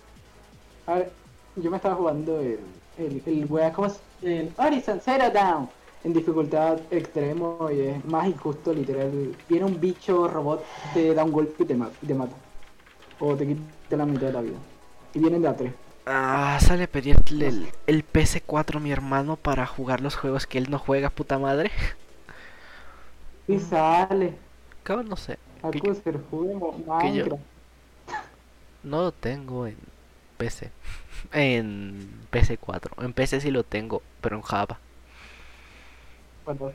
A 0.86 0.94
ver, 0.96 1.18
yo 1.56 1.70
me 1.70 1.76
estaba 1.78 1.96
jugando 1.96 2.40
el. 2.40 2.76
El, 2.96 3.22
el 3.26 3.46
wea, 3.46 3.72
¿cómo 3.72 3.88
es? 3.88 4.04
El 4.22 4.54
Horizon 4.56 5.00
Zero 5.02 5.30
Down. 5.30 5.70
en 6.02 6.12
dificultad 6.14 6.80
extremo 6.90 7.68
y 7.70 7.80
es 7.80 8.04
más 8.06 8.28
injusto, 8.28 8.72
literal. 8.72 9.36
Viene 9.48 9.66
un 9.66 9.80
bicho 9.80 10.28
robot, 10.28 10.72
te 10.94 11.14
da 11.14 11.24
un 11.24 11.32
golpe 11.32 11.64
y 11.64 11.66
te, 11.66 11.76
ma- 11.76 11.96
y 12.00 12.06
te 12.06 12.14
mata. 12.14 12.45
O 13.18 13.36
te 13.36 13.46
quita 13.46 13.96
la 13.96 14.06
mitad 14.06 14.28
de 14.28 14.32
la 14.32 14.40
vida. 14.40 14.58
Y 15.12 15.18
vienen 15.18 15.42
de 15.42 15.48
a 15.48 15.56
tres. 15.56 15.74
Ah, 16.06 16.58
sale 16.60 16.84
a 16.84 16.86
pedirle 16.90 17.48
el, 17.48 17.68
el 17.86 18.02
PS4 18.04 18.76
a 18.76 18.80
mi 18.80 18.92
hermano 18.92 19.36
para 19.36 19.66
jugar 19.66 20.00
los 20.00 20.16
juegos 20.16 20.46
que 20.46 20.58
él 20.58 20.70
no 20.70 20.78
juega, 20.78 21.10
puta 21.10 21.38
madre. 21.38 21.70
Y 23.48 23.58
sale. 23.58 24.38
Cabrón, 24.82 25.08
no 25.08 25.16
sé. 25.16 25.38
Que- 25.70 25.82
juguemos 26.30 26.76
que 26.98 27.12
yo-. 27.12 27.30
No 28.82 29.02
lo 29.02 29.12
tengo 29.12 29.66
en 29.66 29.76
PC. 30.38 30.72
En 31.32 32.26
PS4. 32.30 32.92
En 33.04 33.12
PC 33.12 33.40
sí 33.40 33.50
lo 33.50 33.64
tengo, 33.64 34.02
pero 34.20 34.36
en 34.36 34.42
Java. 34.42 34.80
Bueno, 36.44 36.72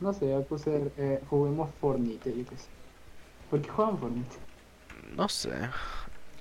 no 0.00 0.12
sé, 0.12 0.34
Acuser, 0.34 0.92
eh, 0.96 1.20
juguemos 1.30 1.70
Fortnite, 1.80 2.36
yo 2.36 2.44
qué 2.44 2.56
sé. 2.58 2.68
¿Por 3.50 3.62
qué 3.62 3.68
juegan 3.70 3.98
Fortnite? 3.98 4.36
No 5.16 5.28
sé. 5.28 5.50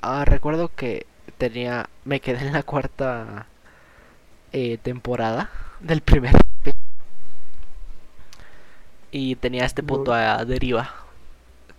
Ah, 0.02 0.26
recuerdo 0.26 0.70
que 0.76 1.06
tenía. 1.38 1.90
Me 2.06 2.20
quedé 2.20 2.48
en 2.48 2.54
la 2.54 2.64
cuarta 2.64 3.48
eh, 4.52 4.78
temporada 4.78 5.50
del 5.80 6.02
primer. 6.02 6.36
Y 9.12 9.36
tenía 9.36 9.66
este 9.66 9.84
punto 9.84 10.14
a 10.14 10.46
deriva. 10.46 10.94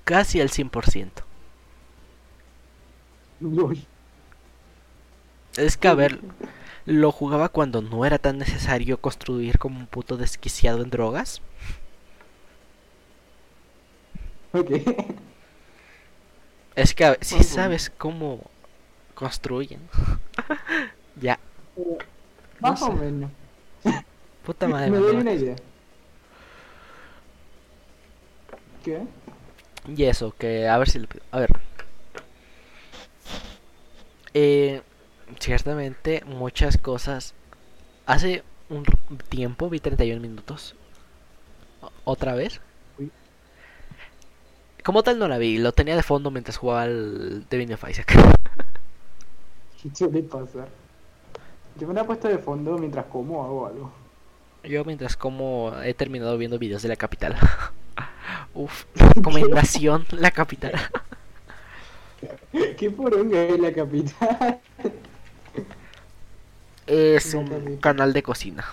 Casi 0.04 0.40
al 0.40 0.50
100%. 0.50 1.10
LOL. 3.40 3.78
Es 5.56 5.76
que 5.76 5.88
a 5.88 5.94
ver, 5.94 6.20
lo 6.86 7.12
jugaba 7.12 7.48
cuando 7.48 7.82
no 7.82 8.04
era 8.04 8.18
tan 8.18 8.38
necesario 8.38 9.00
construir 9.00 9.58
como 9.58 9.78
un 9.78 9.86
puto 9.86 10.16
desquiciado 10.16 10.82
en 10.82 10.90
drogas. 10.90 11.40
Ok. 14.52 14.70
Es 16.74 16.94
que 16.94 17.18
si 17.20 17.42
sabes 17.42 17.90
cómo 17.90 18.40
construyen. 19.14 19.80
ya, 21.20 21.38
Más 22.60 22.80
No 22.80 22.88
o 22.88 22.92
menos. 22.92 23.30
puta 24.44 24.68
madre. 24.68 24.90
Me 24.90 24.98
doy 24.98 25.16
una 25.16 25.32
idea. 25.32 25.56
¿Qué? 28.84 29.02
Y 29.86 30.04
eso, 30.04 30.34
que 30.36 30.68
a 30.68 30.78
ver 30.78 30.88
si 30.88 30.98
le 30.98 31.06
pido. 31.06 31.24
A 31.32 31.40
ver. 31.40 31.50
Eh, 34.34 34.82
ciertamente, 35.38 36.22
muchas 36.26 36.78
cosas. 36.78 37.34
Hace 38.06 38.42
un 38.68 38.84
tiempo 39.28 39.68
vi 39.68 39.80
31 39.80 40.20
minutos. 40.20 40.76
¿Otra 42.04 42.34
vez? 42.34 42.60
Como 44.84 45.02
tal 45.02 45.18
no 45.18 45.28
la 45.28 45.38
vi, 45.38 45.58
lo 45.58 45.72
tenía 45.72 45.96
de 45.96 46.02
fondo 46.02 46.30
mientras 46.30 46.56
jugaba 46.56 46.82
al 46.82 47.46
Devil 47.48 47.72
of 47.72 47.88
Isaac. 47.88 48.14
¿Qué 49.82 49.90
suele 49.94 50.22
pasar? 50.22 50.68
Yo 51.78 51.86
me 51.88 51.94
la 51.94 52.02
he 52.02 52.04
puesto 52.04 52.28
de 52.28 52.38
fondo 52.38 52.76
mientras 52.78 53.06
como 53.06 53.40
o 53.40 53.44
hago 53.44 53.66
algo. 53.66 53.92
Yo 54.64 54.84
mientras 54.84 55.16
como 55.16 55.72
he 55.82 55.94
terminado 55.94 56.36
viendo 56.36 56.58
videos 56.58 56.82
de 56.82 56.88
la 56.88 56.96
capital. 56.96 57.36
Uf, 58.54 58.84
recomendación, 59.14 60.06
la 60.10 60.30
capital. 60.30 60.72
¿Qué 62.76 62.90
poronga 62.90 63.42
es 63.44 63.58
la 63.58 63.72
capital? 63.72 64.60
Es 66.86 67.34
un 67.34 67.78
canal 67.78 68.12
de 68.12 68.22
cocina. 68.22 68.64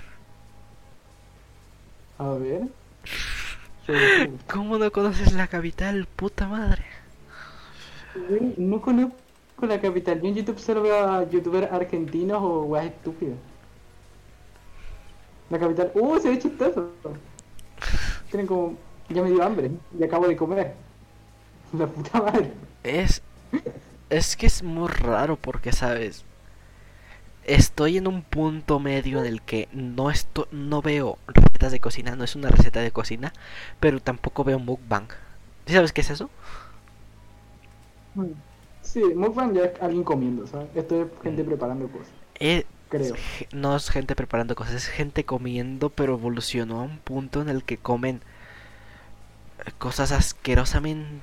A 2.17 2.29
ver. 2.33 2.67
¿Cómo 4.47 4.77
no 4.77 4.91
conoces 4.91 5.33
la 5.33 5.47
capital, 5.47 6.07
puta 6.15 6.47
madre? 6.47 6.83
Güey, 8.13 8.53
No 8.57 8.81
conozco 8.81 9.15
la 9.61 9.79
capital. 9.79 10.21
Yo 10.21 10.27
en 10.29 10.35
YouTube 10.35 10.59
solo 10.59 10.81
veo 10.83 11.07
a 11.07 11.29
youtubers 11.29 11.71
argentinos 11.71 12.39
o 12.41 12.63
weas 12.63 12.87
estúpidas. 12.87 13.37
La 15.49 15.59
capital. 15.59 15.91
¡Uh! 15.95 16.19
Se 16.19 16.29
ve 16.29 16.39
chistoso. 16.39 16.93
Tienen 18.29 18.47
como. 18.47 18.77
Ya 19.09 19.23
me 19.23 19.29
dio 19.31 19.43
hambre. 19.43 19.71
Y 19.97 20.03
acabo 20.03 20.27
de 20.27 20.35
comer. 20.35 20.75
La 21.73 21.87
puta 21.87 22.21
madre. 22.21 22.53
Es. 22.83 23.23
Es 24.09 24.37
que 24.37 24.47
es 24.47 24.63
muy 24.63 24.87
raro 24.89 25.37
porque, 25.37 25.71
¿sabes? 25.73 26.26
Estoy 27.47 27.97
en 27.97 28.07
un 28.07 28.23
punto 28.23 28.79
medio 28.79 29.19
en 29.21 29.25
el 29.25 29.41
que 29.41 29.69
no 29.71 30.11
esto, 30.11 30.47
no 30.51 30.81
veo 30.83 31.17
recetas 31.27 31.71
de 31.71 31.79
cocina, 31.79 32.15
no 32.15 32.23
es 32.25 32.35
una 32.35 32.49
receta 32.49 32.81
de 32.81 32.91
cocina, 32.91 33.33
pero 33.79 34.01
tampoco 34.01 34.43
veo 34.43 34.59
mukbang. 34.59 35.07
¿Sí 35.65 35.73
sabes 35.73 35.93
qué 35.93 36.01
es 36.01 36.09
eso? 36.11 36.29
Sí, 38.81 39.01
mukbang 39.15 39.53
ya 39.53 39.65
es 39.65 39.81
alguien 39.81 40.03
comiendo, 40.03 40.47
¿sabes? 40.47 40.69
Esto 40.75 41.01
es 41.03 41.11
gente 41.21 41.43
preparando 41.43 41.91
cosas. 41.91 42.13
Es- 42.35 42.65
Creo. 42.89 43.23
no 43.51 43.75
es 43.75 43.89
gente 43.89 44.15
preparando 44.15 44.55
cosas, 44.55 44.75
es 44.75 44.87
gente 44.87 45.25
comiendo, 45.25 45.89
pero 45.89 46.13
evolucionó 46.13 46.79
a 46.79 46.83
un 46.83 46.99
punto 46.99 47.41
en 47.41 47.49
el 47.49 47.63
que 47.63 47.77
comen 47.77 48.21
eh, 49.65 49.71
cosas 49.77 50.11
asquerosamente 50.11 51.21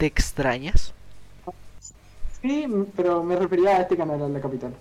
extrañas. 0.00 0.94
Sí, 2.40 2.66
pero 2.96 3.22
me 3.24 3.36
refería 3.36 3.76
a 3.76 3.80
este 3.82 3.96
canal, 3.96 4.22
a 4.22 4.28
la 4.28 4.40
capital. 4.40 4.74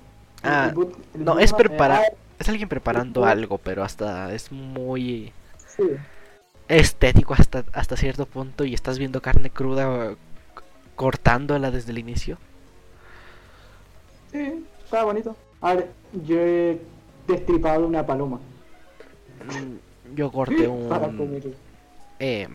Ah, 0.43 0.71
boot- 0.73 0.95
No, 1.15 1.39
es 1.39 1.53
preparar. 1.53 2.13
Es 2.39 2.47
alguien 2.49 2.69
preparando 2.69 3.25
algo, 3.25 3.57
pero 3.57 3.83
hasta 3.83 4.33
es 4.33 4.51
muy 4.51 5.33
sí. 5.67 5.83
estético 6.69 7.33
hasta, 7.33 7.63
hasta 7.73 7.97
cierto 7.97 8.25
punto 8.25 8.63
y 8.65 8.73
estás 8.73 8.99
viendo 8.99 9.21
carne 9.21 9.49
cruda 9.49 10.15
cortándola 10.95 11.71
desde 11.71 11.91
el 11.91 11.99
inicio. 11.99 12.38
Sí, 14.31 14.65
estaba 14.83 15.05
bonito. 15.05 15.35
A 15.61 15.75
ver, 15.75 15.89
yo 16.25 16.39
he 16.39 16.79
destripado 17.27 17.88
una 17.88 18.05
paloma 18.05 18.39
Mm, 19.43 20.15
Yo 20.15 20.31
corté 20.31 20.67
para 20.89 21.07
un... 21.07 21.17
comer. 21.17 21.43
Eh, 22.19 22.47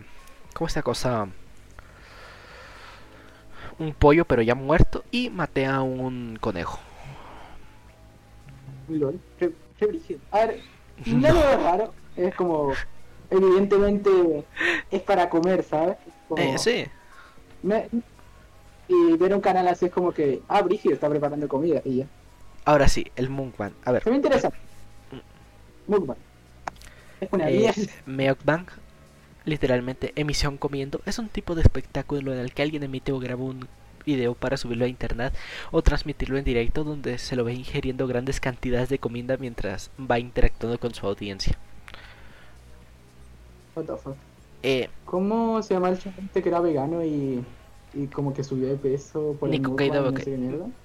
¿Cómo 0.53 0.67
esta 0.67 0.83
cosa? 0.83 1.27
Un 3.79 3.93
pollo 3.93 4.25
pero 4.25 4.41
ya 4.41 4.55
muerto 4.55 5.03
y 5.11 5.29
maté 5.29 5.65
a 5.65 5.81
un 5.81 6.37
conejo. 6.39 6.79
LOL, 8.99 9.19
qué, 9.39 9.51
qué 9.77 9.85
brígido. 9.87 10.19
A 10.31 10.45
ver, 10.45 10.59
no 11.05 11.21
veo 11.33 11.57
raro. 11.63 11.93
Es 12.15 12.33
como, 12.35 12.73
evidentemente, 13.29 14.45
es 14.91 15.01
para 15.01 15.29
comer, 15.29 15.63
¿sabes? 15.63 15.97
Como- 16.27 16.41
Eh, 16.41 16.57
sí. 16.57 16.85
es- 17.69 17.89
y 18.87 19.17
ver 19.17 19.33
un 19.33 19.41
canal 19.41 19.67
así 19.67 19.85
es 19.85 19.91
como 19.91 20.11
que, 20.11 20.41
ah, 20.47 20.61
Brígido 20.61 20.93
está 20.93 21.09
preparando 21.09 21.47
comida 21.47 21.81
y 21.85 21.97
ya. 21.97 22.07
Ahora 22.65 22.87
sí, 22.87 23.05
el 23.15 23.29
mukbang. 23.29 23.73
A 23.85 23.91
ver, 23.93 24.03
Se 24.03 24.09
me 24.09 24.17
interesa. 24.17 24.51
Mukbang. 25.87 26.17
Es 27.21 27.29
una 27.31 27.49
eh, 27.49 27.57
mierda. 28.05 28.33
mukbang, 28.33 28.65
literalmente 29.45 30.11
emisión 30.15 30.57
comiendo, 30.57 31.01
es 31.05 31.17
un 31.19 31.29
tipo 31.29 31.55
de 31.55 31.61
espectáculo 31.61 32.33
en 32.33 32.39
el 32.39 32.53
que 32.53 32.61
alguien 32.61 32.83
emite 32.83 33.11
o 33.11 33.19
graba 33.19 33.43
un 33.43 33.67
video 34.05 34.33
para 34.33 34.57
subirlo 34.57 34.85
a 34.85 34.87
internet 34.87 35.33
o 35.71 35.81
transmitirlo 35.81 36.37
en 36.37 36.43
directo 36.43 36.83
donde 36.83 37.17
se 37.17 37.35
lo 37.35 37.43
ve 37.43 37.53
ingiriendo 37.53 38.07
grandes 38.07 38.39
cantidades 38.39 38.89
de 38.89 38.99
comida 38.99 39.37
mientras 39.37 39.91
va 39.99 40.19
interactuando 40.19 40.79
con 40.79 40.93
su 40.93 41.05
audiencia. 41.07 41.57
What 43.75 43.85
the 43.85 43.97
fuck. 43.97 44.15
Eh, 44.61 44.89
¿Cómo 45.05 45.61
se 45.61 45.73
llama 45.73 45.89
el 45.89 45.99
chante 45.99 46.41
que 46.41 46.49
era 46.49 46.61
vegano 46.61 47.03
y, 47.03 47.43
y 47.93 48.07
como 48.07 48.33
que 48.33 48.43
subió 48.43 48.67
de 48.69 48.75
peso 48.75 49.35
por 49.39 49.49
el 49.49 49.51
Nico 49.51 49.71
mukbang, 49.71 49.89
Kaido, 49.89 50.11
no 50.11 50.17
sé 50.17 50.37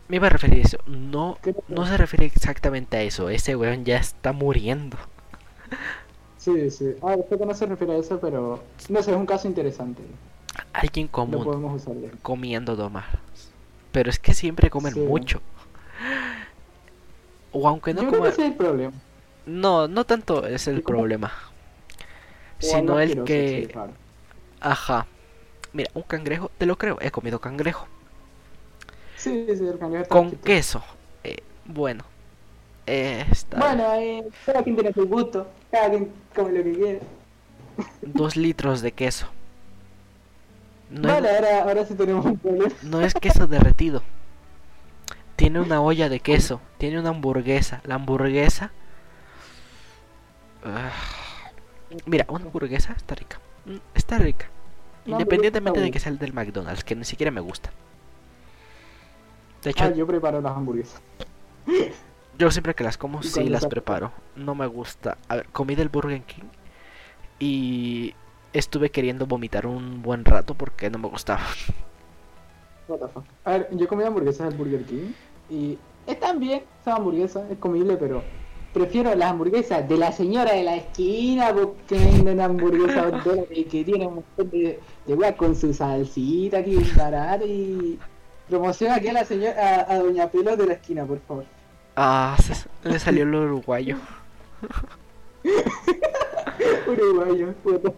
me 0.09 0.17
iba 0.17 0.27
a 0.27 0.31
referir 0.31 0.65
a 0.65 0.67
eso. 0.67 0.79
No, 0.87 1.39
no 1.69 1.87
se 1.87 1.97
refiere 1.97 2.27
exactamente 2.27 2.97
a 2.97 3.03
eso. 3.03 3.29
Ese 3.29 3.57
weón 3.57 3.85
ya 3.85 3.99
está 3.99 4.33
muriendo. 4.33 4.97
Sí, 6.39 6.71
sí. 6.71 6.95
Ah, 7.03 7.17
creo 7.27 7.39
que 7.39 7.47
no 7.47 7.55
se 7.55 7.67
refiere 7.67 7.95
a 7.95 7.99
eso, 7.99 8.19
pero 8.21 8.63
no 8.89 9.03
sé, 9.03 9.11
es 9.11 9.17
un 9.17 9.27
caso 9.27 9.49
interesante. 9.49 10.03
Alguien 10.73 11.09
común 11.09 11.45
podemos 11.45 11.83
comiendo 12.23 12.77
domar. 12.77 13.19
Pero 13.93 14.11
es 14.11 14.19
que 14.19 14.35
siempre 14.35 14.71
comen 14.71 14.95
Sí. 14.95 15.01
mucho. 15.01 15.41
O 17.53 17.67
aunque 17.69 17.95
no 17.95 18.03
Yo 18.03 18.09
creo 18.09 18.13
que 18.23 18.29
coman... 18.29 18.33
ese 18.33 18.43
es 18.43 18.49
el 18.49 18.55
problema. 18.57 18.93
No, 19.47 19.89
no 19.89 20.05
tanto 20.05 20.47
es 20.47 20.69
el 20.69 20.83
problema. 20.83 21.33
O 22.61 22.67
Sino 22.67 23.01
el 23.01 23.25
que... 23.25 23.75
Ajá. 24.61 25.07
Mira, 25.73 25.91
un 25.95 26.03
cangrejo, 26.03 26.51
te 26.59 26.67
lo 26.67 26.77
creo, 26.77 26.99
he 27.01 27.11
comido 27.11 27.41
cangrejo. 27.41 27.87
Sí, 29.17 29.47
sí, 29.57 29.65
el 29.67 29.79
cangrejo 29.79 30.03
está 30.05 30.15
Con 30.15 30.31
chistoso. 30.31 30.45
queso. 30.45 30.83
Eh, 31.25 31.43
bueno. 31.65 32.05
Eh, 32.87 33.25
está 33.31 33.59
Bueno, 33.59 33.93
eh, 33.95 34.25
cada 34.47 34.63
quien 34.63 34.77
tiene 34.77 34.93
su 34.93 35.07
gusto, 35.07 35.47
cada 35.71 35.91
quien 35.91 36.11
come 36.35 36.53
lo 36.53 36.65
que 36.65 36.73
quiere. 36.73 37.01
dos 38.03 38.37
litros 38.37 38.81
de 38.83 38.93
queso. 38.93 39.27
No, 40.91 41.09
vale, 41.09 41.29
es, 41.31 41.35
ahora, 41.37 41.63
ahora 41.65 41.85
sí 41.85 41.95
tenemos 41.95 42.25
un 42.25 42.39
problema. 42.39 42.73
no 42.83 43.01
es 43.01 43.15
queso 43.15 43.47
derretido. 43.47 44.03
Tiene 45.37 45.61
una 45.61 45.81
olla 45.81 46.09
de 46.09 46.21
queso. 46.21 46.61
Tiene 46.79 46.99
una 46.99 47.11
hamburguesa. 47.11 47.81
La 47.85 47.95
hamburguesa 47.97 48.73
Ah, 50.65 50.91
mira, 52.07 52.27
una 52.29 52.45
hamburguesa 52.47 52.93
está 52.97 53.15
rica. 53.15 53.39
Mm, 53.65 53.77
Está 53.95 54.19
rica. 54.19 54.47
Independientemente 55.07 55.81
de 55.81 55.91
que 55.91 56.01
sea 56.01 56.11
el 56.13 56.19
del 56.19 56.33
McDonald's, 56.35 56.85
que 56.85 56.95
ni 56.97 57.05
siquiera 57.05 57.31
me 57.31 57.41
gusta. 57.41 57.71
De 59.63 59.71
hecho, 59.71 59.85
Ah, 59.85 59.91
yo 59.91 60.07
preparo 60.07 60.41
las 60.41 60.57
hamburguesas. 60.57 61.01
yo 62.39 62.51
siempre 62.51 62.75
que 62.75 62.85
las 62.85 62.99
como 62.99 63.21
¿Y 63.21 63.25
sí 63.25 63.49
las 63.49 63.67
preparo. 63.67 64.13
No 64.37 64.55
me 64.55 64.67
gusta. 64.67 65.17
A 65.29 65.37
ver, 65.37 65.47
comí 65.53 65.75
del 65.77 65.89
Burger 65.89 66.23
King 66.23 66.45
y 67.39 68.15
estuve 68.59 68.91
queriendo 68.91 69.27
vomitar 69.27 69.67
un 69.67 70.03
buen 70.03 70.25
rato 70.25 70.55
porque 70.55 70.91
no 70.91 70.99
me 70.99 71.09
gustaba. 71.09 71.43
What 72.89 72.99
the 73.01 73.09
fuck. 73.09 73.25
A 73.45 73.51
ver, 73.53 73.69
yo 73.73 73.87
comí 73.89 74.05
hamburguesas 74.05 74.49
del 74.49 74.57
Burger 74.59 74.85
King 74.85 75.13
y 75.51 75.79
están 76.07 76.41
bien, 76.41 76.63
son 76.85 76.95
hamburguesas, 76.95 77.51
es 77.51 77.59
comible, 77.59 77.97
pero 77.97 78.23
prefiero 78.73 79.15
las 79.15 79.31
hamburguesas 79.31 79.87
de 79.89 79.97
la 79.99 80.13
señora 80.13 80.53
de 80.55 80.63
la 80.65 80.77
esquina 80.77 81.53
porque 81.53 81.97
venden 81.99 82.41
hamburguesas 82.41 83.13
y 83.51 83.65
que 83.65 83.85
tiene 83.85 84.07
un 84.07 84.15
montón 84.17 84.51
de, 84.51 84.81
de 85.07 85.15
weas 85.15 85.35
con 85.37 85.55
su 85.57 85.73
salsita 85.75 86.59
aquí 86.59 86.77
un 86.77 86.87
barato 86.97 87.47
y 87.47 87.99
promociona 88.49 88.95
aquí 88.97 89.09
a 89.09 89.13
la 89.13 89.25
señora, 89.25 89.55
a, 89.89 89.93
a 89.93 89.99
Doña 89.99 90.29
Pelos 90.31 90.57
de 90.57 90.67
la 90.67 90.73
esquina, 90.75 91.05
por 91.05 91.21
favor. 91.21 91.45
Ah, 91.97 92.37
se- 92.43 92.89
le 92.89 92.99
salió 92.99 93.25
el 93.25 93.35
uruguayo. 93.35 93.97
Uruguayo, 96.87 97.53
puto. 97.63 97.95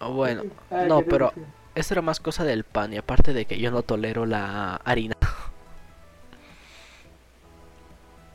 Bueno, 0.00 0.42
Ay, 0.70 0.86
no, 0.88 1.02
pero 1.02 1.30
rico. 1.34 1.46
eso 1.74 1.94
era 1.94 2.02
más 2.02 2.20
cosa 2.20 2.44
del 2.44 2.64
pan 2.64 2.92
y 2.92 2.96
aparte 2.98 3.32
de 3.32 3.44
que 3.46 3.58
yo 3.58 3.70
no 3.70 3.82
tolero 3.82 4.26
la 4.26 4.76
harina. 4.84 5.14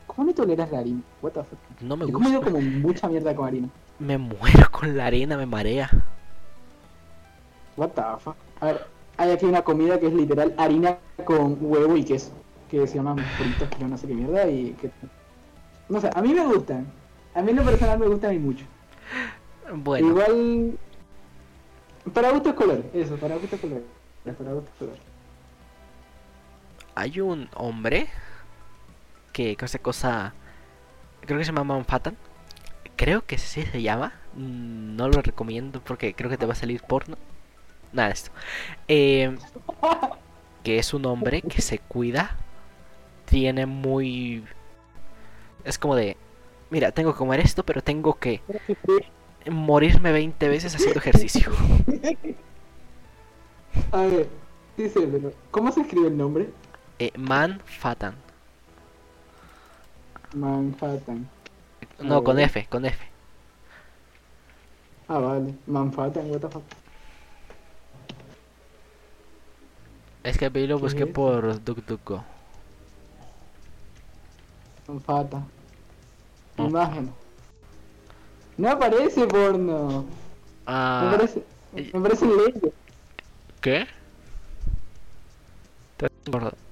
¿Cómo 0.06 0.26
no 0.28 0.34
toleras 0.34 0.70
la 0.70 0.80
harina? 0.80 1.00
What 1.22 1.32
the 1.32 1.42
fuck? 1.44 1.58
No 1.80 1.96
me 1.96 2.04
He 2.06 2.12
comido 2.12 2.38
gusta. 2.40 2.50
como 2.52 2.60
mucha 2.62 3.08
mierda 3.08 3.34
con 3.34 3.46
harina. 3.46 3.68
Me 3.98 4.18
muero 4.18 4.70
con 4.70 4.96
la 4.96 5.06
harina, 5.06 5.36
me 5.36 5.46
marea. 5.46 5.88
What 7.76 7.90
the 7.90 8.02
fuck? 8.18 8.36
A 8.60 8.66
ver, 8.66 8.86
hay 9.16 9.30
aquí 9.30 9.46
una 9.46 9.62
comida 9.62 9.98
que 9.98 10.08
es 10.08 10.12
literal 10.12 10.54
harina 10.58 10.98
con 11.24 11.56
huevo 11.60 11.96
y 11.96 12.04
queso. 12.04 12.32
Que 12.70 12.86
se 12.86 13.00
fritos, 13.00 13.68
que 13.68 13.78
yo 13.80 13.88
no 13.88 13.96
sé 13.98 14.06
qué 14.06 14.14
mierda 14.14 14.48
y 14.48 14.72
que... 14.72 14.90
No 15.92 16.00
sé, 16.00 16.08
a 16.14 16.22
mí 16.22 16.32
me 16.32 16.46
gustan. 16.46 16.90
A 17.34 17.42
mí 17.42 17.50
en 17.50 17.56
lo 17.56 17.64
personal 17.64 17.98
me 17.98 18.06
gustan 18.06 18.34
y 18.34 18.38
mucho. 18.38 18.64
Bueno, 19.74 20.08
Igual... 20.08 20.78
Para 22.14 22.30
gustos 22.30 22.54
colores, 22.54 22.86
eso, 22.94 23.16
para 23.16 23.36
gustos 23.36 23.60
colores. 23.60 23.84
Para 24.24 24.52
gustos 24.54 24.74
colores. 24.78 25.00
hay 26.94 27.20
un 27.20 27.50
hombre 27.54 28.08
que 29.34 29.54
hace 29.60 29.80
cosa. 29.80 30.32
Creo 31.20 31.38
que 31.38 31.44
se 31.44 31.52
llama 31.52 31.64
Manhattan. 31.64 32.16
Creo 32.96 33.26
que 33.26 33.36
sí 33.36 33.62
se 33.62 33.82
llama. 33.82 34.14
No 34.34 35.08
lo 35.08 35.20
recomiendo 35.20 35.82
porque 35.84 36.14
creo 36.14 36.30
que 36.30 36.38
te 36.38 36.46
va 36.46 36.52
a 36.52 36.56
salir 36.56 36.80
porno. 36.80 37.18
Nada 37.92 38.08
de 38.08 38.14
esto. 38.14 38.30
Eh, 38.88 39.36
que 40.64 40.78
es 40.78 40.94
un 40.94 41.04
hombre 41.04 41.42
que 41.42 41.60
se 41.60 41.78
cuida. 41.78 42.34
Tiene 43.26 43.66
muy. 43.66 44.42
Es 45.64 45.78
como 45.78 45.96
de. 45.96 46.16
Mira, 46.70 46.92
tengo 46.92 47.12
que 47.12 47.18
comer 47.18 47.40
esto, 47.40 47.64
pero 47.64 47.82
tengo 47.82 48.18
que 48.18 48.40
morirme 49.50 50.12
20 50.12 50.48
veces 50.48 50.74
haciendo 50.74 51.00
ejercicio. 51.00 51.50
A 53.92 54.02
ver, 54.02 54.28
dice, 54.76 55.00
¿cómo 55.50 55.72
se 55.72 55.80
escribe 55.82 56.08
el 56.08 56.16
nombre? 56.16 56.50
Eh, 56.98 57.12
Manhattan. 57.16 58.14
Manhattan. 60.34 61.28
No, 62.00 62.24
con. 62.24 62.38
F, 62.38 62.66
con 62.68 62.84
F. 62.84 63.04
Ah, 65.08 65.18
vale. 65.18 65.54
Manhattan, 65.66 66.30
what 66.30 66.40
the 66.40 66.48
fuck. 66.48 66.62
Es 70.24 70.38
que 70.38 70.50
lo 70.50 70.76
¿Qué 70.80 70.82
busqué 70.82 71.04
es? 71.04 71.06
por 71.06 71.62
DuckDuckGo. 71.62 72.24
Manhattan. 74.88 75.44
Ah. 76.56 76.62
Imagen. 76.64 77.12
No 78.56 78.70
aparece 78.70 79.26
porno. 79.26 80.02
Me 80.02 80.06
Ah, 80.66 81.08
parece, 81.10 81.42
eh. 81.74 81.90
me 81.92 82.00
parece 82.00 82.26
leyes. 82.26 82.72
¿qué? 83.60 83.86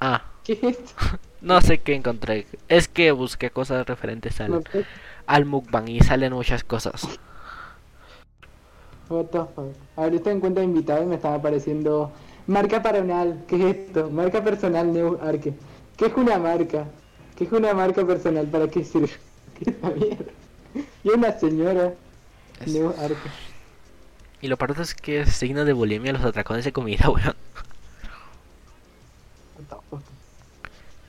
Ah, 0.00 0.22
¿Qué 0.44 0.52
es 0.52 0.62
esto? 0.62 0.92
no 1.40 1.60
sé 1.60 1.78
qué 1.80 1.94
encontré. 1.94 2.46
Es 2.68 2.88
que 2.88 3.12
busqué 3.12 3.50
cosas 3.50 3.86
referentes 3.86 4.40
Me 4.46 4.56
al, 4.56 4.62
al 5.26 5.44
mukbang 5.44 5.88
y 5.88 6.00
salen 6.00 6.32
muchas 6.32 6.64
cosas. 6.64 7.20
What 9.08 9.26
the 9.26 9.38
fuck. 9.54 9.74
A 9.96 10.02
ver, 10.02 10.14
estoy 10.14 10.32
en 10.34 10.40
cuenta 10.40 10.60
de 10.60 10.66
invitado 10.66 11.02
y 11.02 11.06
me 11.06 11.16
estaba 11.16 11.34
apareciendo 11.36 12.12
marca 12.46 12.82
personal. 12.82 13.44
¿Qué 13.48 13.56
es 13.70 13.76
esto? 13.76 14.10
Marca 14.10 14.42
personal 14.42 14.92
Neo 14.92 15.18
Arque. 15.22 15.54
¿Qué 15.96 16.06
es 16.06 16.14
una 16.14 16.38
marca? 16.38 16.86
¿Qué 17.40 17.46
es 17.46 17.52
una 17.52 17.72
marca 17.72 18.06
personal? 18.06 18.46
¿Para 18.48 18.68
qué 18.68 18.84
sirve? 18.84 19.08
¿Qué 19.58 19.70
es 19.70 19.80
la 19.80 19.88
mierda? 19.88 20.24
Y 21.02 21.08
una 21.08 21.38
señora 21.38 21.94
Es-. 22.60 22.78
Y 24.42 24.48
lo 24.48 24.58
peor 24.58 24.78
es 24.78 24.94
que 24.94 25.22
es 25.22 25.32
signo 25.32 25.64
de 25.64 25.72
bulimia 25.72 26.12
los 26.12 26.22
atracones 26.22 26.66
de 26.66 26.72
comida, 26.74 27.08
weón. 27.10 27.34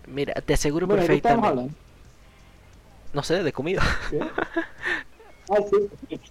Mira, 0.07 0.35
te 0.35 0.53
aseguro 0.53 0.87
Bueno, 0.87 1.01
¿de 1.01 1.09
qué 1.09 1.15
estamos 1.15 1.41
perfectamente. 1.43 1.75
No 3.13 3.23
sé, 3.23 3.43
de 3.43 3.51
comida. 3.51 3.83
¿Qué? 4.09 4.21
Ah, 5.49 5.57
sí. 5.69 6.21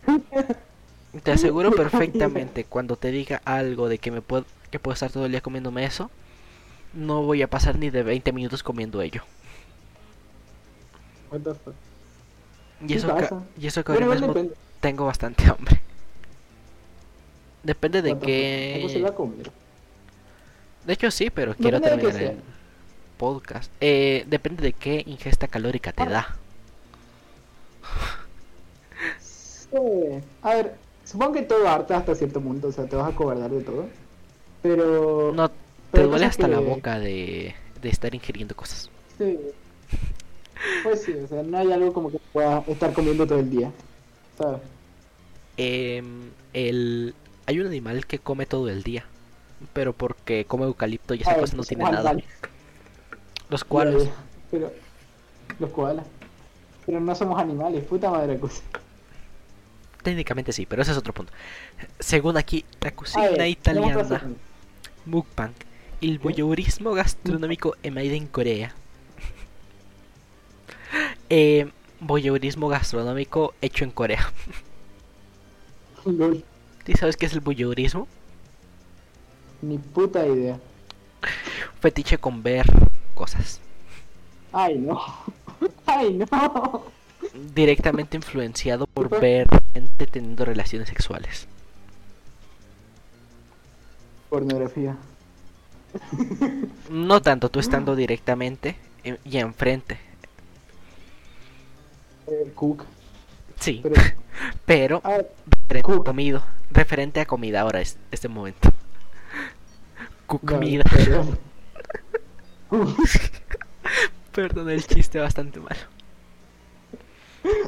Te 1.22 1.32
aseguro 1.32 1.72
perfectamente 1.72 2.64
cuando 2.64 2.96
te 2.96 3.11
diga 3.11 3.42
algo 3.44 3.90
de 3.90 3.98
que 3.98 4.11
me 4.11 4.22
puedo 4.22 4.46
que 4.70 4.78
puedo 4.78 4.94
estar 4.94 5.12
todo 5.12 5.26
el 5.26 5.32
día 5.32 5.42
comiéndome 5.42 5.84
eso, 5.84 6.11
no 6.94 7.22
voy 7.22 7.42
a 7.42 7.51
pasar 7.51 7.76
ni 7.76 7.90
de 7.90 8.03
20 8.03 8.32
minutos 8.32 8.62
comiendo 8.62 9.03
ello. 9.03 9.22
What 11.31 11.41
the 11.41 11.55
fuck. 11.55 11.74
Y 12.87 12.95
eso 12.95 13.09
pasa. 13.09 13.43
y 13.59 13.66
eso 13.66 13.85
que 13.85 13.93
ahora 13.93 14.07
mismo 14.07 14.35
tengo 14.81 15.07
bastante 15.07 15.45
hambre. 15.45 15.81
Depende 17.62 18.01
de 18.03 18.12
What 18.12 18.20
the 18.20 18.72
fuck. 18.72 18.81
¿Cómo 18.83 18.89
se 18.89 19.01
va 19.03 19.09
qué 19.09 19.12
a 19.12 19.16
comer? 19.16 19.51
De 20.87 20.93
hecho 20.95 21.11
sí, 21.11 21.28
pero 21.31 21.55
quiero 21.55 21.78
Depende 21.78 22.07
terminar 22.11 22.33
el 22.33 22.39
podcast. 23.18 23.70
Eh, 23.81 24.24
depende 24.28 24.62
de 24.62 24.72
qué 24.72 25.03
ingesta 25.07 25.47
calórica 25.47 25.93
te 25.93 26.03
Ah. 26.05 26.09
da. 26.09 26.37
Sí. 29.20 29.76
A 30.43 30.55
ver, 30.55 30.74
supongo 31.05 31.33
que 31.35 31.43
todo 31.43 31.68
harta 31.68 31.97
hasta 31.99 32.14
cierto 32.14 32.41
punto, 32.41 32.68
o 32.68 32.72
sea, 32.72 32.87
te 32.87 32.97
vas 32.97 33.12
a 33.12 33.14
cobardar 33.16 33.51
de 33.51 33.61
todo. 33.62 33.87
Pero. 34.62 35.33
No 35.35 35.49
te 35.49 35.55
pero 35.93 36.09
duele 36.09 36.26
hasta 36.26 36.49
la 36.49 36.61
boca 36.61 36.99
de, 36.99 37.55
de 37.81 37.89
estar 37.89 38.14
ingiriendo 38.14 38.55
cosas. 38.57 38.91
Sí. 39.18 39.39
Pues 40.83 41.03
sí, 41.03 41.13
o 41.13 41.27
sea, 41.27 41.43
no 41.43 41.59
hay 41.59 41.73
algo 41.73 41.93
como 41.93 42.11
que 42.11 42.19
pueda 42.33 42.63
estar 42.67 42.93
comiendo 42.93 43.27
todo 43.27 43.39
el 43.39 43.51
día. 43.51 43.71
¿Sabes? 44.37 44.61
Em, 45.57 46.31
el 46.53 47.15
hay 47.47 47.59
un 47.59 47.67
animal 47.67 48.07
que 48.07 48.19
come 48.19 48.47
todo 48.47 48.69
el 48.69 48.83
día, 48.83 49.05
pero 49.73 49.93
porque 49.93 50.45
come 50.45 50.65
eucalipto 50.65 51.15
y 51.15 51.23
esa 51.23 51.37
cosa 51.37 51.55
no 51.55 51.59
pues, 51.59 51.69
tiene 51.69 51.85
nada. 51.85 52.15
Los 53.49 53.63
ya, 53.63 54.13
Pero. 54.51 54.73
Los 55.59 55.71
koalas. 55.71 56.07
Pero 56.87 57.01
no 57.01 57.15
somos 57.15 57.41
animales, 57.41 57.85
puta 57.85 58.11
madre 58.11 58.39
cosa. 58.39 58.63
técnicamente 60.03 60.53
sí, 60.53 60.65
pero 60.65 60.83
ese 60.83 60.93
es 60.93 60.97
otro 60.97 61.13
punto. 61.13 61.33
Según 61.99 62.37
aquí, 62.37 62.65
la 62.81 62.93
cocina 62.93 63.47
italiana 63.49 64.23
mukbang, 65.05 65.53
el 66.01 66.19
voyeurismo 66.19 66.93
gastronómico 66.93 67.77
emade 67.83 68.15
en 68.15 68.27
Corea. 68.29 68.75
Eh, 71.31 71.70
voyeurismo 72.01 72.68
gastronómico 72.68 73.55
hecho 73.61 73.85
en 73.85 73.91
Corea. 73.93 74.33
¿Sí 76.87 76.93
sabes 76.95 77.16
qué 77.16 77.26
es 77.26 77.33
el 77.35 77.41
voyeurismo? 77.41 78.09
Ni 79.62 79.78
puta 79.78 80.26
idea. 80.26 80.59
Fetiche 81.81 82.18
con 82.18 82.43
ver 82.43 82.66
cosas. 83.14 83.61
Ay, 84.53 84.78
no. 84.78 85.01
Ay, 85.87 86.14
no. 86.14 86.85
Directamente 87.55 88.16
influenciado 88.16 88.87
por 88.87 89.09
ver 89.20 89.47
gente 89.74 90.07
teniendo 90.07 90.45
relaciones 90.45 90.89
sexuales. 90.89 91.47
Pornografía. 94.31 94.97
No 96.89 97.20
tanto 97.20 97.51
tú 97.51 97.61
estando 97.61 97.95
directamente 97.95 98.76
en- 99.05 99.18
y 99.24 99.37
enfrente. 99.39 99.99
Eh, 102.31 102.53
cook. 102.55 102.85
Sí, 103.59 103.81
Pero. 103.83 103.95
pero 104.66 105.01
A 105.05 105.11
ver, 105.11 105.31
referente 105.68 105.93
a 105.93 105.97
Cook. 105.97 106.07
comido, 106.07 106.43
referente 106.70 107.20
a 107.20 107.26
comida 107.26 107.61
ahora 107.61 107.81
es 107.81 107.99
este 108.11 108.28
momento. 108.28 108.70
Ya, 110.31 110.39
Comida. 110.39 110.85
perdón. 110.85 111.39
Perdón 114.33 114.70
el 114.70 114.87
chiste 114.87 115.18
bastante 115.18 115.59
malo. 115.59 115.81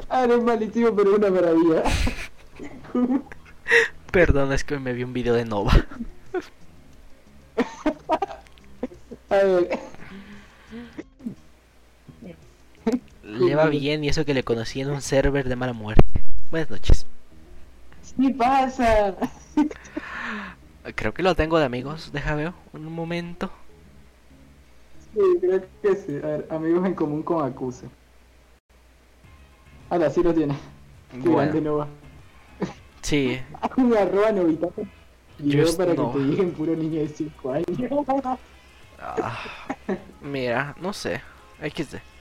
Ah, 0.09 0.23
eres 0.23 0.45
malísimo, 0.45 0.95
pero 0.95 1.17
una 1.17 1.29
maravilla. 1.29 1.83
Perdón, 4.13 4.53
es 4.53 4.63
que 4.63 4.79
me 4.79 4.93
vi 4.93 5.03
un 5.03 5.13
video 5.13 5.35
de 5.35 5.45
Nova. 5.45 5.73
A 9.29 9.37
ver. 9.37 9.79
Le 13.33 13.55
va 13.55 13.67
bien 13.67 14.05
y 14.05 14.09
eso 14.09 14.25
que 14.25 14.35
le 14.35 14.43
conocí 14.43 14.81
en 14.81 14.91
un 14.91 15.01
server 15.01 15.49
de 15.49 15.57
mala 15.57 15.73
muerte. 15.73 16.03
Buenas 16.51 16.71
noches. 16.71 17.07
¿Qué 18.21 18.31
pasa? 18.31 19.15
Creo 20.95 21.15
que 21.15 21.23
lo 21.23 21.35
tengo 21.35 21.59
de 21.59 21.65
amigos. 21.65 22.11
Deja 22.13 22.35
veo 22.35 22.55
un 22.73 22.93
momento. 22.93 23.51
Sí, 25.15 25.21
creo 25.41 25.63
que 25.83 25.97
sí. 25.97 26.17
A 26.23 26.27
ver, 26.27 26.47
amigos 26.51 26.87
en 26.87 26.95
común 26.95 27.23
con 27.23 27.45
Acuse. 27.47 27.87
Ahora 29.89 30.11
sí 30.11 30.23
lo 30.23 30.35
tiene. 30.35 30.57
Bueno, 31.15 31.61
Nova. 31.61 31.89
sí. 33.03 33.39
Un 33.77 33.97
arroba 33.97 34.33
novita. 34.33 34.69
Just 35.39 35.79
para 35.79 35.95
Nova. 35.95 36.13
que 36.13 36.19
te 36.19 36.25
lleguen 36.25 36.53
puro 36.53 36.75
niño 36.75 37.01
de 37.01 37.09
5 37.09 37.53
años. 37.53 37.67
Ah, 38.99 39.39
mira, 40.23 40.75
no 40.81 40.93
sé. 40.93 41.21
XD. 41.61 42.12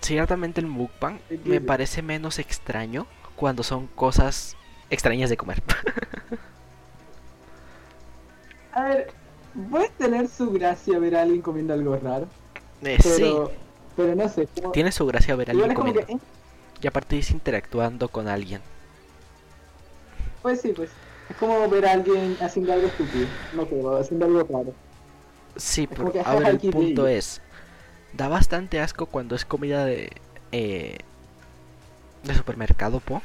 Ciertamente 0.00 0.60
el 0.60 0.66
mukbang 0.66 1.18
me 1.44 1.60
parece 1.60 2.02
menos 2.02 2.38
extraño 2.38 3.06
cuando 3.36 3.62
son 3.62 3.86
cosas 3.88 4.56
extrañas 4.90 5.30
de 5.30 5.36
comer. 5.36 5.62
A 8.72 8.84
ver, 8.84 9.12
puede 9.70 9.90
tener 9.90 10.28
su 10.28 10.50
gracia 10.50 10.98
ver 10.98 11.14
a 11.16 11.22
alguien 11.22 11.42
comiendo 11.42 11.74
algo 11.74 11.96
raro. 11.96 12.26
Eh, 12.82 12.98
Pero, 13.02 13.16
sí, 13.16 13.34
pero 13.96 14.14
no 14.14 14.28
sé. 14.28 14.46
como- 14.46 14.72
tiene 14.72 14.90
su 14.92 15.04
gracia 15.06 15.36
ver 15.36 15.50
a 15.50 15.52
alguien 15.52 15.74
comiendo. 15.74 16.06
que, 16.06 16.12
eh, 16.14 16.18
Y 16.80 16.86
aparte 16.86 17.18
es 17.18 17.30
interactuando 17.30 18.08
con 18.08 18.28
alguien. 18.28 18.60
Pues 20.40 20.60
sí, 20.62 20.72
pues. 20.74 20.90
Es 21.28 21.36
como 21.36 21.68
ver 21.68 21.86
a 21.86 21.92
alguien 21.92 22.36
haciendo 22.40 22.72
algo 22.72 22.86
estúpido. 22.88 23.26
No 23.54 23.66
creo, 23.66 23.96
haciendo 23.98 24.26
algo 24.26 24.42
raro. 24.42 24.72
Sí, 25.56 25.86
pero 25.86 26.10
a 26.24 26.34
ver, 26.36 26.48
el 26.48 26.58
punto 26.70 27.06
es, 27.06 27.40
da 28.12 28.28
bastante 28.28 28.80
asco 28.80 29.06
cuando 29.06 29.34
es 29.34 29.44
comida 29.44 29.84
de 29.84 30.12
eh, 30.52 30.98
de 32.22 32.34
supermercado, 32.34 33.00
po. 33.00 33.22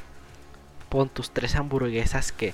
Pon 0.89 1.09
tus 1.09 1.31
tres 1.31 1.55
hamburguesas 1.55 2.31
que 2.31 2.53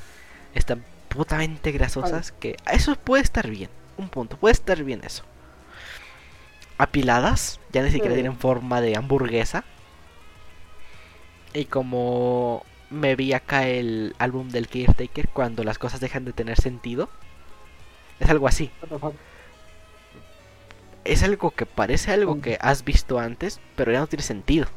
están 0.55 0.83
putamente 1.07 1.71
grasosas, 1.71 2.31
que 2.31 2.57
eso 2.71 2.95
puede 2.95 3.23
estar 3.23 3.47
bien, 3.49 3.69
un 3.97 4.09
punto, 4.09 4.37
puede 4.37 4.53
estar 4.53 4.83
bien 4.83 5.01
eso. 5.03 5.23
Apiladas, 6.77 7.59
ya 7.71 7.83
ni 7.83 7.91
siquiera 7.91 8.15
tienen 8.15 8.37
forma 8.37 8.81
de 8.81 8.97
hamburguesa. 8.97 9.63
Y 11.53 11.65
como 11.65 12.65
me 12.89 13.15
vi 13.15 13.33
acá 13.33 13.67
el 13.67 14.15
álbum 14.17 14.49
del 14.49 14.67
Caretaker 14.67 15.29
cuando 15.29 15.63
las 15.63 15.77
cosas 15.77 15.99
dejan 15.99 16.25
de 16.25 16.33
tener 16.33 16.59
sentido, 16.59 17.09
es 18.19 18.29
algo 18.29 18.47
así. 18.47 18.71
Es 21.05 21.23
algo 21.23 21.51
que 21.51 21.65
parece 21.65 22.11
algo 22.11 22.39
que 22.41 22.57
has 22.61 22.83
visto 22.85 23.19
antes, 23.19 23.59
pero 23.75 23.91
ya 23.91 23.99
no 23.99 24.07
tiene 24.07 24.23
sentido. 24.23 24.67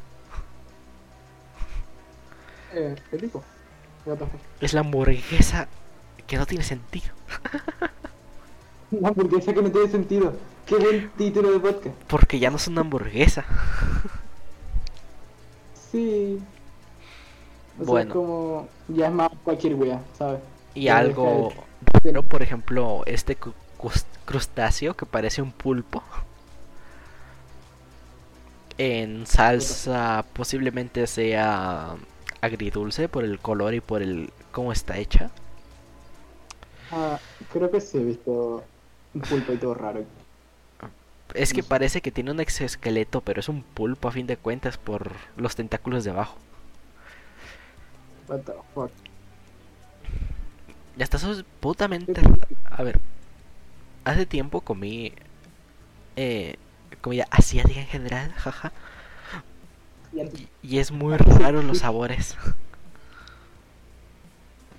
Eh, 2.73 2.95
¿qué 3.09 3.17
tipo? 3.17 3.43
Es 4.61 4.73
la 4.73 4.81
hamburguesa 4.81 5.67
que 6.27 6.37
no 6.37 6.45
tiene 6.45 6.63
sentido. 6.63 7.13
Una 8.91 9.09
hamburguesa 9.09 9.53
que 9.53 9.61
no 9.61 9.71
tiene 9.71 9.89
sentido. 9.89 10.33
Qué 10.65 10.75
buen 10.75 11.09
título 11.17 11.51
de 11.51 11.59
podcast. 11.59 11.95
Porque 12.07 12.39
ya 12.39 12.49
no 12.49 12.57
es 12.57 12.67
una 12.67 12.81
hamburguesa. 12.81 13.45
Sí. 15.91 16.39
O 17.79 17.83
sea, 17.83 17.85
Bueno. 17.85 18.13
como. 18.13 18.67
Ya 18.89 19.07
es 19.07 19.13
más 19.13 19.29
cualquier 19.43 19.75
wea, 19.75 20.01
¿sabes? 20.17 20.39
Y 20.73 20.87
algo 20.89 21.51
raro, 22.03 22.23
por 22.23 22.41
ejemplo, 22.41 23.03
este 23.05 23.37
crustáceo 24.25 24.95
que 24.95 25.05
parece 25.05 25.41
un 25.41 25.51
pulpo. 25.51 26.03
En 28.77 29.25
salsa 29.25 30.25
posiblemente 30.33 31.07
sea 31.07 31.95
agridulce 32.41 33.09
por 33.09 33.23
el 33.23 33.39
color 33.39 33.73
y 33.73 33.81
por 33.81 34.01
el 34.01 34.31
cómo 34.51 34.71
está 34.71 34.97
hecha. 34.97 35.31
Ah, 36.91 37.19
creo 37.51 37.69
que 37.71 37.81
sí 37.81 37.97
he 37.97 38.03
visto 38.03 38.63
un 39.13 39.21
pulpo 39.21 39.53
y 39.53 39.57
todo 39.57 39.73
raro. 39.73 40.05
Es 41.33 41.53
que 41.53 41.63
parece 41.63 42.01
que 42.01 42.11
tiene 42.11 42.31
un 42.31 42.39
exoesqueleto, 42.39 43.21
pero 43.21 43.41
es 43.41 43.49
un 43.49 43.61
pulpo 43.61 44.07
a 44.07 44.11
fin 44.11 44.27
de 44.27 44.37
cuentas 44.37 44.77
por 44.77 45.11
los 45.35 45.55
tentáculos 45.55 46.03
de 46.03 46.11
abajo. 46.11 46.37
What 48.27 48.39
the 48.41 48.53
fuck. 48.73 48.91
Ya 50.95 51.03
está 51.03 51.17
putamente. 51.59 52.21
A 52.65 52.83
ver, 52.83 52.99
hace 54.11 54.25
tiempo 54.25 54.61
comí 54.61 55.13
eh, 56.15 56.55
comida 57.01 57.27
asiática 57.31 57.79
en 57.81 57.87
general, 57.87 58.31
jaja. 58.37 58.73
Y, 60.11 60.49
y 60.61 60.79
es 60.79 60.91
muy 60.91 61.15
raro 61.17 61.61
los 61.63 61.79
sabores. 61.79 62.35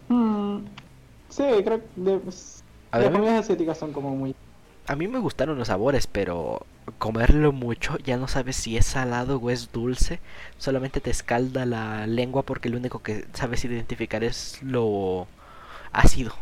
Hmm, 0.08 0.66
Sí, 1.28 1.44
creo 1.64 1.80
que 1.82 1.88
de- 1.96 2.18
pues, 2.20 2.64
A 2.90 2.98
las 2.98 3.10
comidas 3.12 3.40
asiáticas 3.44 3.78
son 3.78 3.92
como 3.92 4.16
muy... 4.16 4.34
a 4.86 4.96
mí 4.96 5.06
me 5.08 5.18
gustaron 5.18 5.58
los 5.58 5.68
sabores, 5.68 6.06
pero 6.06 6.66
comerlo 6.98 7.52
mucho 7.52 7.98
ya 7.98 8.16
no 8.16 8.26
sabes 8.28 8.56
si 8.56 8.76
es 8.76 8.86
salado 8.86 9.36
o 9.38 9.50
es 9.50 9.70
dulce. 9.72 10.20
Solamente 10.56 11.00
te 11.00 11.10
escalda 11.10 11.66
la 11.66 12.06
lengua 12.06 12.42
porque 12.44 12.68
lo 12.70 12.78
único 12.78 13.00
que 13.02 13.26
sabes 13.34 13.64
identificar 13.64 14.24
es 14.24 14.58
lo 14.62 15.28
ácido. 15.92 16.34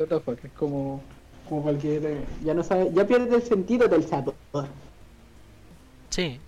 What 0.00 0.08
the 0.08 0.20
fuck, 0.20 0.42
es 0.42 0.52
como... 0.52 1.02
Como 1.48 1.62
cualquier... 1.62 2.06
eh, 2.06 2.24
Ya 2.42 2.54
no 2.54 2.62
sabe... 2.64 2.90
Ya 2.94 3.06
pierde 3.06 3.36
el 3.36 3.42
sentido 3.42 3.86
del 3.86 4.02
sabor. 4.06 4.34
Sí. 6.08 6.40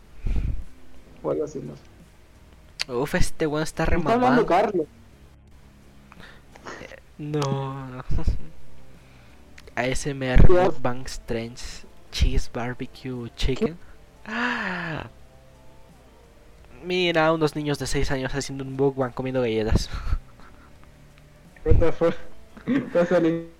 O 1.22 1.30
algo 1.30 1.44
así, 1.44 1.60
no 1.60 1.74
sé. 1.76 2.92
Uf, 2.92 3.14
este 3.14 3.46
bueno 3.46 3.62
está 3.62 3.84
Me 3.86 3.96
Está 3.98 4.14
hablando 4.14 4.42
remamado. 4.42 4.46
Carlos. 4.46 4.86
No. 7.18 8.02
ASMR 9.76 10.46
¿Qué? 10.46 10.52
Mukbang 10.52 11.04
Strange 11.06 11.84
Cheese 12.10 12.50
Barbecue 12.52 13.28
Chicken. 13.36 13.76
Ah. 14.26 15.08
Mira, 16.84 17.32
unos 17.32 17.54
niños 17.54 17.78
de 17.78 17.86
6 17.86 18.10
años 18.10 18.34
haciendo 18.34 18.64
un 18.64 18.72
mukbang 18.72 19.12
comiendo 19.12 19.40
galletas. 19.42 19.88
What 21.64 21.76
the 21.78 21.92
fuck. 21.92 22.14
Pásale. 22.92 23.52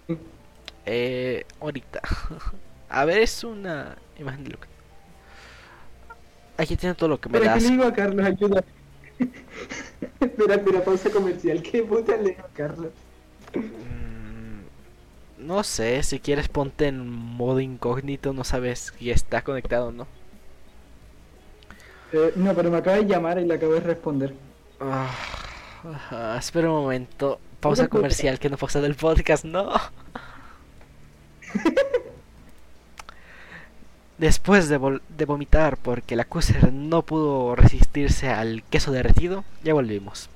Eh, 0.85 1.45
ahorita. 1.61 2.01
A 2.89 3.05
ver, 3.05 3.19
es 3.23 3.45
una 3.45 3.97
imagen 4.17 4.45
de 4.45 4.51
lo 4.51 4.61
que... 4.61 4.69
Aquí 6.57 6.77
tiene 6.77 6.95
todo 6.95 7.09
lo 7.11 7.21
que 7.21 7.29
me 7.29 7.41
das. 7.41 7.53
¿qué 7.53 7.61
le 7.61 7.69
digo 7.71 7.85
a 7.85 7.93
Carlos? 7.93 8.25
Ayuda. 8.27 8.65
espera, 10.21 10.55
espera, 10.57 10.85
pausa 10.85 11.11
comercial. 11.11 11.63
¿Qué 11.63 11.83
puta 11.85 12.17
le 12.17 12.31
digo 12.31 12.45
a 12.47 12.53
Carlos? 12.53 12.93
Mm, 13.55 14.67
No 15.39 15.65
sé, 15.65 16.03
si 16.05 16.21
quieres 16.21 16.49
ponte 16.49 16.87
en 16.89 17.07
modo 17.09 17.61
incógnito, 17.61 18.33
no 18.35 18.45
sabes 18.45 18.93
si 18.99 19.11
está 19.11 19.43
conectado 19.45 19.89
o 19.89 19.93
no. 19.93 20.09
Eh, 22.13 22.33
no, 22.37 22.55
pero 22.55 22.71
me 22.71 22.77
acaba 22.79 22.97
de 22.99 23.07
llamar 23.07 23.39
y 23.41 23.45
le 23.47 23.55
acabo 23.55 23.73
de 23.75 23.81
responder. 23.81 24.39
Ah, 24.81 26.37
espera 26.39 26.69
un 26.71 26.83
momento. 26.83 27.41
Pausa 27.63 27.89
comercial 27.89 28.39
que 28.39 28.51
no 28.51 28.57
pausa 28.59 28.81
del 28.81 28.95
podcast, 28.95 29.45
no. 29.45 29.73
Después 34.19 34.69
de, 34.69 34.79
vol- 34.79 35.03
de 35.09 35.25
vomitar 35.25 35.77
porque 35.77 36.17
la 36.17 36.25
Cuser 36.25 36.73
no 36.73 37.03
pudo 37.03 37.57
resistirse 37.57 38.29
al 38.31 38.63
queso 38.65 38.93
derretido, 38.93 39.45
ya 39.65 39.75
volvimos. 39.75 40.29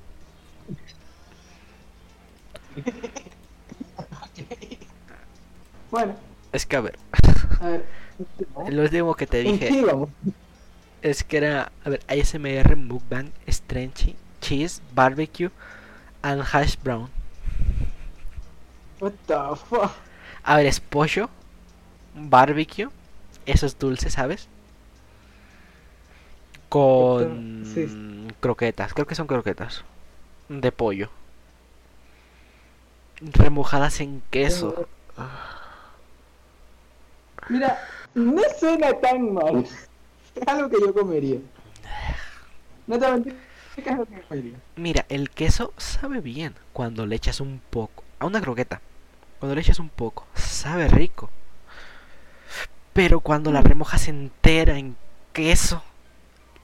Bueno, 5.91 6.15
Es 6.53 6.67
que 6.67 6.77
a 6.77 6.81
ver, 6.81 6.99
a 7.61 7.67
ver. 7.69 7.85
lo 8.73 8.83
último 8.83 9.15
que 9.15 9.27
te 9.27 9.41
¿En 9.49 9.59
qué 9.59 9.69
dije 9.69 9.85
es 11.03 11.23
que 11.23 11.37
era, 11.37 11.71
a 11.85 11.91
ver, 11.91 12.01
ASMR 12.09 12.77
Mukbang 12.77 13.31
Strange 13.47 14.17
Cheese 14.41 14.83
Barbecue 14.95 15.51
and 16.27 16.43
Hash 16.43 16.77
Brown. 16.77 17.09
What 18.99 19.13
the 19.27 19.57
fuck? 19.69 19.93
A 20.43 20.57
ver, 20.57 20.67
es 20.67 20.81
pollo, 20.81 21.29
barbecue, 22.15 22.89
eso 23.47 23.67
es 23.67 23.79
dulce, 23.79 24.11
¿sabes? 24.11 24.49
Con 26.69 27.65
Sí. 27.73 27.87
croquetas, 28.41 28.93
creo 28.95 29.07
que 29.07 29.15
son 29.15 29.27
croquetas 29.27 29.85
de 30.49 30.73
pollo. 30.73 31.11
Remojadas 33.21 34.01
en 34.01 34.23
queso. 34.31 34.89
Mira, 37.49 37.79
No 38.15 38.41
suena 38.59 38.95
tan 38.95 39.35
mal. 39.35 39.67
Es 40.35 40.49
algo 40.49 40.71
que 40.71 40.81
yo 40.81 40.93
comería. 40.95 41.39
No 42.87 42.99
te 42.99 43.35
Mira, 44.77 45.05
el 45.09 45.31
queso 45.31 45.73
sabe 45.77 46.21
bien 46.21 46.55
cuando 46.73 47.07
le 47.07 47.17
echas 47.17 47.41
un 47.41 47.61
poco. 47.71 48.05
A 48.19 48.27
una 48.27 48.41
croqueta. 48.41 48.81
Cuando 49.39 49.55
le 49.55 49.61
echas 49.63 49.79
un 49.79 49.91
poco, 49.91 50.27
sabe 50.35 50.89
rico. 50.89 51.31
Pero 52.93 53.21
cuando 53.21 53.53
la 53.53 53.61
remojas 53.61 54.09
entera 54.09 54.79
en 54.79 54.97
queso. 55.33 55.83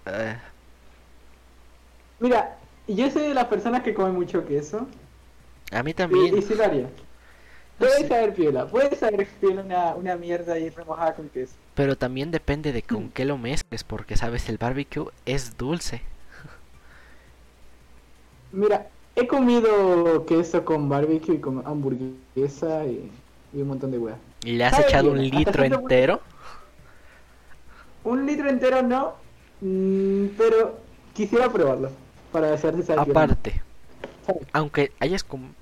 eh, 0.06 0.36
Mira, 2.20 2.58
yo 2.86 3.10
soy 3.10 3.22
de 3.28 3.34
las 3.34 3.46
personas 3.46 3.82
que 3.82 3.92
comen 3.94 4.14
mucho 4.14 4.44
queso. 4.46 4.88
a 5.72 5.82
mí 5.82 5.92
Y, 5.92 5.94
también. 5.94 6.36
y 6.36 6.42
sí 6.42 6.54
lo 6.54 6.64
haría. 6.64 6.90
Puede 7.78 8.08
saber 8.08 8.34
piola, 8.34 8.66
puede 8.70 8.96
saber 8.96 9.28
piola 9.40 9.62
una, 9.62 9.94
una 9.96 10.16
mierda 10.16 10.54
ahí 10.54 10.70
remojada 10.70 11.14
con 11.16 11.28
queso. 11.30 11.58
Pero 11.74 11.96
también 11.98 12.30
depende 12.30 12.72
de 12.72 12.82
con 12.82 13.10
qué 13.10 13.24
lo 13.26 13.36
mezcles. 13.38 13.84
Porque 13.84 14.16
sabes, 14.16 14.48
el 14.48 14.58
barbecue 14.58 15.10
es 15.26 15.56
dulce. 15.58 16.02
Mira, 18.52 18.88
he 19.16 19.26
comido 19.26 20.24
queso 20.26 20.64
con 20.64 20.88
barbecue 20.88 21.36
y 21.36 21.38
con 21.40 21.66
hamburguesa 21.66 22.84
y, 22.86 23.10
y 23.52 23.60
un 23.62 23.68
montón 23.68 23.90
de 23.90 23.98
weas. 23.98 24.18
Y 24.44 24.52
le 24.52 24.64
has 24.64 24.78
echado 24.78 25.10
un 25.12 25.18
bien, 25.18 25.34
litro 25.36 25.64
entero. 25.64 26.20
Un 28.04 28.26
litro 28.26 28.48
entero 28.48 28.82
no, 28.82 29.14
mm, 29.60 30.26
pero 30.36 30.78
quisiera 31.14 31.50
probarlo 31.50 31.90
para 32.32 32.52
hacer 32.52 32.74
si. 32.74 32.92
Aparte, 32.92 33.62
aunque 34.52 34.92
hayas 34.98 35.22
com- 35.22 35.52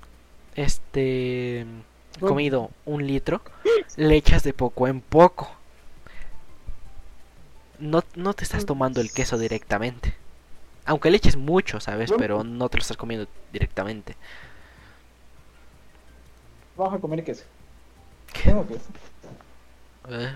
este 0.55 1.65
comido 2.19 2.71
un 2.85 3.05
litro, 3.05 3.41
le 3.95 4.15
echas 4.15 4.43
de 4.43 4.53
poco 4.53 4.87
en 4.87 5.01
poco. 5.01 5.49
No, 7.79 8.03
no 8.15 8.33
te 8.33 8.43
estás 8.43 8.65
tomando 8.65 9.01
el 9.01 9.11
queso 9.11 9.37
directamente. 9.37 10.13
Aunque 10.91 11.09
le 11.09 11.17
eches 11.17 11.37
mucho, 11.37 11.79
¿sabes? 11.79 12.11
Pero 12.17 12.43
no 12.43 12.67
te 12.67 12.77
lo 12.77 12.81
estás 12.81 12.97
comiendo 12.97 13.25
directamente. 13.53 14.17
Vamos 16.75 16.93
a 16.95 16.99
comer 16.99 17.23
queso. 17.23 17.45
Tengo 18.43 18.67
queso. 18.67 18.89
Eh, 20.09 20.33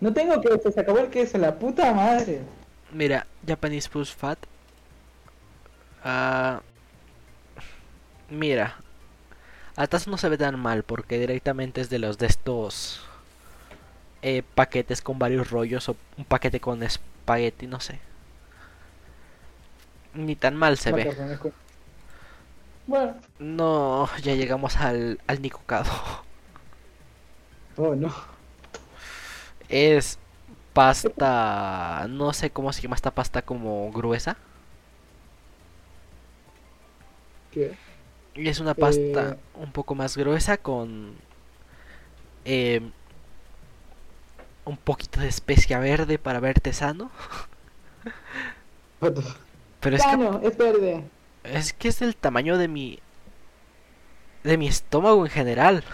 No 0.00 0.12
tengo 0.12 0.40
queso, 0.40 0.70
se 0.70 0.80
acabó 0.80 0.98
el 0.98 1.10
queso, 1.10 1.38
la 1.38 1.58
puta 1.58 1.92
madre. 1.92 2.40
mira, 2.90 3.26
Japanese 3.46 3.88
Food 3.88 4.06
Fat. 4.06 4.38
Ah, 6.04 6.62
mira, 8.28 8.76
Atas 9.76 10.06
no 10.08 10.18
se 10.18 10.28
ve 10.28 10.38
tan 10.38 10.58
mal 10.58 10.82
porque 10.84 11.18
directamente 11.18 11.80
es 11.80 11.90
de 11.90 11.98
los 11.98 12.18
de 12.18 12.26
estos 12.26 13.02
eh, 14.22 14.42
paquetes 14.54 15.02
con 15.02 15.18
varios 15.18 15.50
rollos 15.50 15.88
o 15.88 15.96
un 16.16 16.24
paquete 16.24 16.60
con 16.60 16.82
espagueti, 16.82 17.66
no 17.66 17.80
sé. 17.80 18.00
Ni 20.14 20.36
tan 20.36 20.56
mal 20.56 20.78
se 20.78 20.92
ve. 20.92 21.10
Bueno, 22.86 23.20
No, 23.38 24.08
ya 24.22 24.34
llegamos 24.34 24.76
al, 24.76 25.20
al 25.26 25.42
Nikocado. 25.42 25.90
oh 27.76 27.94
no. 27.94 28.10
Es 29.68 30.18
pasta, 30.72 32.06
no 32.10 32.32
sé 32.32 32.50
cómo 32.52 32.72
se 32.72 32.82
llama 32.82 32.96
esta 32.96 33.12
pasta 33.14 33.42
como 33.42 33.90
gruesa. 33.92 34.36
¿Qué? 37.50 37.78
Y 38.34 38.48
es 38.48 38.60
una 38.60 38.74
pasta 38.74 39.36
Eh. 39.36 39.38
un 39.54 39.72
poco 39.72 39.94
más 39.94 40.16
gruesa 40.16 40.58
con 40.58 41.22
eh, 42.44 42.92
un 44.64 44.76
poquito 44.76 45.20
de 45.20 45.28
especia 45.28 45.78
verde 45.78 46.18
para 46.18 46.40
verte 46.40 46.72
sano. 46.72 47.10
Pero 49.82 49.96
es 49.96 50.02
que, 50.06 50.48
es 50.48 50.56
verde. 50.56 51.04
es 51.44 51.72
que 51.74 51.88
es 51.88 51.98
del 51.98 52.16
tamaño 52.16 52.56
de 52.56 52.68
mi 52.68 53.00
de 54.44 54.56
mi 54.58 54.68
estómago 54.68 55.24
en 55.26 55.30
general. 55.30 55.84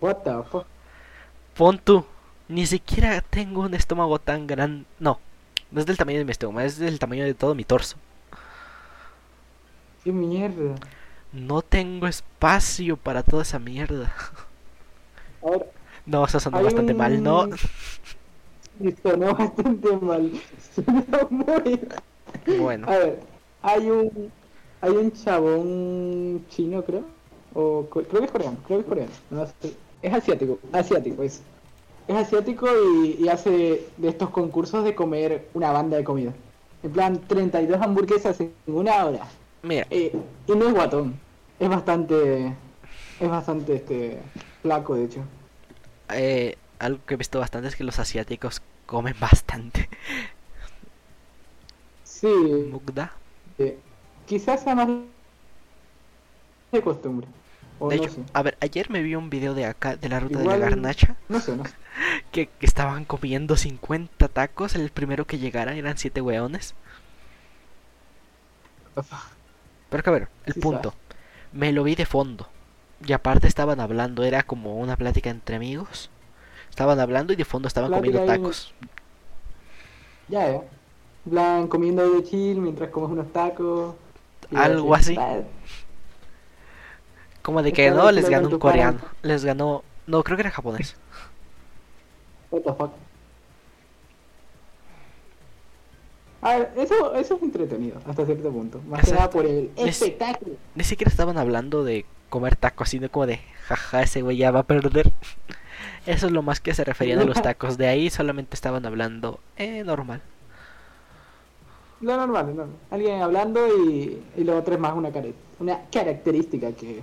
What 0.00 0.22
the 0.24 0.42
fuck. 0.50 0.66
Pon 1.54 1.78
tú, 1.78 2.06
ni 2.48 2.66
siquiera 2.66 3.20
tengo 3.22 3.62
un 3.62 3.74
estómago 3.74 4.18
tan 4.20 4.46
grande. 4.46 4.86
No, 4.98 5.20
no 5.70 5.80
es 5.80 5.86
del 5.86 5.96
tamaño 5.96 6.18
de 6.18 6.24
mi 6.24 6.32
estómago, 6.32 6.66
es 6.66 6.78
del 6.78 6.98
tamaño 6.98 7.24
de 7.24 7.34
todo 7.34 7.54
mi 7.54 7.64
torso. 7.64 7.96
Qué 10.04 10.12
mierda. 10.12 10.76
No 11.32 11.62
tengo 11.62 12.06
espacio 12.06 12.96
para 12.96 13.22
toda 13.22 13.42
esa 13.42 13.58
mierda. 13.58 14.12
Ahora, 15.42 15.66
No, 16.06 16.24
eso 16.24 16.40
sonó 16.40 16.62
bastante 16.62 16.94
mal, 16.94 17.22
¿no? 17.22 17.48
Y 18.80 18.92
sonó 19.02 19.34
bastante 19.34 19.96
mal. 19.96 20.30
Sonó 20.74 21.28
muy. 21.30 21.80
Bueno, 22.58 22.86
A 22.88 22.98
ver, 22.98 23.20
hay 23.62 23.90
un. 23.90 24.32
Hay 24.80 24.90
un 24.92 25.10
chabón 25.12 26.44
chino, 26.50 26.84
creo. 26.84 27.04
O 27.54 27.86
creo 27.90 28.06
que 28.20 28.24
es 28.26 28.30
coreano, 28.30 28.58
creo 28.66 28.78
que 28.78 28.82
es 28.82 28.88
coreano. 28.88 29.12
No 29.30 29.46
sé. 29.46 29.72
Es 30.02 30.12
asiático, 30.12 30.58
asiático 30.72 31.22
es. 31.22 31.42
Es 32.06 32.14
asiático 32.16 32.66
y, 32.94 33.16
y 33.24 33.28
hace 33.28 33.92
de 33.96 34.08
estos 34.08 34.30
concursos 34.30 34.84
de 34.84 34.94
comer 34.94 35.48
una 35.54 35.72
banda 35.72 35.96
de 35.96 36.04
comida. 36.04 36.32
En 36.82 36.92
plan, 36.92 37.20
32 37.26 37.80
hamburguesas 37.80 38.38
en 38.40 38.54
una 38.66 39.04
hora. 39.06 39.26
mira, 39.62 39.86
Eh, 39.90 40.12
y 40.46 40.52
no 40.52 40.68
es 40.68 40.74
guatón. 40.74 41.14
Es 41.58 41.68
bastante. 41.68 42.52
Es 43.18 43.28
bastante 43.28 43.74
este. 43.76 44.18
Flaco, 44.62 44.94
de 44.94 45.04
hecho. 45.04 45.20
eh, 46.10 46.56
algo 46.78 47.04
que 47.06 47.14
he 47.14 47.16
visto 47.16 47.38
bastante 47.40 47.68
es 47.68 47.76
que 47.76 47.84
los 47.84 47.98
asiáticos 47.98 48.62
comen 48.86 49.16
bastante. 49.20 49.88
Sí, 52.02 52.28
Mukda. 52.70 53.10
eh, 53.58 53.82
quizás 54.26 54.62
sea 54.62 54.74
más 54.74 54.88
de 56.72 56.82
costumbre. 56.82 57.26
O 57.78 57.90
De 57.90 57.96
no 57.96 58.04
hecho, 58.04 58.10
sé. 58.10 58.24
a 58.32 58.42
ver, 58.42 58.56
ayer 58.60 58.90
me 58.90 59.02
vi 59.02 59.14
un 59.16 59.28
video 59.30 59.52
de 59.54 59.64
acá, 59.66 59.96
de 59.96 60.08
la 60.08 60.20
ruta 60.20 60.38
de 60.40 60.46
la 60.48 60.56
garnacha, 60.58 61.16
No 61.28 61.40
sé, 61.40 61.56
no 61.56 61.64
sé. 61.66 61.76
que, 62.30 62.48
que 62.58 62.66
estaban 62.66 63.04
comiendo 63.04 63.56
50 63.56 64.28
tacos, 64.28 64.74
el 64.76 64.90
primero 64.92 65.26
que 65.26 65.38
llegara 65.38 65.74
eran 65.74 65.98
7 65.98 66.20
weones. 66.20 66.76
Pero 69.88 70.02
que 70.02 70.10
a 70.10 70.12
ver, 70.12 70.28
el 70.44 70.54
Sí 70.54 70.60
punto. 70.62 70.94
Me 71.52 71.72
lo 71.72 71.84
vi 71.84 71.94
de 71.96 72.06
fondo. 72.06 72.52
Y 73.04 73.12
aparte 73.12 73.46
estaban 73.48 73.80
hablando, 73.80 74.24
era 74.24 74.42
como 74.44 74.76
una 74.78 74.96
plática 74.96 75.30
entre 75.30 75.56
amigos. 75.56 76.10
Estaban 76.76 77.00
hablando 77.00 77.32
y 77.32 77.36
de 77.36 77.44
fondo 77.46 77.68
estaban 77.68 77.88
Plática 77.88 78.18
comiendo 78.18 78.32
tacos. 78.34 78.74
Ya, 80.28 80.50
eh. 80.50 80.60
En 81.24 81.30
plan, 81.32 81.68
comiendo 81.68 82.10
de 82.10 82.22
chill 82.22 82.60
mientras 82.60 82.90
comes 82.90 83.08
unos 83.12 83.32
tacos. 83.32 83.94
Algo 84.54 84.94
así. 84.94 85.16
Como 87.40 87.62
de 87.62 87.72
que 87.72 87.90
no, 87.90 88.12
les 88.12 88.28
ganó 88.28 88.48
un 88.50 88.58
coreano. 88.58 88.98
Les 89.22 89.42
ganó... 89.42 89.84
No, 90.06 90.22
creo 90.22 90.36
que 90.36 90.42
era 90.42 90.50
japonés. 90.50 90.96
What 92.50 92.60
the 92.60 92.74
fuck. 92.74 92.90
A 96.42 96.58
ver, 96.58 96.72
eso, 96.76 97.14
eso 97.14 97.36
es 97.36 97.42
entretenido 97.42 97.98
hasta 98.06 98.26
cierto 98.26 98.50
punto. 98.50 98.82
Más 98.86 99.00
que 99.00 99.12
nada 99.12 99.24
Exacto. 99.24 99.38
por 99.38 99.46
el 99.46 99.70
Es- 99.76 100.02
espectáculo. 100.02 100.56
Ni 100.74 100.84
siquiera 100.84 101.10
estaban 101.10 101.38
hablando 101.38 101.84
de 101.84 102.04
comer 102.28 102.54
tacos, 102.54 102.90
sino 102.90 103.10
como 103.10 103.24
de, 103.26 103.40
jaja, 103.66 104.02
ese 104.02 104.20
güey 104.20 104.36
ya 104.36 104.50
va 104.50 104.60
a 104.60 104.64
perder. 104.64 105.10
Eso 106.06 106.26
es 106.26 106.32
lo 106.32 106.42
más 106.42 106.60
que 106.60 106.72
se 106.74 106.84
referían 106.84 107.18
a 107.18 107.24
los 107.24 107.40
tacos. 107.42 107.76
De 107.78 107.88
ahí 107.88 108.10
solamente 108.10 108.54
estaban 108.54 108.86
hablando, 108.86 109.40
eh, 109.56 109.82
normal. 109.84 110.22
Lo 112.00 112.16
normal, 112.16 112.46
normal. 112.54 112.76
Alguien 112.90 113.22
hablando 113.22 113.66
y, 113.88 114.22
y 114.36 114.44
lo 114.44 114.56
otro 114.58 114.74
es 114.74 114.80
más 114.80 114.94
una, 114.94 115.10
una 115.58 115.80
característica 115.90 116.72
que 116.72 117.02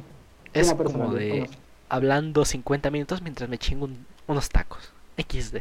Es 0.54 0.68
una 0.68 0.78
persona 0.78 1.04
como 1.06 1.16
de 1.16 1.30
conoce. 1.30 1.58
hablando 1.89 2.45
50 2.45 2.91
minutos 2.91 3.22
mientras 3.22 3.49
me 3.49 3.58
chingo 3.58 3.86
un- 3.86 4.06
unos 4.28 4.49
tacos. 4.49 4.91
XD. 5.18 5.58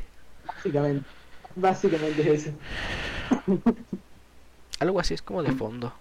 Básicamente. 0.46 1.06
Básicamente 1.56 2.22
es 2.34 2.46
eso. 2.46 2.52
Algo 4.80 5.00
así 5.00 5.14
es 5.14 5.22
como 5.22 5.42
de 5.42 5.52
fondo. 5.52 5.92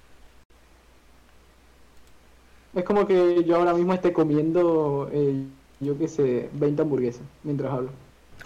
Es 2.73 2.83
como 2.85 3.05
que 3.05 3.43
yo 3.43 3.57
ahora 3.57 3.73
mismo 3.73 3.93
esté 3.93 4.13
comiendo, 4.13 5.09
eh, 5.11 5.43
yo 5.81 5.97
qué 5.97 6.07
sé, 6.07 6.49
20 6.53 6.81
hamburguesas 6.83 7.23
mientras 7.43 7.73
hablo. 7.73 7.91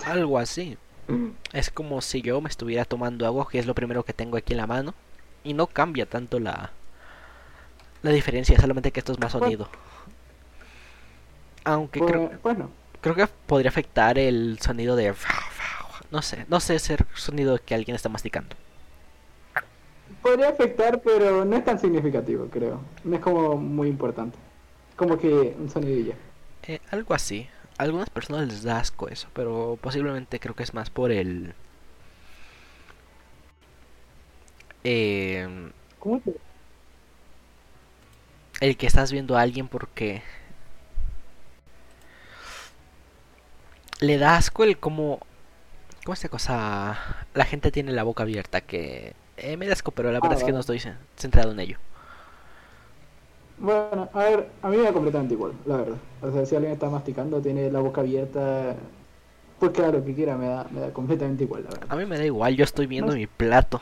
Algo 0.06 0.38
así. 0.40 0.78
Es 1.54 1.70
como 1.72 2.02
si 2.02 2.22
yo 2.22 2.42
me 2.42 2.50
estuviera 2.50 2.86
tomando 2.86 3.26
agua, 3.26 3.48
que 3.50 3.60
es 3.60 3.66
lo 3.68 3.76
primero 3.76 4.04
que 4.06 4.14
tengo 4.14 4.38
aquí 4.38 4.54
en 4.54 4.58
la 4.58 4.68
mano. 4.68 4.96
Y 5.44 5.54
no 5.54 5.68
cambia 5.68 6.08
tanto 6.10 6.40
la, 6.40 6.74
la 8.02 8.12
diferencia, 8.12 8.58
solamente 8.60 8.92
que 8.94 9.02
esto 9.02 9.12
es 9.12 9.20
más 9.20 9.34
sonido. 9.34 9.70
Aunque 11.66 12.02
Pues, 12.02 12.12
creo, 12.12 12.40
pues 12.42 12.58
no. 12.58 12.70
creo 13.02 13.16
que 13.16 13.28
podría 13.46 13.70
afectar 13.70 14.18
el 14.20 14.60
sonido 14.62 14.96
de... 14.96 15.14
No 16.12 16.22
sé, 16.22 16.46
no 16.50 16.60
sé 16.60 16.76
ese 16.76 16.98
sonido 17.16 17.60
que 17.64 17.76
alguien 17.76 17.96
está 17.96 18.10
masticando. 18.10 18.56
Podría 20.22 20.50
afectar, 20.50 21.02
pero 21.02 21.46
no 21.46 21.56
es 21.56 21.64
tan 21.64 21.80
significativo, 21.80 22.48
creo. 22.50 22.82
No 23.04 23.16
es 23.16 23.22
como 23.22 23.58
muy 23.58 23.88
importante. 23.90 24.38
Como 24.96 25.18
que 25.18 25.56
un 25.60 25.70
sonidillo. 25.70 26.16
Eh, 26.68 26.80
algo 26.92 27.14
así. 27.14 27.48
a 27.78 27.84
algunas 27.84 28.10
personas 28.10 28.48
les 28.48 28.64
da 28.64 28.80
asco 28.80 29.08
eso, 29.10 29.28
pero 29.34 29.78
posiblemente 29.82 30.40
creo 30.40 30.56
que 30.56 30.64
es 30.64 30.74
más 30.74 30.90
por 30.90 31.12
el... 31.12 31.54
Eh, 34.84 35.72
¿Cómo 36.00 36.20
te.? 36.22 36.36
el 38.62 38.76
que 38.78 38.88
estás 38.88 39.12
viendo 39.14 39.38
a 39.38 39.42
alguien 39.42 39.68
porque 39.70 40.22
le 44.00 44.18
da 44.18 44.36
asco 44.38 44.64
el 44.64 44.78
cómo 44.80 45.20
cómo 46.04 46.14
esta 46.14 46.30
cosa 46.30 46.98
la 47.34 47.46
gente 47.46 47.72
tiene 47.72 47.92
la 47.94 48.04
boca 48.04 48.24
abierta 48.24 48.62
que 48.62 49.16
eh, 49.38 49.58
me 49.58 49.68
da 49.68 49.74
asco 49.74 49.92
pero 49.92 50.12
la 50.12 50.20
verdad 50.22 50.38
Ah, 50.38 50.40
es 50.40 50.44
que 50.44 50.52
no 50.52 50.60
estoy 50.60 50.80
ce- 50.80 50.96
centrado 51.18 51.52
en 51.52 51.60
ello 51.60 51.78
Bueno, 53.58 54.10
a 54.14 54.20
ver, 54.20 54.50
a 54.62 54.70
mí 54.70 54.78
me 54.78 54.84
da 54.84 54.94
completamente 54.94 55.34
igual, 55.34 55.54
la 55.66 55.78
verdad. 55.78 55.98
O 56.22 56.32
sea, 56.32 56.46
si 56.46 56.56
alguien 56.56 56.74
está 56.74 56.90
masticando, 56.90 57.42
tiene 57.42 57.72
la 57.72 57.80
boca 57.80 58.02
abierta, 58.02 58.76
pues 59.60 59.72
claro, 59.72 60.04
que 60.06 60.14
quiera, 60.16 60.38
me 60.38 60.48
da, 60.48 60.68
me 60.72 60.82
da 60.82 60.94
completamente 60.94 61.44
igual, 61.46 61.64
la 61.66 61.72
verdad. 61.72 61.88
a 61.90 61.96
mí 61.96 62.06
me 62.06 62.18
da 62.18 62.26
igual 62.26 62.56
yo 62.56 62.64
estoy 62.64 62.88
viendo 62.88 63.14
No. 63.14 63.16
mi 63.16 63.28
plato 63.28 63.82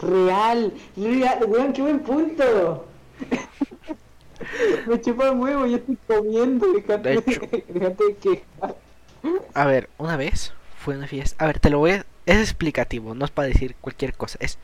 Real, 0.00 0.72
real, 0.96 1.44
weón, 1.48 1.72
qué 1.72 1.82
buen 1.82 2.00
punto. 2.00 2.84
me 4.86 5.00
chupa 5.00 5.28
el 5.30 5.38
huevo, 5.38 5.66
yo 5.66 5.76
estoy 5.76 5.98
comiendo, 6.06 6.72
dejate 6.72 7.08
De 7.10 7.22
dejate 7.68 8.04
de 8.04 8.16
quejar. 8.16 8.76
a 9.54 9.66
ver 9.66 9.88
una 9.98 10.16
vez 10.16 10.52
fue 10.76 10.96
una 10.96 11.06
fiesta 11.06 11.42
a 11.44 11.46
ver 11.46 11.58
te 11.60 11.70
lo 11.70 11.78
voy 11.78 11.92
a 11.92 12.06
es 12.26 12.38
explicativo 12.38 13.14
no 13.14 13.24
es 13.24 13.30
para 13.30 13.48
decir 13.48 13.74
cualquier 13.80 14.14
cosa 14.14 14.38
es 14.40 14.58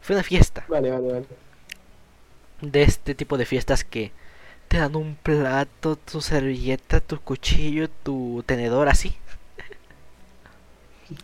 fue 0.00 0.16
una 0.16 0.22
fiesta 0.22 0.64
Vale, 0.68 0.90
vale, 0.90 1.12
vale. 1.12 1.26
De 2.62 2.84
este 2.84 3.14
tipo 3.14 3.36
de 3.36 3.44
fiestas 3.44 3.84
que 3.84 4.12
te 4.68 4.78
dan 4.78 4.96
un 4.96 5.16
plato, 5.16 5.96
tu 5.96 6.22
servilleta, 6.22 7.00
tu 7.00 7.20
cuchillo, 7.20 7.90
tu 7.90 8.42
tenedor 8.46 8.88
así. 8.88 9.14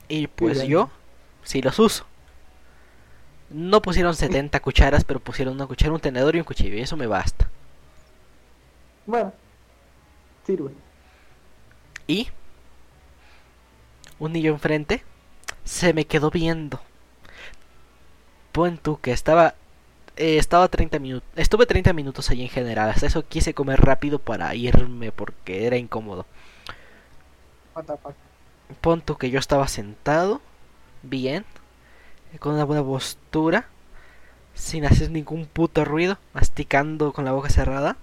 Y 0.08 0.26
pues 0.26 0.66
yo 0.66 0.90
sí 1.44 1.62
los 1.62 1.78
uso. 1.78 2.04
No 3.48 3.80
pusieron 3.80 4.14
70 4.14 4.60
cucharas, 4.60 5.04
pero 5.04 5.20
pusieron 5.20 5.54
una 5.54 5.66
cuchara, 5.66 5.94
un 5.94 6.00
tenedor 6.00 6.36
y 6.36 6.40
un 6.40 6.44
cuchillo, 6.44 6.76
y 6.76 6.80
eso 6.80 6.96
me 6.96 7.06
basta. 7.06 7.48
Bueno, 9.06 9.32
sirve. 10.44 10.72
Y 12.06 12.28
un 14.18 14.32
niño 14.32 14.52
enfrente 14.52 15.02
se 15.64 15.94
me 15.94 16.06
quedó 16.06 16.30
viendo. 16.30 16.80
Pon 18.52 18.76
tú 18.76 19.00
que 19.00 19.12
estaba 19.12 19.54
eh, 20.18 20.36
estaba 20.38 20.68
30 20.68 20.98
minutos, 20.98 21.28
estuve 21.36 21.64
30 21.64 21.92
minutos 21.92 22.28
allí 22.30 22.42
en 22.42 22.48
general, 22.48 22.90
hasta 22.90 23.06
eso 23.06 23.26
quise 23.26 23.54
comer 23.54 23.80
rápido 23.80 24.18
para 24.18 24.52
irme 24.54 25.12
porque 25.12 25.66
era 25.66 25.76
incómodo. 25.76 26.26
Tú 29.04 29.16
que 29.16 29.30
yo 29.30 29.38
estaba 29.38 29.68
sentado, 29.68 30.40
bien, 31.02 31.44
con 32.40 32.54
una 32.54 32.64
buena 32.64 32.82
postura, 32.82 33.68
sin 34.54 34.84
hacer 34.84 35.10
ningún 35.12 35.46
puto 35.46 35.84
ruido, 35.84 36.18
masticando 36.34 37.12
con 37.12 37.24
la 37.24 37.32
boca 37.32 37.48
cerrada. 37.48 37.96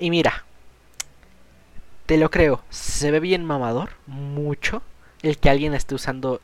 Y 0.00 0.10
mira, 0.10 0.44
te 2.06 2.18
lo 2.18 2.30
creo, 2.30 2.62
se 2.70 3.12
ve 3.12 3.20
bien 3.20 3.44
mamador, 3.44 3.90
mucho, 4.06 4.82
el 5.22 5.38
que 5.38 5.50
alguien 5.50 5.74
esté 5.74 5.94
usando 5.94 6.40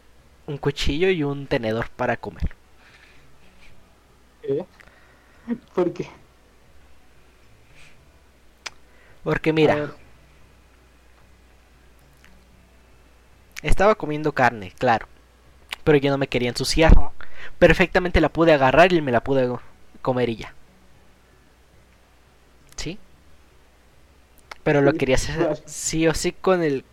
un 0.46 0.58
cuchillo 0.58 1.10
y 1.10 1.24
un 1.24 1.48
tenedor 1.48 1.90
para 1.90 2.16
comer. 2.16 2.59
¿Eh? 4.42 4.64
¿Por 5.74 5.92
qué? 5.92 6.08
Porque 9.22 9.52
mira, 9.52 9.92
estaba 13.62 13.94
comiendo 13.94 14.32
carne, 14.32 14.72
claro, 14.78 15.06
pero 15.84 15.98
yo 15.98 16.10
no 16.10 16.18
me 16.18 16.28
quería 16.28 16.50
ensuciar. 16.50 16.94
Perfectamente 17.58 18.20
la 18.20 18.28
pude 18.30 18.52
agarrar 18.52 18.92
y 18.92 19.00
me 19.02 19.12
la 19.12 19.22
pude 19.24 19.50
comer 20.02 20.28
y 20.30 20.36
ya. 20.36 20.54
¿Sí? 22.76 22.98
Pero 24.62 24.82
lo 24.82 24.92
quería 24.92 25.16
hacer 25.16 25.56
sí 25.66 26.06
o 26.06 26.14
sí 26.14 26.32
con 26.32 26.62
el 26.62 26.84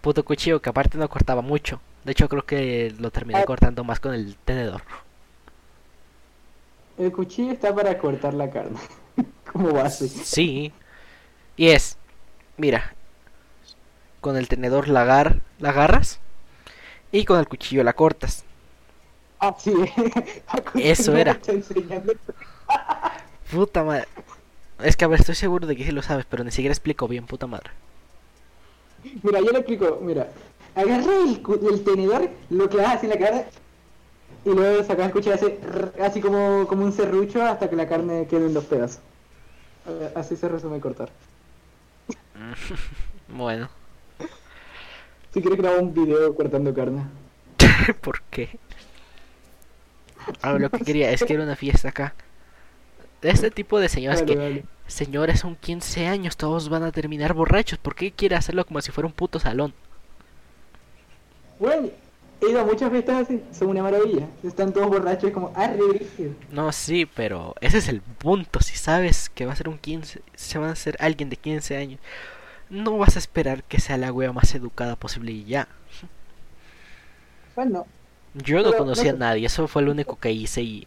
puto 0.00 0.24
cuchillo, 0.24 0.62
que 0.62 0.70
aparte 0.70 0.98
no 0.98 1.08
cortaba 1.08 1.42
mucho. 1.42 1.80
De 2.04 2.12
hecho, 2.12 2.28
creo 2.28 2.46
que 2.46 2.94
lo 2.98 3.10
terminé 3.10 3.40
Ah. 3.40 3.44
cortando 3.44 3.84
más 3.84 4.00
con 4.00 4.14
el 4.14 4.36
tenedor. 4.38 4.82
El 6.98 7.12
cuchillo 7.12 7.52
está 7.52 7.74
para 7.74 7.96
cortar 7.98 8.34
la 8.34 8.50
carne. 8.50 8.78
Como 9.52 9.72
base. 9.72 10.08
Sí. 10.08 10.72
Y 11.56 11.68
es, 11.68 11.96
mira, 12.56 12.94
con 14.20 14.36
el 14.36 14.48
tenedor 14.48 14.88
la, 14.88 15.02
agar- 15.02 15.40
la 15.58 15.70
agarras 15.70 16.20
y 17.12 17.24
con 17.24 17.38
el 17.38 17.48
cuchillo 17.48 17.84
la 17.84 17.92
cortas. 17.94 18.44
Ah, 19.38 19.54
sí. 19.58 19.72
Eso 20.74 21.16
era. 21.16 21.38
Puta 23.50 23.84
madre. 23.84 24.06
Es 24.80 24.96
que 24.96 25.04
a 25.04 25.08
ver, 25.08 25.20
estoy 25.20 25.34
seguro 25.34 25.66
de 25.66 25.76
que 25.76 25.84
sí 25.84 25.92
lo 25.92 26.02
sabes, 26.02 26.26
pero 26.28 26.44
ni 26.44 26.50
siquiera 26.50 26.72
explico 26.72 27.08
bien, 27.08 27.26
puta 27.26 27.46
madre. 27.46 27.70
Mira, 29.22 29.40
yo 29.40 29.50
le 29.52 29.58
explico. 29.58 29.98
Mira, 30.02 30.28
agarra 30.74 31.16
el, 31.16 31.42
el 31.70 31.84
tenedor, 31.84 32.28
lo 32.50 32.68
clavas 32.68 33.02
en 33.04 33.10
la 33.10 33.18
cara 33.18 33.46
y 34.46 34.54
luego 34.54 34.84
sacas 34.84 35.06
el 35.06 35.12
cuchillo 35.12 35.34
así, 35.34 35.58
así 36.00 36.20
como, 36.20 36.66
como 36.68 36.84
un 36.84 36.92
serrucho 36.92 37.42
hasta 37.42 37.68
que 37.68 37.76
la 37.76 37.88
carne 37.88 38.26
quede 38.28 38.46
en 38.46 38.54
dos 38.54 38.64
pedazos. 38.64 39.00
Así 40.14 40.36
se 40.36 40.48
resume 40.48 40.80
cortar. 40.80 41.10
Bueno, 43.28 43.68
Si 45.34 45.40
quieres 45.40 45.58
grabar 45.58 45.80
un 45.80 45.92
video 45.92 46.32
cortando 46.34 46.72
carne. 46.72 47.02
¿por 48.00 48.22
qué? 48.30 48.58
A 50.42 50.52
ver, 50.52 50.60
lo 50.60 50.70
que 50.70 50.80
quería 50.84 51.10
es 51.10 51.24
que 51.24 51.34
era 51.34 51.42
una 51.42 51.56
fiesta 51.56 51.88
acá. 51.88 52.14
De 53.20 53.30
este 53.30 53.50
tipo 53.50 53.80
de 53.80 53.88
señoras 53.88 54.20
Vale, 54.20 54.32
que, 54.32 54.36
vale. 54.38 54.64
señores, 54.86 55.40
son 55.40 55.56
15 55.56 56.06
años, 56.06 56.36
todos 56.36 56.68
van 56.68 56.84
a 56.84 56.92
terminar 56.92 57.34
borrachos. 57.34 57.78
¿Por 57.78 57.96
qué 57.96 58.12
quiere 58.12 58.36
hacerlo 58.36 58.64
como 58.64 58.80
si 58.80 58.92
fuera 58.92 59.08
un 59.08 59.12
puto 59.12 59.40
salón? 59.40 59.74
Bueno, 61.58 61.88
he 62.40 62.50
ido 62.50 62.60
a 62.60 62.64
muchas 62.64 62.90
fiestas 62.90 63.22
así, 63.22 63.42
son 63.52 63.68
una 63.68 63.82
maravilla. 63.82 64.28
Están 64.42 64.72
todos 64.72 64.88
borrachos 64.88 65.30
y 65.30 65.32
como, 65.32 65.52
ah, 65.54 65.68
re 65.68 65.88
brígido. 65.88 66.34
No, 66.48 66.72
sí, 66.72 67.06
pero 67.06 67.54
ese 67.60 67.78
es 67.78 67.88
el 67.88 68.02
punto. 68.02 68.60
Si 68.60 68.76
sabes 68.76 69.28
que 69.30 69.46
va 69.46 69.52
a 69.52 69.56
ser 69.56 69.68
un 69.68 69.78
15, 69.78 70.22
se 70.34 70.58
va 70.58 70.70
a 70.70 70.76
ser 70.76 70.96
alguien 71.00 71.30
de 71.30 71.36
15 71.36 71.76
años, 71.76 72.00
no 72.70 72.98
vas 72.98 73.16
a 73.16 73.18
esperar 73.20 73.64
que 73.64 73.80
sea 73.80 73.96
la 73.98 74.12
wea 74.12 74.32
más 74.32 74.54
educada 74.54 74.96
posible 74.96 75.32
y 75.32 75.44
ya. 75.44 75.68
Bueno, 77.54 77.86
Yo 78.34 78.62
no 78.62 78.72
conocía 78.74 79.12
no 79.12 79.16
a 79.16 79.28
nadie, 79.30 79.46
eso 79.46 79.66
fue 79.68 79.82
lo 79.82 79.92
único 79.92 80.18
que 80.18 80.30
hice 80.32 80.62
y 80.62 80.86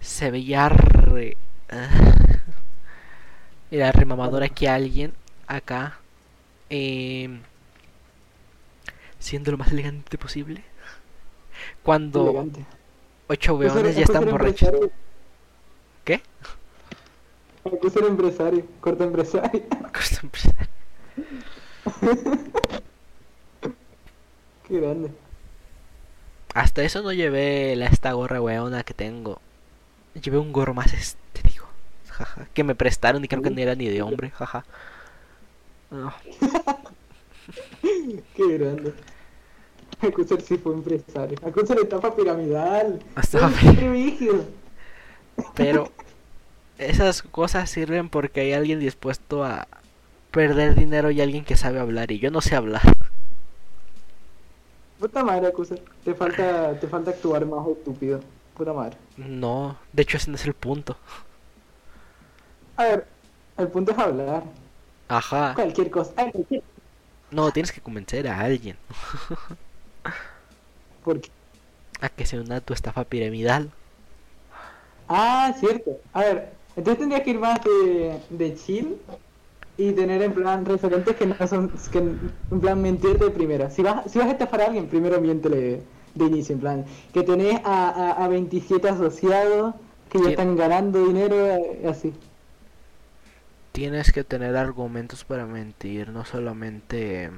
se 0.00 0.30
veía 0.30 0.68
re... 0.68 1.36
ah. 1.70 1.88
Era 3.70 3.92
remamador 3.92 4.42
aquí 4.42 4.66
alguien, 4.66 5.12
acá, 5.46 6.00
em, 6.68 7.40
siendo 9.18 9.52
lo 9.52 9.58
más 9.58 9.70
elegante 9.72 10.18
posible. 10.18 10.64
Cuando 11.82 12.30
elegante. 12.30 12.64
ocho 13.28 13.54
weones 13.56 13.96
ya 13.96 14.02
están 14.02 14.24
borrachos. 14.28 14.68
empresario. 14.68 14.90
¿Qué? 16.04 16.22
Hay 17.64 17.78
que 17.80 17.90
ser 17.90 18.04
empresario, 18.04 18.64
corta 18.80 19.04
empresario. 19.04 19.62
Qué 24.66 24.80
grande. 24.80 25.10
Hasta 26.54 26.82
eso 26.82 27.02
no 27.02 27.12
llevé 27.12 27.76
la 27.76 27.86
esta 27.86 28.12
gorra 28.12 28.40
weona 28.40 28.82
que 28.82 28.94
tengo. 28.94 29.40
Llevé 30.14 30.38
un 30.38 30.52
gorro 30.52 30.74
más 30.74 30.92
estético. 30.92 31.66
Jaja. 32.08 32.48
Que 32.52 32.64
me 32.64 32.74
prestaron 32.74 33.24
y 33.24 33.28
creo 33.28 33.42
que 33.42 33.50
no 33.50 33.60
era 33.60 33.74
ni 33.74 33.86
de 33.88 34.02
hombre. 34.02 34.30
Jaja. 34.30 34.64
No. 35.90 36.12
Qué 37.82 38.58
grande. 38.58 38.94
Acusar 40.08 40.40
sí 40.40 40.56
fue 40.56 40.72
empresario. 40.74 41.38
Acusar 41.46 41.78
etapa 41.78 42.14
piramidal. 42.14 43.02
Brígido. 43.76 44.44
Pero 45.54 45.90
esas 46.78 47.22
cosas 47.22 47.68
sirven 47.70 48.08
porque 48.08 48.40
hay 48.40 48.52
alguien 48.52 48.80
dispuesto 48.80 49.44
a 49.44 49.66
perder 50.30 50.74
dinero 50.74 51.10
y 51.10 51.20
alguien 51.20 51.44
que 51.44 51.56
sabe 51.56 51.80
hablar 51.80 52.10
y 52.12 52.18
yo 52.18 52.30
no 52.30 52.40
sé 52.40 52.54
hablar. 52.56 52.82
Puta 54.98 55.24
madre, 55.24 55.46
Acusar. 55.48 55.78
Te 56.04 56.14
falta, 56.14 56.78
te 56.78 56.86
falta 56.86 57.10
actuar 57.10 57.46
más 57.46 57.66
estúpido. 57.66 58.20
Puta 58.56 58.72
madre. 58.72 58.96
No, 59.16 59.78
de 59.92 60.02
hecho 60.02 60.16
ese 60.18 60.30
no 60.30 60.36
es 60.36 60.44
el 60.46 60.54
punto. 60.54 60.96
A 62.76 62.84
ver, 62.84 63.06
el 63.56 63.68
punto 63.68 63.92
es 63.92 63.98
hablar. 63.98 64.42
Ajá. 65.08 65.54
Cualquier 65.54 65.90
cosa. 65.90 66.12
Ay, 66.16 66.30
cualquier- 66.32 66.62
No, 67.30 67.50
tienes 67.50 67.72
que 67.72 67.80
convencer 67.80 68.28
a 68.28 68.38
alguien 68.40 68.76
Porque... 71.04 71.30
a 72.00 72.08
que 72.08 72.26
se 72.26 72.38
una 72.40 72.60
tu 72.60 72.72
estafa 72.74 73.04
piramidal. 73.04 73.70
Ah, 75.08 75.52
cierto. 75.58 75.98
A 76.12 76.20
ver, 76.20 76.52
entonces 76.76 77.00
tendrías 77.00 77.22
que 77.22 77.30
ir 77.30 77.38
más 77.38 77.60
de, 77.64 78.20
de 78.30 78.54
chill 78.54 78.96
y 79.76 79.92
tener 79.92 80.22
en 80.22 80.34
plan 80.34 80.64
referentes 80.64 81.16
que 81.16 81.26
no 81.26 81.34
son, 81.46 81.72
que 81.90 81.98
en 81.98 82.60
plan 82.60 82.80
mentir 82.80 83.18
de 83.18 83.30
primera. 83.30 83.70
Si 83.70 83.82
vas, 83.82 84.10
si 84.10 84.18
vas 84.18 84.28
a 84.28 84.32
estafar 84.32 84.60
a 84.60 84.66
alguien, 84.66 84.86
primero 84.86 85.20
miéntele 85.20 85.82
de 86.14 86.24
inicio, 86.24 86.54
en 86.54 86.60
plan, 86.60 86.84
que 87.12 87.22
tenés 87.22 87.60
a, 87.64 87.88
a, 87.88 88.24
a 88.24 88.28
27 88.28 88.88
asociados 88.88 89.74
que 90.10 90.18
ya 90.22 90.30
están 90.30 90.56
ganando 90.56 91.06
dinero, 91.06 91.36
eh, 91.46 91.86
así. 91.88 92.12
Tienes 93.72 94.12
que 94.12 94.24
tener 94.24 94.56
argumentos 94.56 95.24
para 95.24 95.46
mentir, 95.46 96.10
no 96.10 96.24
solamente 96.24 97.30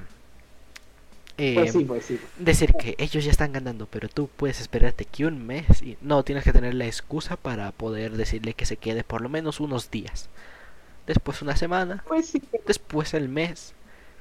eh, 1.38 1.54
Pues 1.54 1.72
sí, 1.72 1.84
pues 1.84 2.04
sí. 2.06 2.20
decir 2.36 2.74
que 2.76 2.94
ellos 2.98 3.24
ya 3.24 3.30
están 3.30 3.52
ganando, 3.52 3.86
pero 3.86 4.08
tú 4.08 4.28
puedes 4.36 4.60
esperarte 4.60 5.04
que 5.06 5.26
un 5.26 5.46
mes 5.46 5.82
y 5.82 5.98
no 6.00 6.24
tienes 6.24 6.44
que 6.44 6.52
tener 6.52 6.74
la 6.74 6.86
excusa 6.86 7.36
para 7.36 7.72
poder 7.72 8.12
decirle 8.16 8.54
que 8.54 8.66
se 8.66 8.76
quede 8.78 9.04
por 9.04 9.20
lo 9.22 9.28
menos 9.28 9.60
unos 9.60 9.90
días. 9.90 10.30
Después 11.06 11.42
una 11.42 11.56
semana, 11.56 12.04
Pues 12.04 12.26
sí, 12.30 12.42
después 12.66 13.14
el 13.14 13.28
mes, 13.28 13.74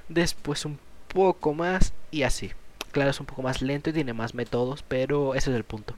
después 0.09 0.65
un 0.65 0.79
poco 1.09 1.53
más 1.53 1.93
y 2.11 2.23
así. 2.23 2.51
Claro, 2.91 3.11
es 3.11 3.19
un 3.21 3.25
poco 3.27 3.41
más 3.43 3.61
lento 3.61 3.89
y 3.91 3.93
tiene 3.93 4.13
más 4.13 4.35
métodos, 4.35 4.83
pero 4.83 5.35
ese 5.35 5.51
es 5.51 5.57
el 5.57 5.65
punto. 5.65 5.95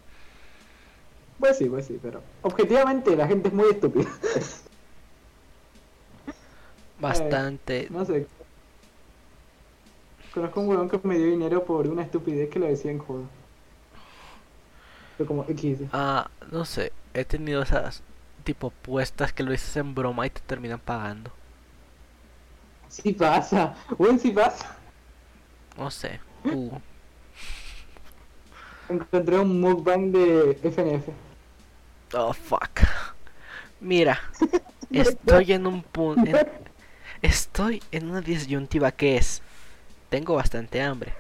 pues 1.40 1.58
sí, 1.58 1.66
pues 1.70 1.86
sí, 1.88 2.00
pero 2.02 2.24
objetivamente 2.42 3.16
la 3.16 3.28
gente 3.28 3.50
es 3.50 3.54
muy 3.54 3.70
estúpida. 3.70 4.10
Bastante. 6.98 7.88
No 7.90 8.06
sé. 8.06 8.30
Conozco 10.34 10.60
un 10.62 10.68
huevón 10.68 10.90
que 10.90 11.00
me 11.08 11.18
dio 11.18 11.28
dinero 11.28 11.64
por 11.64 11.88
una 11.88 12.04
estupidez 12.04 12.50
que 12.50 12.60
lo 12.60 12.66
decía 12.68 12.92
en 12.92 13.00
juego. 13.00 13.30
Pero 15.18 15.28
como 15.28 15.46
X. 15.48 15.80
Ah, 15.92 16.30
no 16.52 16.66
sé, 16.66 16.92
he 17.14 17.26
tenido 17.26 17.62
esas 17.64 18.04
tipo 18.44 18.72
puestas 18.72 19.34
que 19.34 19.44
lo 19.44 19.52
dices 19.52 19.76
en 19.78 19.94
broma 19.96 20.26
y 20.28 20.32
te 20.32 20.42
terminan 20.42 20.80
pagando. 20.80 21.32
Sí 22.88 23.14
pasa. 23.14 23.76
Bueno, 23.98 24.20
sí 24.20 24.32
pasa. 24.32 24.78
No 25.78 25.90
sé. 25.92 26.20
Uh, 26.44 26.80
Encontré 28.90 29.40
un 29.40 29.60
mukbang 29.62 30.12
de 30.12 30.58
FNF. 30.64 31.08
oh 32.14 32.34
fuck. 32.34 32.82
Mira, 33.80 34.20
estoy 34.92 35.54
en 35.54 35.68
un 35.68 35.84
punto. 35.84 36.42
Estoy 37.22 37.82
en 37.92 38.10
una 38.10 38.22
disyuntiva 38.22 38.92
que 38.92 39.18
es. 39.18 39.42
Tengo 40.14 40.36
bastante 40.36 40.80
hambre. 40.80 41.12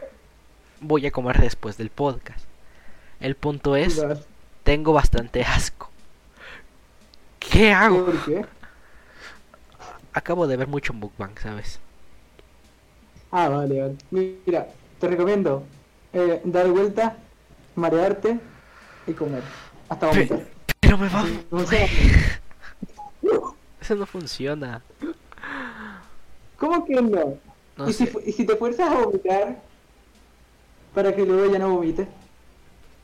Voy 0.80 1.07
a 1.07 1.11
comer 1.11 1.41
después 1.41 1.78
del 1.78 1.90
podcast. 1.90 2.45
El 3.20 3.34
punto 3.34 3.76
es, 3.76 3.99
tengo 4.61 4.94
bastante 4.94 5.41
asco. 5.41 5.90
¿Qué 7.40 7.72
hago? 7.74 8.06
¿Por 8.06 8.24
qué? 8.24 8.45
Acabo 10.14 10.45
de 10.45 10.57
ver 10.57 10.68
mucho 10.68 10.94
mukbang, 10.94 11.36
¿sabes? 11.40 11.80
Ah, 13.32 13.49
vale, 13.49 13.82
vale. 13.82 13.95
Mira, 14.11 14.68
te 14.99 15.07
recomiendo 15.07 15.64
eh, 16.14 16.40
dar 16.44 16.68
vuelta, 16.68 17.18
marearte 17.74 18.40
y 19.07 19.14
comer. 19.14 19.41
Hasta 19.90 20.06
vomitar. 20.06 20.45
Pero 20.82 20.99
me 20.99 21.10
va. 21.10 21.26
O 21.49 21.65
sea, 21.65 21.88
Eso 23.82 23.95
no 23.95 24.06
funciona. 24.06 24.84
¿Cómo 26.57 26.86
que 26.86 27.02
no? 27.02 27.52
No 27.78 27.90
¿Y, 27.90 27.94
si, 27.94 28.06
sé. 28.06 28.08
fu- 28.08 28.20
y 28.26 28.32
si 28.32 28.45
te 28.45 28.56
fuerzas 28.56 28.91
a 28.91 29.06
vomitar 29.06 29.62
para 30.94 31.14
que 31.16 31.26
luego 31.26 31.52
ya 31.52 31.60
no 31.60 31.72
vomites? 31.76 32.08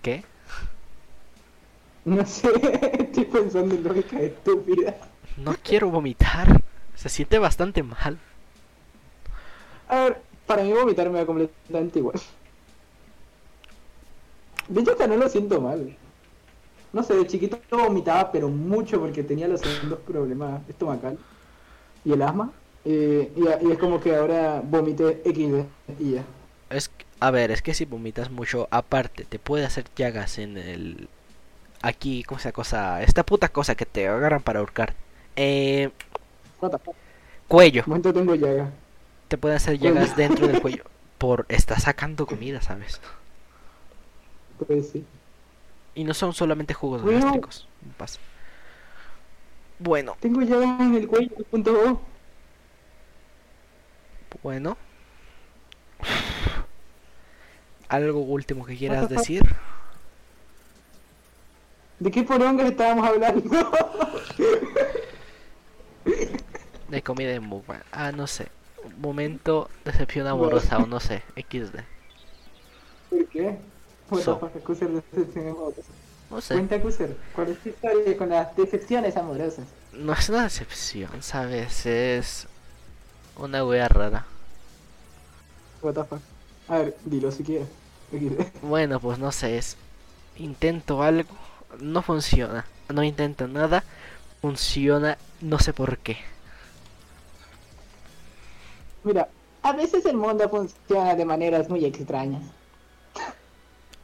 ¿Qué? 0.01 0.23
No 2.05 2.25
sé, 2.25 2.49
estoy 2.99 3.25
pensando 3.25 3.75
en 3.75 3.83
lógica 3.83 4.19
estúpida. 4.19 4.95
No 5.35 5.55
quiero 5.63 5.89
vomitar. 5.89 6.61
Se 6.93 7.09
siente 7.09 7.39
bastante 7.39 7.81
mal. 7.81 8.19
A 9.87 10.03
ver, 10.03 10.21
para 10.45 10.63
mí 10.63 10.71
vomitar 10.73 11.09
me 11.09 11.19
da 11.19 11.25
completamente 11.25 11.99
igual. 11.99 12.19
De 14.69 14.79
hecho, 14.81 14.91
hasta 14.91 15.07
no 15.07 15.17
lo 15.17 15.27
siento 15.29 15.59
mal. 15.61 15.97
No 16.93 17.03
sé, 17.03 17.15
de 17.15 17.27
chiquito 17.27 17.59
vomitaba, 17.71 18.31
pero 18.31 18.49
mucho 18.49 18.99
porque 18.99 19.23
tenía 19.23 19.47
los 19.47 19.61
segundos 19.61 19.99
problemas 20.01 20.67
estomacal 20.69 21.19
y 22.05 22.13
el 22.13 22.21
asma. 22.23 22.53
Eh, 22.85 23.31
y, 23.35 23.67
y 23.67 23.71
es 23.71 23.77
como 23.77 23.99
que 23.99 24.15
ahora 24.15 24.61
vomité 24.63 25.21
XD 25.25 25.65
y 26.01 26.11
ya. 26.15 26.23
Es 26.69 26.89
a 27.21 27.31
ver, 27.31 27.51
es 27.51 27.61
que 27.61 27.73
si 27.73 27.83
vomitas 27.85 28.29
mucho, 28.31 28.67
aparte, 28.71 29.25
te 29.25 29.39
puede 29.39 29.65
hacer 29.65 29.85
llagas 29.95 30.37
en 30.37 30.57
el. 30.57 31.09
Aquí, 31.81 32.23
¿cómo 32.23 32.39
se 32.39 32.45
llama 32.45 32.53
cosa? 32.53 33.03
Esta 33.03 33.25
puta 33.25 33.49
cosa 33.49 33.75
que 33.75 33.85
te 33.85 34.07
agarran 34.07 34.41
para 34.41 34.59
ahorcar. 34.59 34.95
Eh. 35.35 35.89
Cuello. 37.47 37.83
Momento 37.87 38.13
tengo 38.13 38.35
llaga. 38.35 38.71
Te 39.27 39.37
pueden 39.37 39.57
hacer 39.57 39.77
llagas 39.79 40.15
dentro 40.15 40.47
del 40.47 40.61
cuello. 40.61 40.83
Por 41.17 41.45
estar 41.49 41.79
sacando 41.79 42.25
comida, 42.25 42.61
¿sabes? 42.61 43.01
Pues 44.65 44.89
sí. 44.89 45.03
Y 45.95 46.03
no 46.03 46.13
son 46.13 46.33
solamente 46.33 46.73
jugos 46.73 47.01
Bueno. 47.01 47.19
gástricos. 47.21 47.67
Pasa. 47.97 48.19
Bueno, 49.79 50.15
Tengo 50.19 50.41
llaga 50.41 50.77
en 50.81 50.95
el 50.95 51.07
cuello, 51.07 51.35
punto. 51.49 52.01
Bueno. 54.41 54.77
¿Algo 57.87 58.19
último 58.19 58.65
que 58.65 58.77
quieras 58.77 59.09
decir? 59.09 59.43
¿De 61.99 62.11
qué 62.11 62.23
porongas 62.23 62.69
estábamos 62.69 63.07
hablando? 63.07 63.71
De 66.87 67.01
comida 67.03 67.31
en 67.31 67.43
mukbang. 67.43 67.81
Ah, 67.91 68.11
no 68.11 68.27
sé. 68.27 68.47
Momento 68.97 69.69
decepción 69.85 70.27
amorosa 70.27 70.77
o 70.77 70.85
no 70.87 70.99
sé. 70.99 71.23
XD. 71.35 71.79
¿Por 73.09 73.25
qué? 73.27 73.57
The 74.09 74.21
So. 74.23 74.51
decepciones 74.55 75.03
amorosas. 75.51 75.85
No 76.29 76.41
sé. 76.41 76.53
Cuenta 76.53 76.79
Cuser, 76.79 77.17
¿cuál 77.33 77.49
es 77.49 77.59
tu 77.59 77.69
historia 77.69 78.17
con 78.17 78.29
las 78.29 78.55
decepciones 78.55 79.17
amorosas? 79.17 79.65
No 79.93 80.13
es 80.13 80.29
una 80.29 80.43
decepción, 80.43 81.23
¿sabes? 81.23 81.85
Es 81.87 82.47
una 83.39 83.63
wea 83.65 83.87
rara. 83.87 84.25
What 85.81 85.93
the 85.95 86.03
fuck. 86.05 86.21
A 86.67 86.77
ver, 86.79 86.97
dilo 87.05 87.31
si 87.31 87.43
quieres. 87.43 87.67
Bueno, 88.61 88.99
pues 88.99 89.19
no 89.19 89.31
sé, 89.31 89.57
es 89.57 89.77
intento 90.37 91.03
algo, 91.03 91.29
no 91.79 92.01
funciona. 92.01 92.65
No 92.89 93.03
intento 93.03 93.47
nada, 93.47 93.83
funciona, 94.41 95.17
no 95.41 95.59
sé 95.59 95.73
por 95.73 95.97
qué. 95.99 96.17
Mira, 99.03 99.29
a 99.61 99.73
veces 99.73 100.05
el 100.05 100.15
mundo 100.17 100.47
funciona 100.49 101.15
de 101.15 101.25
maneras 101.25 101.69
muy 101.69 101.83
extrañas. 101.85 102.43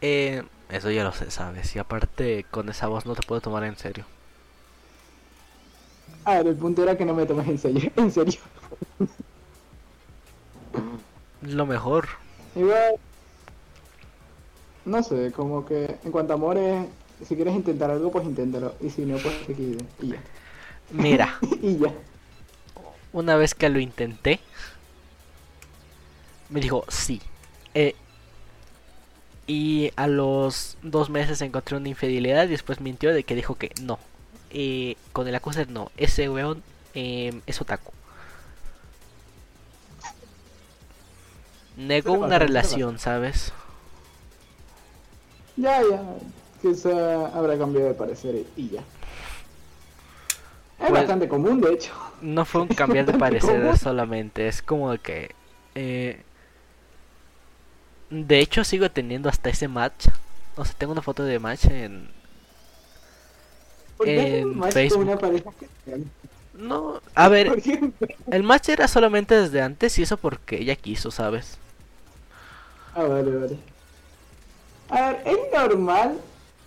Eh, 0.01 0.43
eso 0.69 0.89
ya 0.91 1.03
lo 1.03 1.11
sé, 1.11 1.31
¿sabes? 1.31 1.75
Y 1.75 1.79
aparte, 1.79 2.45
con 2.49 2.69
esa 2.69 2.87
voz 2.87 3.05
no 3.05 3.15
te 3.15 3.23
puedo 3.23 3.41
tomar 3.41 3.63
en 3.65 3.75
serio. 3.77 4.05
A 6.25 6.35
ver, 6.37 6.47
el 6.47 6.57
punto 6.57 6.83
era 6.83 6.97
que 6.97 7.05
no 7.05 7.13
me 7.13 7.25
tomes 7.25 7.47
en 7.47 7.57
serio. 7.57 7.91
En 7.95 8.11
serio. 8.11 8.39
Lo 11.41 11.65
mejor. 11.65 12.07
Igual. 12.55 12.95
No 14.85 15.01
sé, 15.03 15.31
como 15.31 15.65
que 15.65 15.97
en 16.03 16.11
cuanto 16.11 16.33
a 16.33 16.35
amores, 16.35 16.87
si 17.27 17.35
quieres 17.35 17.55
intentar 17.55 17.89
algo, 17.89 18.11
pues 18.11 18.25
inténtalo. 18.25 18.75
Y 18.81 18.89
si 18.89 19.03
no, 19.05 19.17
pues 19.17 19.33
XD. 19.45 19.81
Y 20.01 20.07
ya. 20.09 20.23
Mira, 20.91 21.39
y 21.61 21.77
ya. 21.77 21.93
una 23.11 23.35
vez 23.35 23.55
que 23.55 23.69
lo 23.69 23.79
intenté, 23.79 24.39
me 26.49 26.59
dijo 26.59 26.85
sí. 26.87 27.21
Eh, 27.73 27.95
y 29.47 29.91
a 29.95 30.07
los 30.07 30.77
dos 30.81 31.09
meses 31.09 31.41
encontré 31.41 31.77
una 31.77 31.89
infidelidad 31.89 32.45
y 32.45 32.49
después 32.49 32.81
mintió 32.81 33.13
de 33.13 33.23
que 33.23 33.35
dijo 33.35 33.55
que 33.55 33.71
no. 33.81 33.99
Eh, 34.51 34.95
con 35.11 35.27
el 35.27 35.35
acuser 35.35 35.69
no, 35.69 35.91
ese 35.97 36.29
weón 36.29 36.63
eh, 36.93 37.41
es 37.45 37.61
otaku. 37.61 37.91
Negó 41.77 42.13
una 42.13 42.39
relación, 42.39 42.99
¿sabes? 42.99 43.51
Ya, 45.57 45.81
ya. 45.81 46.01
Quizá 46.61 47.27
habrá 47.27 47.57
cambiado 47.57 47.87
de 47.89 47.93
parecer 47.93 48.45
y 48.55 48.69
ya. 48.69 48.79
Es 48.79 48.85
Pues- 50.89 50.91
bastante 50.91 51.27
común, 51.29 51.61
de 51.61 51.73
hecho. 51.73 51.91
No 52.21 52.43
fue 52.45 52.61
un 52.61 52.67
cambiar 52.75 53.05
de 53.05 53.13
parecer 53.17 53.61
común. 53.61 53.77
solamente, 53.77 54.47
es 54.47 54.61
como 54.61 54.95
que... 54.97 55.33
eh, 55.75 56.21
de 58.09 58.39
hecho 58.39 58.63
sigo 58.63 58.89
teniendo 58.91 59.29
hasta 59.29 59.49
ese 59.49 59.67
match. 59.67 60.07
O 60.55 60.63
sea, 60.63 60.73
tengo 60.77 60.93
una 60.93 61.01
foto 61.01 61.23
de 61.23 61.39
match 61.39 61.65
en... 61.65 62.09
¿Por 63.97 64.05
qué 64.05 64.39
En 64.39 64.49
match 64.57 64.61
con 64.61 64.71
Facebook. 64.73 65.01
una 65.03 65.17
pareja 65.17 65.51
que- 65.85 66.03
No, 66.53 67.01
a 67.15 67.29
ver, 67.29 67.61
el 68.31 68.43
match 68.43 68.69
era 68.69 68.87
solamente 68.87 69.35
desde 69.35 69.61
antes 69.61 69.97
y 69.99 70.03
eso 70.03 70.17
porque 70.17 70.57
ella 70.61 70.75
quiso, 70.75 71.11
¿sabes? 71.11 71.57
Ah, 72.95 73.03
vale, 73.03 73.35
vale. 73.35 73.57
A 74.89 75.11
ver, 75.11 75.23
es 75.25 75.37
normal 75.53 76.17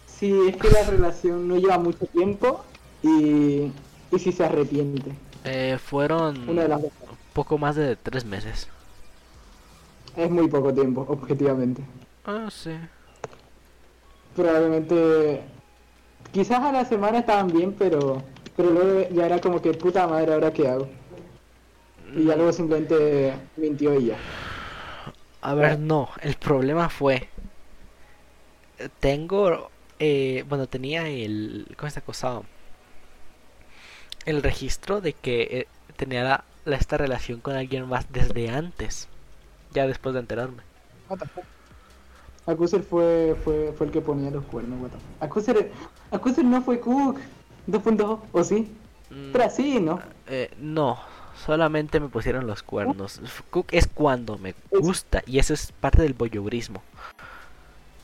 si 0.06 0.48
es 0.48 0.56
que 0.56 0.70
la 0.70 0.82
relación 0.82 1.48
no 1.48 1.56
lleva 1.56 1.78
mucho 1.78 2.06
tiempo 2.06 2.64
y, 3.02 3.72
y 4.12 4.18
si 4.18 4.32
se 4.32 4.44
arrepiente. 4.44 5.12
Eh, 5.44 5.78
fueron... 5.82 6.48
Una 6.48 6.62
de 6.62 6.68
las 6.68 6.80
poco 7.32 7.56
más 7.56 7.76
de 7.76 7.96
tres 7.96 8.24
meses. 8.24 8.68
Es 10.16 10.30
muy 10.30 10.48
poco 10.48 10.74
tiempo, 10.74 11.06
objetivamente. 11.08 11.82
Ah, 12.24 12.48
sí. 12.50 12.72
Probablemente. 14.34 15.42
Quizás 16.32 16.58
a 16.58 16.72
la 16.72 16.84
semana 16.84 17.20
estaban 17.20 17.46
bien, 17.46 17.72
pero. 17.72 18.22
Pero 18.56 18.70
luego 18.70 19.08
ya 19.10 19.26
era 19.26 19.40
como 19.40 19.62
que 19.62 19.72
puta 19.72 20.08
madre, 20.08 20.34
¿ahora 20.34 20.52
qué 20.52 20.66
hago? 20.66 20.88
Y 22.12 22.24
ya 22.24 22.34
luego 22.34 22.52
simplemente 22.52 23.34
mintió 23.56 23.94
y 23.94 24.06
ya. 24.06 24.16
A 25.40 25.54
ver, 25.54 25.80
no, 25.80 26.10
el 26.20 26.36
problema 26.36 26.88
fue. 26.88 27.28
Tengo. 29.00 29.72
eh, 29.98 30.44
bueno, 30.48 30.68
tenía 30.68 31.08
el. 31.08 31.74
¿Cómo 31.76 31.88
está 31.88 32.00
acosado? 32.00 32.46
El 34.24 34.44
registro 34.44 35.00
de 35.00 35.14
que 35.14 35.42
eh, 35.42 35.68
tenía 35.96 36.22
la- 36.22 36.44
la- 36.64 36.76
esta 36.76 36.96
relación 36.98 37.40
con 37.40 37.56
alguien 37.56 37.88
más 37.88 38.06
desde 38.12 38.48
antes. 38.48 39.08
Ya 39.70 39.86
después 39.86 40.14
de 40.14 40.20
enterarme. 40.20 40.64
What 41.08 41.18
the 41.20 41.26
fuck? 41.34 41.48
Accuser 42.46 42.82
fue, 42.82 43.36
fue, 43.44 43.72
fue 43.74 43.86
el 43.86 43.92
que 43.92 44.00
ponía 44.02 44.30
los 44.30 44.44
cuernos, 44.46 44.80
what 44.80 44.90
the 44.90 44.98
fuck. 44.98 45.16
Accuser, 45.20 45.72
Accuser 46.10 46.44
no 46.44 46.62
fue 46.62 46.80
Cook 46.80 47.20
2.0, 47.66 48.28
¿o 48.32 48.44
sí? 48.44 48.76
Mm, 49.10 49.32
Pero 49.32 49.50
sí, 49.50 49.80
¿no? 49.80 50.02
eh, 50.26 50.50
no, 50.58 50.98
solamente 51.48 51.98
me 51.98 52.08
pusieron 52.10 52.46
los 52.46 52.62
cuernos. 52.62 53.22
Cook 53.50 53.68
es 53.72 53.88
cuando 53.88 54.38
me 54.38 54.54
gusta 54.70 55.22
y 55.26 55.38
eso 55.38 55.54
es 55.54 55.72
parte 55.72 56.02
del 56.02 56.12
voyeurismo. 56.14 56.84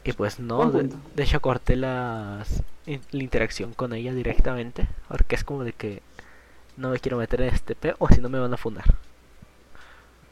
Y 0.05 0.13
pues 0.13 0.39
no, 0.39 0.71
de, 0.71 0.91
hecho 1.23 1.41
corté 1.41 1.77
las, 1.77 2.63
la 2.87 3.23
interacción 3.23 3.73
con 3.75 3.93
ella 3.95 4.13
directamente, 4.15 4.89
porque 5.09 5.35
es 5.35 5.45
como 5.45 5.65
de 5.65 5.73
que 5.73 6.03
no 6.77 6.91
me 6.91 7.01
quiero 7.01 7.19
meter 7.19 7.43
en 7.43 7.55
este 7.55 7.77
peo 7.77 7.97
o 8.01 8.09
si 8.09 8.21
no 8.21 8.29
me 8.31 8.39
van 8.41 8.55
a 8.55 8.59
fundar. 8.59 8.87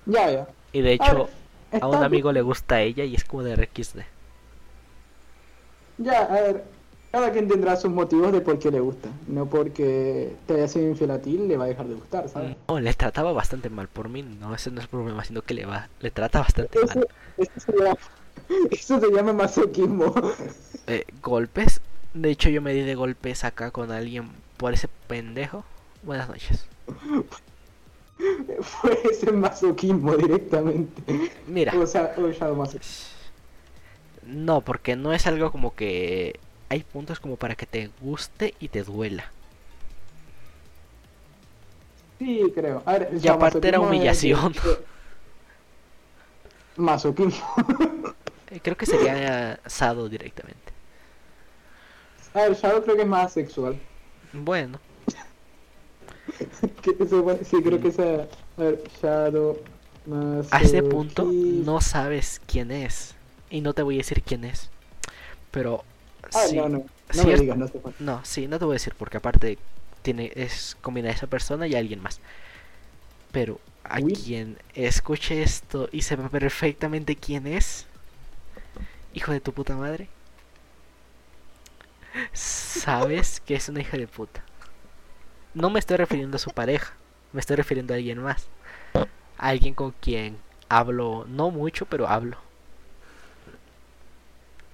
Ya, 0.06 0.30
ya. 0.30 0.54
Y 0.72 0.82
de 0.82 0.90
A 0.98 1.12
hecho, 1.12 1.14
ver, 1.14 1.30
a 1.80 1.88
un 1.88 2.02
bien. 2.02 2.02
amigo 2.02 2.32
le 2.32 2.42
gusta 2.42 2.76
a 2.76 2.82
ella 2.82 3.04
y 3.04 3.14
es 3.14 3.24
como 3.24 3.42
de 3.44 3.56
RXD. 3.56 4.00
Ya, 5.98 6.24
a 6.24 6.32
ver. 6.40 6.81
Cada 7.12 7.30
quien 7.30 7.46
tendrá 7.46 7.76
sus 7.76 7.90
motivos 7.90 8.32
de 8.32 8.40
por 8.40 8.58
qué 8.58 8.70
le 8.70 8.80
gusta. 8.80 9.10
No 9.28 9.44
porque 9.46 10.34
te 10.46 10.54
haya 10.54 10.66
sido 10.66 10.88
infiel 10.88 11.10
a 11.10 11.20
ti, 11.20 11.36
le 11.36 11.56
va 11.58 11.64
a 11.64 11.68
dejar 11.68 11.86
de 11.86 11.94
gustar, 11.94 12.28
¿sabes? 12.28 12.56
No, 12.68 12.80
le 12.80 12.94
trataba 12.94 13.32
bastante 13.32 13.68
mal 13.68 13.86
por 13.88 14.08
mí, 14.08 14.22
no, 14.22 14.54
ese 14.54 14.70
no 14.70 14.78
es 14.78 14.84
el 14.84 14.88
problema, 14.90 15.22
sino 15.22 15.42
que 15.42 15.52
le 15.54 15.66
va, 15.66 15.88
le 16.00 16.10
trata 16.10 16.40
bastante 16.40 16.78
Eso, 16.82 16.86
mal. 17.00 17.08
eso 17.36 17.52
se 17.60 17.72
llama, 17.76 17.96
eso 18.70 19.00
se 19.00 19.10
llama 19.12 19.32
masoquismo. 19.34 20.14
Eh, 20.86 21.04
golpes. 21.22 21.80
De 22.14 22.30
hecho, 22.30 22.48
yo 22.48 22.60
me 22.62 22.72
di 22.74 22.80
de 22.80 22.94
golpes 22.94 23.44
acá 23.44 23.70
con 23.70 23.90
alguien 23.92 24.30
por 24.56 24.72
ese 24.74 24.88
pendejo. 25.06 25.64
Buenas 26.02 26.28
noches. 26.28 26.66
Fue 28.60 28.98
ese 29.10 29.32
masoquismo 29.32 30.16
directamente. 30.16 31.02
Mira, 31.46 31.72
O 31.78 31.86
sea, 31.86 32.14
o 32.16 32.32
sadomasoquismo. 32.32 33.08
no, 34.26 34.60
porque 34.60 34.96
no 34.96 35.12
es 35.12 35.26
algo 35.26 35.50
como 35.50 35.74
que 35.74 36.38
hay 36.72 36.82
puntos 36.84 37.20
como 37.20 37.36
para 37.36 37.54
que 37.54 37.66
te 37.66 37.90
guste 38.00 38.54
y 38.58 38.68
te 38.68 38.82
duela. 38.82 39.30
Sí, 42.18 42.50
creo. 42.54 42.82
A 42.86 42.92
ver, 42.92 43.10
Y 43.22 43.28
aparte 43.28 43.68
era 43.68 43.78
humillación. 43.80 44.54
es- 44.54 44.78
Masoquismo. 46.76 47.44
Eh, 48.50 48.60
Creo 48.62 48.76
que 48.76 48.86
sería 48.86 49.60
sado 49.66 50.08
directamente. 50.08 50.72
A 52.34 52.42
ver, 52.42 52.54
Shadow 52.54 52.82
creo 52.82 52.96
que 52.96 53.02
es 53.02 53.08
más 53.08 53.32
sexual. 53.34 53.78
Bueno, 54.32 54.78
sí, 57.44 57.62
creo 57.62 57.80
que 57.80 57.88
esa. 57.88 58.26
A 58.56 58.62
ver, 58.62 58.82
Shadow. 59.02 59.58
Más. 60.06 60.52
a 60.52 60.60
ese 60.60 60.82
punto 60.82 61.24
no 61.30 61.80
sabes 61.80 62.40
quién 62.46 62.70
es. 62.72 63.14
Y 63.50 63.60
no 63.60 63.72
te 63.74 63.82
voy 63.82 63.96
a 63.96 63.98
decir 63.98 64.22
quién 64.22 64.44
es. 64.44 64.70
Pero 65.50 65.84
Ah, 66.34 66.46
sí, 66.48 66.56
no, 66.56 66.68
no. 66.68 66.78
No 66.78 67.24
me 67.24 67.36
cierto- 67.36 67.42
digas, 67.42 67.56
no 67.58 67.68
sé 67.68 67.78
cuál. 67.80 67.94
No, 67.98 68.24
sí, 68.24 68.46
no 68.48 68.58
te 68.58 68.64
voy 68.64 68.72
a 68.72 68.76
decir 68.76 68.94
porque 68.96 69.16
aparte 69.18 69.58
tiene 70.02 70.32
es 70.34 70.76
combina 70.80 71.10
esa 71.10 71.26
persona 71.26 71.66
y 71.66 71.74
alguien 71.74 72.00
más. 72.02 72.20
Pero 73.32 73.60
a 73.84 74.00
Uy. 74.00 74.12
quien 74.12 74.58
escuche 74.74 75.42
esto 75.42 75.88
y 75.92 76.02
sepa 76.02 76.28
perfectamente 76.28 77.16
quién 77.16 77.46
es, 77.46 77.86
hijo 79.14 79.32
de 79.32 79.40
tu 79.40 79.52
puta 79.52 79.76
madre, 79.76 80.08
sabes 82.32 83.40
que 83.40 83.54
es 83.54 83.68
una 83.68 83.80
hija 83.80 83.96
de 83.96 84.06
puta. 84.06 84.42
No 85.54 85.70
me 85.70 85.78
estoy 85.78 85.96
refiriendo 85.96 86.36
a 86.36 86.40
su 86.40 86.50
pareja, 86.50 86.94
me 87.32 87.40
estoy 87.40 87.56
refiriendo 87.56 87.92
a 87.94 87.96
alguien 87.96 88.18
más. 88.22 88.48
A 89.38 89.48
alguien 89.48 89.74
con 89.74 89.92
quien 89.92 90.36
hablo, 90.68 91.26
no 91.28 91.50
mucho, 91.50 91.86
pero 91.86 92.08
hablo. 92.08 92.38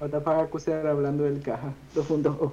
Ahora 0.00 0.20
para 0.20 0.42
acusar 0.42 0.86
hablando 0.86 1.24
del 1.24 1.42
caja. 1.42 1.72
2.0. 1.94 2.52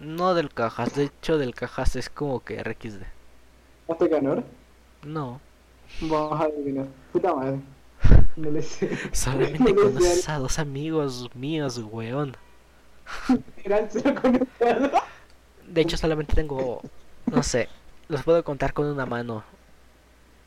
No 0.00 0.34
del 0.34 0.52
cajas, 0.52 0.94
de 0.94 1.04
hecho 1.04 1.38
del 1.38 1.54
cajas 1.54 1.96
es 1.96 2.10
como 2.10 2.40
que 2.44 2.62
RXD. 2.62 3.02
¿Hasta 3.88 4.06
ganó? 4.08 4.42
No, 5.02 5.40
Vamos 6.02 6.40
a 6.40 6.44
adivinar. 6.44 6.86
Puta 7.12 7.34
madre. 7.34 7.60
No 8.36 8.50
le 8.50 8.60
sé. 8.60 8.90
solamente 9.12 9.72
No 9.72 9.74
conoces 9.74 10.28
a 10.28 10.38
dos 10.38 10.58
amigos 10.58 11.30
míos, 11.34 11.78
weón. 11.90 12.36
De 15.68 15.80
hecho 15.80 15.96
solamente 15.96 16.34
tengo, 16.34 16.80
no 17.26 17.42
sé, 17.42 17.68
los 18.08 18.22
puedo 18.22 18.44
contar 18.44 18.72
con 18.72 18.86
una 18.86 19.06
mano. 19.06 19.44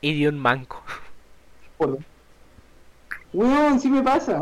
Y 0.02 0.20
de 0.22 0.30
un 0.30 0.38
manco. 0.40 0.82
Por- 1.78 2.00
Weón, 3.34 3.80
sí 3.80 3.90
me 3.90 4.02
pasa. 4.02 4.42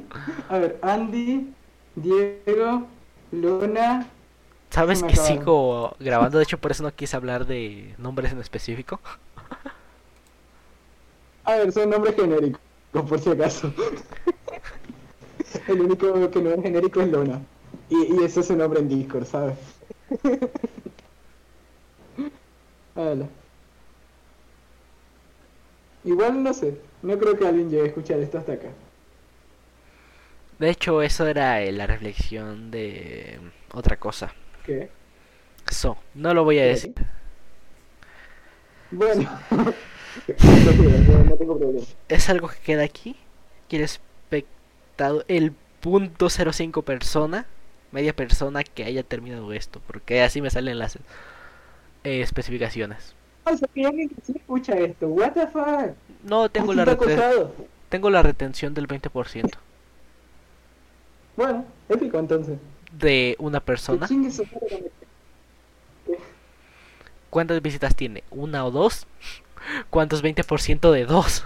A 0.48 0.58
ver, 0.58 0.78
Andy, 0.82 1.52
Diego, 1.96 2.86
Luna. 3.30 4.06
¿Sabes 4.70 5.02
que 5.02 5.12
acabaron. 5.12 5.38
sigo 5.38 5.96
grabando? 6.00 6.38
De 6.38 6.44
hecho 6.44 6.58
por 6.58 6.70
eso 6.70 6.82
no 6.82 6.94
quise 6.94 7.16
hablar 7.16 7.46
de 7.46 7.94
nombres 7.98 8.32
en 8.32 8.40
específico. 8.40 9.00
A 11.44 11.56
ver, 11.56 11.72
son 11.72 11.90
nombres 11.90 12.14
genéricos, 12.14 12.60
por 12.92 13.18
si 13.18 13.30
acaso. 13.30 13.72
El 15.66 15.80
único 15.80 16.30
que 16.30 16.40
no 16.40 16.50
es 16.50 16.62
genérico 16.62 17.00
es 17.00 17.08
Luna. 17.08 17.40
Y, 17.90 18.14
y 18.14 18.24
ese 18.24 18.40
es 18.40 18.46
su 18.46 18.56
nombre 18.56 18.80
en 18.80 18.88
Discord, 18.88 19.26
¿sabes? 19.26 19.56
Igual 26.04 26.42
no 26.42 26.52
sé, 26.52 26.80
no 27.02 27.18
creo 27.18 27.36
que 27.36 27.46
alguien 27.46 27.70
llegue 27.70 27.82
a 27.84 27.86
escuchar 27.86 28.18
esto 28.20 28.38
hasta 28.38 28.52
acá. 28.54 28.76
De 30.58 30.70
hecho 30.70 31.02
eso 31.02 31.26
era 31.26 31.60
eh, 31.60 31.72
la 31.72 31.86
reflexión 31.86 32.70
de 32.70 33.38
otra 33.72 33.98
cosa. 33.98 34.32
¿Qué? 34.62 34.92
So, 35.70 35.96
no 36.14 36.34
lo 36.34 36.44
voy 36.44 36.58
a 36.60 36.62
¿Qué? 36.62 36.66
decir. 36.66 36.94
Bueno, 38.90 39.28
no, 41.06 41.24
no 41.24 41.36
tengo 41.36 41.58
problema. 41.58 41.86
Es 42.08 42.28
algo 42.28 42.48
que 42.48 42.58
queda 42.60 42.84
aquí. 42.84 43.16
Que 43.68 43.76
el 43.76 43.82
espectador, 43.84 45.24
el 45.28 45.52
punto 45.80 46.28
05 46.30 46.82
persona, 46.82 47.46
media 47.90 48.14
persona 48.14 48.62
que 48.64 48.84
haya 48.84 49.02
terminado 49.02 49.52
esto. 49.52 49.80
Porque 49.86 50.22
así 50.22 50.40
me 50.42 50.50
salen 50.50 50.78
las 50.78 50.96
eh, 52.04 52.20
especificaciones. 52.22 53.16
O 53.44 53.56
sea, 53.56 53.68
que 53.74 53.84
alguien 53.86 54.08
que 54.08 54.20
sí 54.22 54.32
escucha 54.36 54.74
esto, 54.78 55.08
what 55.08 55.32
the 55.34 55.46
fuck. 55.48 55.96
No 56.24 56.48
tengo 56.48 56.72
la, 56.74 56.82
está 56.84 56.96
reten- 56.96 57.12
acosado. 57.18 57.54
tengo 57.88 58.10
la 58.10 58.22
retención 58.22 58.74
del 58.74 58.86
20% 58.88 59.50
Bueno, 61.36 61.64
épico 61.88 62.18
entonces. 62.18 62.58
de 62.92 63.36
una 63.38 63.60
persona. 63.60 64.06
¿Cuántas 67.30 67.62
visitas 67.62 67.94
tiene? 67.96 68.22
¿Una 68.30 68.64
o 68.66 68.70
dos? 68.70 69.06
¿Cuántos 69.90 70.22
20% 70.22 70.90
de 70.92 71.06
dos? 71.06 71.44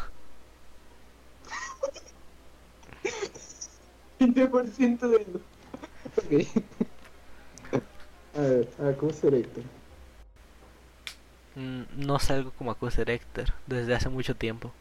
20% 4.18 4.98
de... 5.08 5.26
Ok. 6.16 6.46
A 8.36 8.40
ver, 8.40 8.68
acuse 8.86 9.28
Héctor. 9.28 9.62
Mm, 9.64 9.75
No 11.56 12.18
salgo 12.18 12.50
como 12.52 12.70
Accuser 12.70 13.08
Hector 13.10 13.46
desde 13.66 13.94
hace 13.94 14.08
mucho 14.10 14.36
tiempo. 14.36 14.72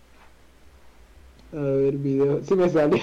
A 1.54 1.58
ver, 1.58 1.94
video. 1.94 2.44
Sí 2.44 2.54
me 2.56 2.70
sale. 2.70 3.02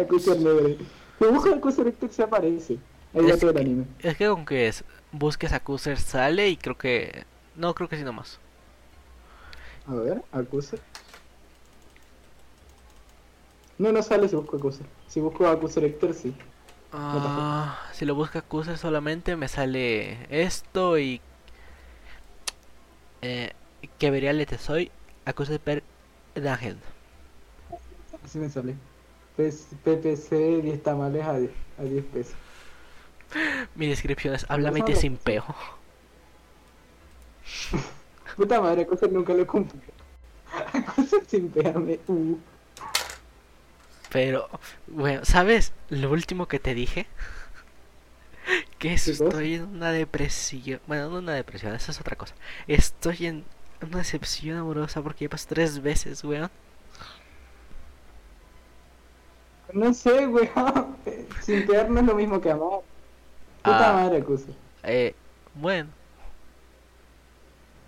Acuse 0.00 0.38
negro. 0.38 0.76
Si 1.18 1.24
busco 1.24 1.54
acuse 1.54 1.82
Héctor 1.88 2.12
se 2.12 2.22
aparece. 2.22 2.78
Ahí 3.14 3.22
va 3.24 3.30
Es 3.32 3.40
todo 3.40 3.50
el 3.50 3.56
que- 3.56 3.62
anime. 3.62 3.84
Es 4.00 4.16
que 4.16 4.28
con 4.28 4.44
que 4.44 4.68
es- 4.68 4.84
busques 5.10 5.52
Accuser 5.54 5.96
sale 5.98 6.48
y 6.50 6.56
creo 6.58 6.76
que... 6.76 7.24
No, 7.56 7.74
creo 7.74 7.88
que 7.88 7.96
sí 7.96 8.04
nomás. 8.04 8.38
A 9.86 9.94
ver, 9.94 10.22
acuse. 10.32 10.78
No, 13.78 13.90
no 13.92 14.02
sale 14.02 14.28
si 14.28 14.36
busco 14.36 14.56
acuse. 14.58 14.82
Si 15.06 15.20
busco 15.20 15.46
acuse 15.46 15.84
Héctor, 15.84 16.12
sí. 16.12 16.34
Ah, 16.92 17.78
si 17.92 18.04
lo 18.04 18.14
busca 18.14 18.40
Accuser 18.40 18.76
solamente 18.76 19.34
me 19.36 19.48
sale 19.48 20.26
esto 20.28 20.98
y... 20.98 21.20
Eh, 23.22 23.52
que 23.98 24.10
vería 24.10 24.46
te 24.46 24.58
soy 24.58 24.90
Acuse 25.24 25.58
per 25.58 25.82
Ángel. 26.36 26.78
Así 28.24 28.38
me 28.38 28.48
sale. 28.48 28.74
PPC 29.36 30.62
10 30.62 30.82
tamales 30.82 31.24
a 31.24 31.38
10, 31.38 31.50
a 31.78 31.82
10 31.82 32.04
pesos. 32.06 32.34
Mi 33.74 33.86
descripción 33.86 34.34
es 34.34 34.46
háblame 34.48 34.82
de 34.82 34.96
sin 34.96 35.16
peo. 35.16 35.44
Puta 38.36 38.60
madre, 38.60 38.86
cosa 38.86 39.06
nunca 39.06 39.34
lo 39.34 39.46
cumplí. 39.46 39.80
Cosa 40.96 41.16
sin 41.26 41.50
pegarme. 41.50 41.98
Uh. 42.06 42.36
Pero, 44.10 44.48
bueno, 44.86 45.24
¿sabes 45.24 45.72
lo 45.90 46.10
último 46.10 46.46
que 46.46 46.58
te 46.58 46.74
dije? 46.74 47.06
Que 48.78 48.94
estoy 48.94 49.54
en 49.54 49.64
una 49.64 49.90
depresión. 49.90 50.80
Bueno, 50.86 51.08
no 51.10 51.18
una 51.18 51.34
depresión, 51.34 51.74
esa 51.74 51.90
es 51.90 52.00
otra 52.00 52.16
cosa. 52.16 52.34
Estoy 52.68 53.26
en 53.26 53.44
una 53.82 53.98
decepción 53.98 54.56
amorosa 54.58 55.02
porque 55.02 55.24
ya 55.24 55.28
pasó 55.30 55.46
tres 55.48 55.82
veces, 55.82 56.22
weón. 56.24 56.50
No 59.72 59.92
sé, 59.92 60.26
weón. 60.26 60.96
Sin 61.42 61.66
pegar 61.66 61.90
no 61.90 62.00
es 62.00 62.06
lo 62.06 62.14
mismo 62.14 62.40
que 62.40 62.50
amar. 62.50 62.80
Puta 63.62 63.90
Ah. 63.90 63.92
madre, 64.04 64.24
Cosa. 64.24 64.46
Eh, 64.84 65.14
bueno, 65.54 65.90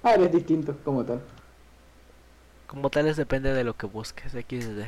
Ah, 0.02 0.14
eres 0.14 0.32
distinto, 0.32 0.76
como 0.84 1.04
tal. 1.04 1.20
como 2.66 2.88
tales 2.90 3.16
depende 3.16 3.52
de 3.52 3.64
lo 3.64 3.76
que 3.76 3.86
busques, 3.86 4.32
XD. 4.32 4.86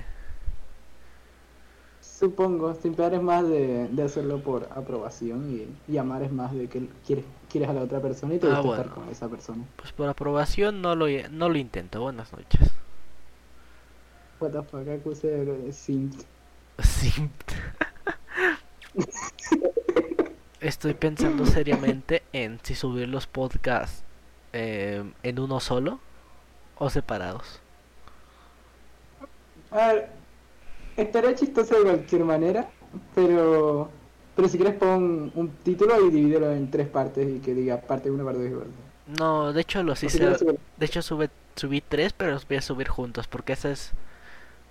Supongo, 2.22 2.74
sin 2.74 2.94
pegar 2.94 3.14
es 3.14 3.22
más 3.22 3.46
de, 3.48 3.88
de 3.88 4.02
hacerlo 4.04 4.42
por 4.42 4.68
aprobación 4.70 5.50
y, 5.50 5.92
y 5.92 5.98
amar 5.98 6.22
es 6.22 6.32
más 6.32 6.54
de 6.54 6.68
que 6.68 6.88
quieres, 7.04 7.24
quieres 7.50 7.68
a 7.68 7.72
la 7.74 7.82
otra 7.82 8.00
persona 8.00 8.34
y 8.34 8.38
te 8.38 8.46
Ah, 8.46 8.60
gusta 8.60 8.68
estar 8.68 8.88
bueno. 8.88 8.94
con 8.94 9.08
esa 9.08 9.28
persona. 9.28 9.64
Pues 9.76 9.92
por 9.92 10.08
aprobación 10.08 10.80
no 10.82 10.94
lo, 10.94 11.06
no 11.30 11.48
lo 11.48 11.58
intento. 11.58 12.00
Buenas 12.00 12.32
noches. 12.32 12.70
What 14.40 14.52
the 14.52 14.62
fuck, 14.62 14.88
acuse 14.88 15.72
simp. 15.72 16.22
Simp. 16.78 17.32
Estoy 20.60 20.94
pensando 20.94 21.44
seriamente 21.46 22.22
en 22.32 22.58
si 22.62 22.74
subir 22.74 23.08
los 23.08 23.26
podcasts 23.26 24.04
eh, 24.52 25.02
en 25.22 25.38
uno 25.40 25.60
solo 25.60 26.00
o 26.78 26.90
separados. 26.90 27.60
A 29.70 29.88
ver, 29.92 30.21
estaría 30.96 31.34
chistoso 31.34 31.76
de 31.76 31.82
cualquier 31.82 32.24
manera, 32.24 32.68
pero 33.14 33.90
pero 34.34 34.48
si 34.48 34.56
quieres 34.56 34.76
pon 34.76 35.30
un 35.34 35.48
título 35.62 36.06
y 36.06 36.10
divídelo 36.10 36.52
en 36.52 36.70
tres 36.70 36.88
partes 36.88 37.28
y 37.28 37.40
que 37.40 37.54
diga 37.54 37.78
parte 37.80 38.10
1, 38.10 38.24
parte 38.24 38.42
2 38.42 38.50
y 38.50 38.54
parte. 38.54 38.70
No, 39.18 39.52
de 39.52 39.60
hecho 39.60 39.82
los 39.82 40.02
hice. 40.02 40.26
De 40.78 40.86
hecho 40.86 41.02
sube, 41.02 41.28
subí 41.54 41.82
tres, 41.82 42.12
pero 42.14 42.32
los 42.32 42.48
voy 42.48 42.56
a 42.56 42.62
subir 42.62 42.88
juntos 42.88 43.26
porque 43.26 43.52
ese 43.54 43.72
es. 43.72 43.92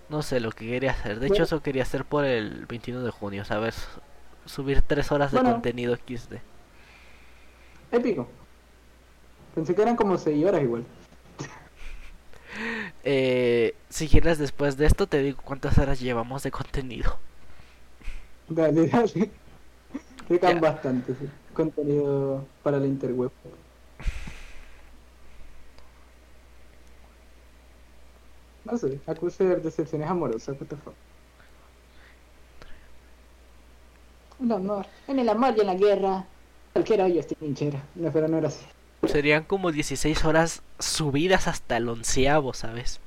No 0.10 0.24
sé 0.24 0.40
lo 0.42 0.52
que 0.52 0.68
quería 0.68 0.92
hacer. 0.92 1.20
De 1.20 1.28
hecho 1.28 1.44
eso 1.44 1.62
quería 1.62 1.84
hacer 1.84 2.04
por 2.06 2.26
el 2.26 2.66
21 2.66 3.02
de 3.04 3.12
junio, 3.12 3.46
¿sabes? 3.46 3.88
Subir 4.46 4.82
tres 4.82 5.12
horas 5.12 5.32
de 5.32 5.38
Bueno. 5.40 5.54
contenido 5.54 5.96
XD. 5.96 6.34
Épico. 7.92 8.28
Pensé 9.56 9.76
que 9.76 9.82
eran 9.82 9.96
como 9.96 10.18
6 10.18 10.46
horas 10.46 10.62
igual. 10.64 10.84
Eh, 13.04 13.76
si 13.90 14.08
quieres 14.08 14.38
después 14.38 14.78
de 14.78 14.86
esto 14.86 15.08
te 15.08 15.20
digo 15.20 15.42
cuántas 15.44 15.78
horas 15.78 16.00
llevamos 16.00 16.44
de 16.44 16.52
contenido. 16.52 17.20
Dale, 18.48 18.88
dale. 18.88 19.32
Quedan 20.28 20.60
Ya. 20.60 20.60
bastante, 20.60 21.16
sí. 21.16 21.30
Contenido 21.54 22.48
para 22.64 22.80
la 22.80 22.88
interweb. 22.88 23.32
No 28.66 28.78
sé, 28.78 29.00
acuse 29.08 29.44
de 29.44 29.56
decepciones 29.58 30.10
amorosas, 30.10 30.60
what 30.60 30.68
the 30.68 30.76
fuck. 30.78 30.96
El 34.42 34.52
amor, 34.52 34.86
en 35.08 35.20
el 35.20 35.30
amor 35.30 35.54
y 35.56 35.62
en 35.62 35.68
la 35.68 35.76
guerra. 35.76 36.26
Cualquier 36.74 37.02
hoyo 37.02 37.20
es 37.20 37.28
trinchera. 37.28 37.82
No, 37.96 38.12
pero 38.12 38.28
no 38.28 38.38
era 38.38 38.48
así. 38.48 38.66
Serían 39.08 39.44
como 39.44 39.72
16 39.72 40.24
horas 40.26 40.62
subidas 40.80 41.48
hasta 41.48 41.78
el 41.78 41.90
onceavo, 41.90 42.54
¿sabes? 42.54 43.00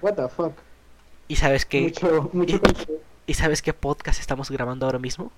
What 0.00 0.14
the 0.14 0.28
fuck. 0.28 0.52
¿Y 1.28 1.36
sabes 1.36 1.64
qué? 1.64 1.82
Mucho, 1.82 2.30
mucho 2.32 2.56
y- 2.56 2.58
contenido. 2.58 3.00
¿Y 3.26 3.34
sabes 3.34 3.62
qué 3.62 3.72
podcast 3.72 4.20
estamos 4.20 4.50
grabando 4.50 4.86
ahora 4.86 4.98
mismo? 4.98 5.30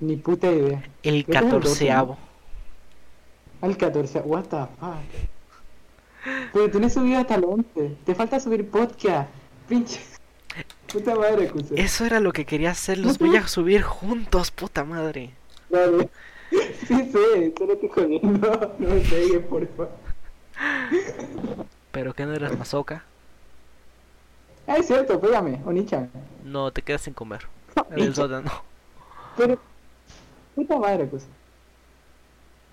Ni 0.00 0.16
puta 0.16 0.50
idea. 0.50 0.82
El 1.02 1.24
¿no? 1.28 1.34
catorceavo. 1.34 2.18
Al 3.60 3.76
14, 3.76 4.20
what 4.20 4.44
the 4.44 4.56
fuck. 4.80 4.96
Pero 6.52 6.70
tienes 6.70 6.94
subido 6.94 7.20
hasta 7.20 7.34
el 7.34 7.44
11. 7.44 7.96
Te 8.06 8.14
falta 8.14 8.40
subir 8.40 8.68
podcast. 8.68 9.28
Pinche. 9.68 10.00
Puta 10.92 11.14
madre, 11.14 11.48
Acuse. 11.48 11.74
Eso 11.80 12.04
era 12.04 12.20
lo 12.20 12.32
que 12.32 12.44
quería 12.44 12.70
hacer, 12.72 12.98
los 12.98 13.18
voy 13.18 13.36
a 13.36 13.46
subir 13.48 13.82
juntos, 13.82 14.50
puta 14.50 14.84
madre. 14.84 15.30
Dale. 15.70 16.08
Sí 16.86 17.10
sé, 17.10 17.54
solo 17.56 17.72
estoy 17.72 17.88
jodiendo. 17.88 18.74
No 18.78 18.88
me 18.88 19.00
pegues, 19.00 19.46
por 19.46 19.66
favor. 19.68 19.90
Pero 21.90 22.14
que 22.14 22.26
no 22.26 22.34
eras 22.34 22.58
masoca. 22.58 23.04
Ah, 24.66 24.76
es 24.76 24.86
cierto, 24.86 25.20
pégame, 25.20 25.60
Onichan. 25.64 26.10
No, 26.44 26.70
te 26.72 26.82
quedas 26.82 27.02
sin 27.02 27.14
comer. 27.14 27.46
En 27.90 28.00
el 28.00 28.14
sótano. 28.14 28.50
Pero. 29.36 29.58
Puta 30.54 30.78
madre, 30.78 31.04
Acuse. 31.04 31.26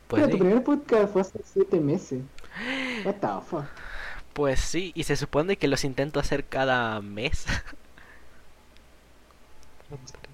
Pues 0.07 0.23
Pero 0.23 0.31
tu 0.31 0.39
primer 0.39 0.63
podcast 0.63 1.13
fue 1.13 1.21
hace 1.21 1.39
7 1.53 1.79
meses. 1.79 2.21
What 3.05 3.15
the 3.15 3.27
fuck. 3.47 3.65
Pues 4.33 4.59
sí, 4.59 4.91
y 4.95 5.03
se 5.03 5.15
supone 5.15 5.57
que 5.57 5.67
los 5.67 5.83
intento 5.83 6.19
hacer 6.19 6.45
cada 6.45 6.99
mes. 7.01 7.45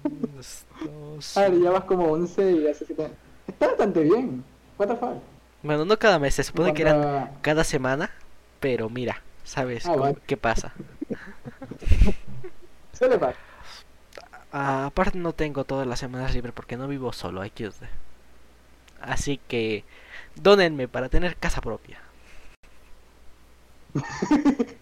Tres, 0.02 0.66
dos, 0.84 1.36
A 1.36 1.42
ver, 1.42 1.60
ya 1.60 1.70
vas 1.70 1.84
como 1.84 2.10
11 2.12 2.52
y 2.52 2.66
hace 2.68 2.84
7 2.86 3.10
Está 3.48 3.68
bastante 3.68 4.00
bien. 4.00 4.44
What 4.78 4.88
the 4.88 4.96
fuck. 4.96 5.22
Bueno, 5.62 5.84
no 5.84 5.98
cada 5.98 6.18
mes, 6.18 6.34
se 6.34 6.42
supone 6.44 6.74
que 6.74 6.82
eran 6.82 7.30
cada 7.42 7.64
semana, 7.64 8.10
pero 8.60 8.88
mira, 8.90 9.22
¿sabes 9.44 9.86
Ah, 9.86 9.94
cómo- 9.96 10.16
qué 10.26 10.36
pasa? 10.36 10.72
Suele 12.92 13.18
pasar. 13.18 13.36
Ah, 14.52 14.86
aparte 14.86 15.18
no 15.18 15.32
tengo 15.32 15.64
todas 15.64 15.86
las 15.86 15.98
semanas 15.98 16.34
libres 16.34 16.54
porque 16.54 16.76
no 16.76 16.88
vivo 16.88 17.12
solo, 17.12 17.40
hay 17.40 17.50
que 17.50 17.70
Así 19.00 19.38
que 19.48 19.84
dónenme 20.36 20.88
para 20.88 21.08
tener 21.08 21.36
casa 21.36 21.60
propia. 21.60 21.98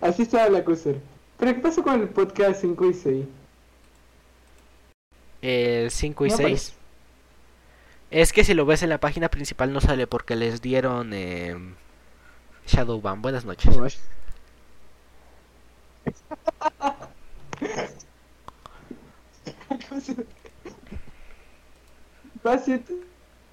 Así 0.00 0.24
se 0.24 0.40
habla, 0.40 0.64
Cuser. 0.64 1.00
Pero 1.38 1.54
¿qué 1.54 1.60
pasó 1.60 1.82
con 1.82 2.00
el 2.00 2.08
podcast 2.08 2.60
5 2.60 2.86
y 2.86 2.94
6? 2.94 3.26
El 5.42 5.90
5 5.90 6.26
y 6.26 6.30
No 6.30 6.36
6. 6.36 6.46
aparece. 6.46 6.72
Es 8.10 8.32
que 8.32 8.44
si 8.44 8.54
lo 8.54 8.66
ves 8.66 8.82
en 8.82 8.88
la 8.90 8.98
página 8.98 9.28
principal 9.28 9.72
no 9.72 9.80
sale 9.80 10.06
porque 10.06 10.36
les 10.36 10.60
dieron 10.62 11.12
eh, 11.12 11.56
Shadowban. 12.66 13.22
Buenas 13.22 13.44
noches. 13.44 13.76
Va 22.46 22.58
siete, 22.58 22.94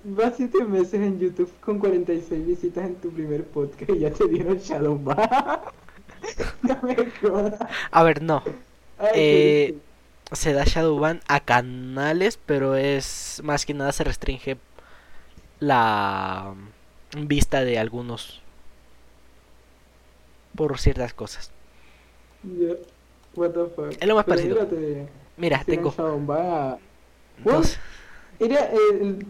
va 0.06 0.32
siete 0.32 0.64
meses 0.66 0.94
en 0.96 1.20
YouTube 1.20 1.52
con 1.60 1.80
46 1.80 2.46
visitas 2.46 2.86
en 2.86 2.96
tu 2.96 3.12
primer 3.12 3.46
podcast 3.46 3.90
y 3.90 4.00
ya 4.00 4.12
te 4.12 4.28
dieron 4.28 4.58
Shadowban. 4.58 5.18
no 6.62 6.80
me 6.84 7.12
jodas. 7.22 7.60
A 7.92 8.04
ver, 8.04 8.22
no. 8.22 8.44
Ay, 8.98 9.10
Eh, 9.16 9.78
Se 10.34 10.54
da 10.54 10.64
Shadowban 10.66 11.22
a 11.28 11.40
canales, 11.40 12.38
pero 12.46 12.76
es 12.76 13.42
más 13.44 13.66
que 13.66 13.74
nada 13.74 13.92
se 13.92 14.04
restringe 14.04 14.58
la 15.60 16.54
mm, 17.16 17.28
vista 17.28 17.64
de 17.64 17.78
algunos 17.80 18.42
por 20.56 20.80
ciertas 20.80 21.14
cosas. 21.14 21.52
triste. 22.42 22.68
Ya. 22.68 22.74
What 23.36 23.52
the 23.52 23.66
fuck. 23.76 23.92
Es 24.00 24.08
lo 24.08 24.16
más 24.16 24.26
Pero 24.26 24.36
parecido. 24.38 24.56
mírate, 24.68 25.08
Mira, 25.38 25.64
tengo 25.66 25.92
Shadowban 25.96 26.42
a- 26.42 26.78
dos. 27.44 27.78
Era 28.40 28.70
el 28.72 29.26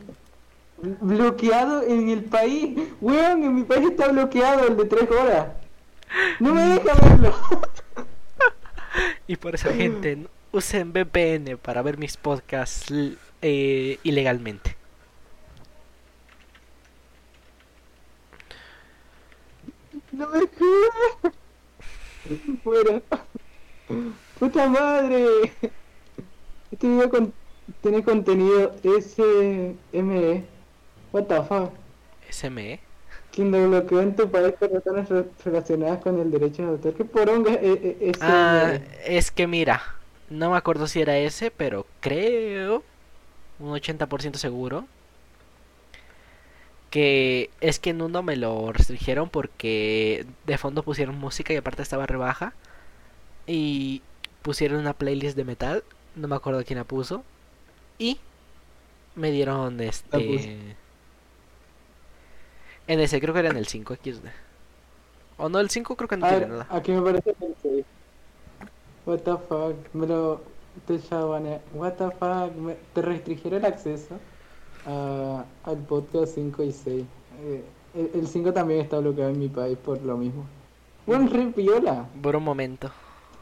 bloqueado 1.02 1.84
en 1.84 2.10
el 2.10 2.24
país. 2.26 2.78
Weón, 3.00 3.44
en 3.44 3.56
mi 3.56 3.64
país 3.64 3.90
está 3.92 4.08
bloqueado 4.10 4.68
el 4.68 4.76
de 4.78 4.86
3 4.86 5.12
horas. 5.12 5.48
No 6.40 6.54
me 6.54 6.62
deja 6.64 6.94
verlo. 6.96 7.34
Y 9.26 9.38
por 9.38 9.56
eso, 9.56 9.70
gente, 9.74 10.16
no 10.18 10.28
usen 10.54 10.94
VPN 10.94 11.58
para 11.58 11.82
ver 11.82 11.98
mis 11.98 12.16
podcasts 12.16 12.86
eh, 13.42 14.00
ilegalmente. 14.04 14.78
No 20.12 20.28
me 20.30 20.40
jodas. 20.42 21.34
Fuera. 22.64 23.02
Puta 24.40 24.68
madre. 24.70 25.26
Este 26.72 26.88
video 26.88 27.10
con... 27.10 27.34
tiene 27.82 28.04
contenido 28.04 28.76
SME. 28.84 30.44
What 31.12 31.24
the 31.26 31.42
fuck. 31.44 31.72
SME. 32.30 32.80
Quien 33.32 33.52
lo 33.52 33.68
bloqueó 33.68 34.02
en 34.02 34.16
tu 34.16 34.30
país 34.30 34.54
por 34.60 34.72
razones 34.72 35.10
re- 35.10 35.26
relacionadas 35.44 36.02
con 36.02 36.20
el 36.20 36.30
derecho 36.32 36.62
de 36.64 36.68
autor. 36.70 36.94
¿Qué 36.94 37.06
poronga 37.06 37.54
es, 37.56 37.80
es- 37.84 37.96
es- 38.02 38.18
Ah, 38.22 38.74
ese? 38.76 39.18
es 39.18 39.32
que 39.32 39.48
mira, 39.48 39.82
no 40.34 40.50
me 40.52 40.58
acuerdo 40.58 40.88
si 40.88 41.00
era 41.02 41.18
ese, 41.18 41.52
pero 41.52 41.86
creo, 42.00 42.84
un 43.60 43.72
80% 43.72 44.36
seguro, 44.36 44.86
que 46.90 47.50
es 47.62 47.80
que 47.80 47.92
en 47.92 48.02
uno 48.02 48.24
me 48.24 48.36
lo 48.36 48.72
restringieron 48.74 49.30
porque 49.30 50.26
de 50.46 50.58
fondo 50.58 50.84
pusieron 50.84 51.18
música 51.18 51.54
y 51.54 51.58
aparte 51.58 51.82
estaba 51.82 52.06
rebaja 52.06 52.54
y 53.48 54.02
pusieron 54.42 54.80
una 54.80 54.94
playlist 54.94 55.38
de 55.38 55.44
metal, 55.44 55.84
no 56.16 56.28
me 56.28 56.36
acuerdo 56.36 56.64
quién 56.64 56.80
la 56.80 56.86
puso, 56.86 57.24
y 57.98 58.20
me 59.16 59.32
dieron 59.32 59.80
este... 59.82 60.76
En 62.86 63.00
ese, 63.00 63.22
creo 63.22 63.34
que 63.34 63.40
era 63.40 63.50
en 63.50 63.58
el 63.58 63.68
5 63.68 63.96
XD. 63.96 64.26
O 65.38 65.48
no, 65.48 65.60
el 65.60 65.70
5 65.70 65.96
creo 65.96 66.10
que 66.10 66.18
no 66.18 66.26
A 66.26 66.30
tiene 66.30 66.48
nada. 66.48 66.68
aquí 66.70 66.92
me 66.92 67.02
parece 67.02 67.30
el 67.30 67.56
6. 67.62 67.86
What 69.06 69.20
the 69.20 69.38
fuck, 69.38 69.76
me 69.94 70.08
lo... 70.08 70.42
Te 70.88 70.98
chabane- 71.00 71.60
What 71.74 71.94
the 71.94 72.10
fuck, 72.12 72.56
me- 72.56 72.78
te 72.94 73.02
restringieron 73.02 73.60
el 73.60 73.66
acceso 73.66 74.16
a- 74.88 75.44
al 75.66 75.78
podcast 75.78 76.34
5 76.36 76.64
y 76.64 76.72
6. 76.72 77.06
Eh, 77.42 77.64
el, 77.96 78.12
el 78.22 78.28
5 78.28 78.54
también 78.54 78.80
está 78.82 78.98
bloqueado 79.00 79.30
en 79.32 79.40
mi 79.40 79.50
país 79.50 79.78
por 79.78 80.02
lo 80.02 80.18
mismo. 80.18 80.46
Buen 81.06 81.30
re 81.30 81.46
viola, 81.48 82.06
Por 82.22 82.36
un 82.36 82.44
momento. 82.44 82.90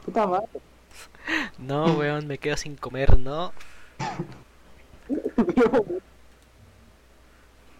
puta 0.04 0.26
madre. 0.26 0.46
No, 1.58 1.84
weón, 1.96 2.26
me 2.26 2.36
quedo 2.36 2.56
sin 2.56 2.76
comer, 2.76 3.16
no. 3.18 3.52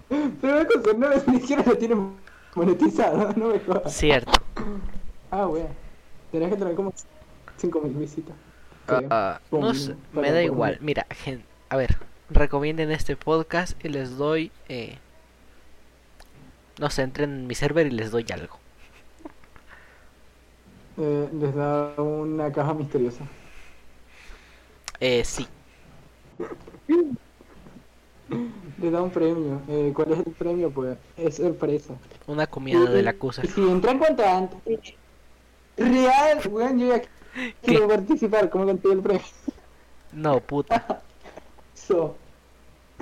Pero, 0.08 0.56
la 0.56 0.66
cosa 0.66 0.92
no 0.96 1.08
ni 1.32 1.40
siquiera 1.40 1.62
lo 1.66 1.76
tiene 1.76 1.96
monetizado, 2.54 3.32
no 3.36 3.48
me 3.48 3.60
jodas. 3.60 3.92
Cierto. 3.94 4.32
Ah, 5.30 5.46
wea. 5.48 5.68
Tenés 6.30 6.50
que 6.50 6.56
tener 6.56 6.74
como 6.74 6.92
5000 7.62 7.92
visitas. 7.94 8.34
Ah, 8.88 9.40
no 9.44 9.58
Como 9.58 9.74
sé, 9.74 9.90
mínimo, 9.94 10.20
me 10.20 10.32
da 10.32 10.42
igual. 10.42 10.72
mí. 10.80 10.86
Mira, 10.86 11.06
gen- 11.10 11.44
a 11.68 11.76
ver, 11.76 11.96
recomienden 12.30 12.90
este 12.90 13.16
podcast 13.16 13.82
y 13.84 13.88
les 13.88 14.16
doy, 14.18 14.50
eh, 14.68 14.98
no 16.78 16.90
sé, 16.90 17.02
entren 17.02 17.30
en 17.30 17.46
mi 17.46 17.54
server 17.54 17.86
y 17.86 17.90
les 17.90 18.10
doy 18.10 18.26
algo. 18.32 18.58
Eh, 20.98 21.28
les 21.32 21.54
da 21.54 21.94
una 21.98 22.52
caja 22.52 22.74
misteriosa. 22.74 23.24
Eh, 25.00 25.24
sí, 25.24 25.46
Les 28.80 28.90
da 28.90 29.02
un 29.02 29.10
premio. 29.10 29.60
Eh, 29.68 29.92
¿Cuál 29.94 30.12
es 30.12 30.18
el 30.26 30.32
premio? 30.32 30.70
Pues 30.70 30.96
es 31.16 31.36
sorpresa. 31.36 31.94
una 32.26 32.46
comida 32.46 32.84
de 32.90 33.02
la 33.02 33.12
cosa. 33.12 33.42
Si 33.44 33.60
entran 33.60 33.98
cuanto 33.98 34.24
antes. 34.26 34.94
Real, 35.76 36.40
weón, 36.50 36.78
yo 36.78 36.88
ya 36.88 37.02
quiero 37.62 37.88
participar. 37.88 38.50
¿Cómo 38.50 38.66
contigo 38.66 38.94
el 38.94 39.00
premio? 39.00 39.22
No, 40.12 40.40
puta. 40.40 41.02
So. 41.74 42.16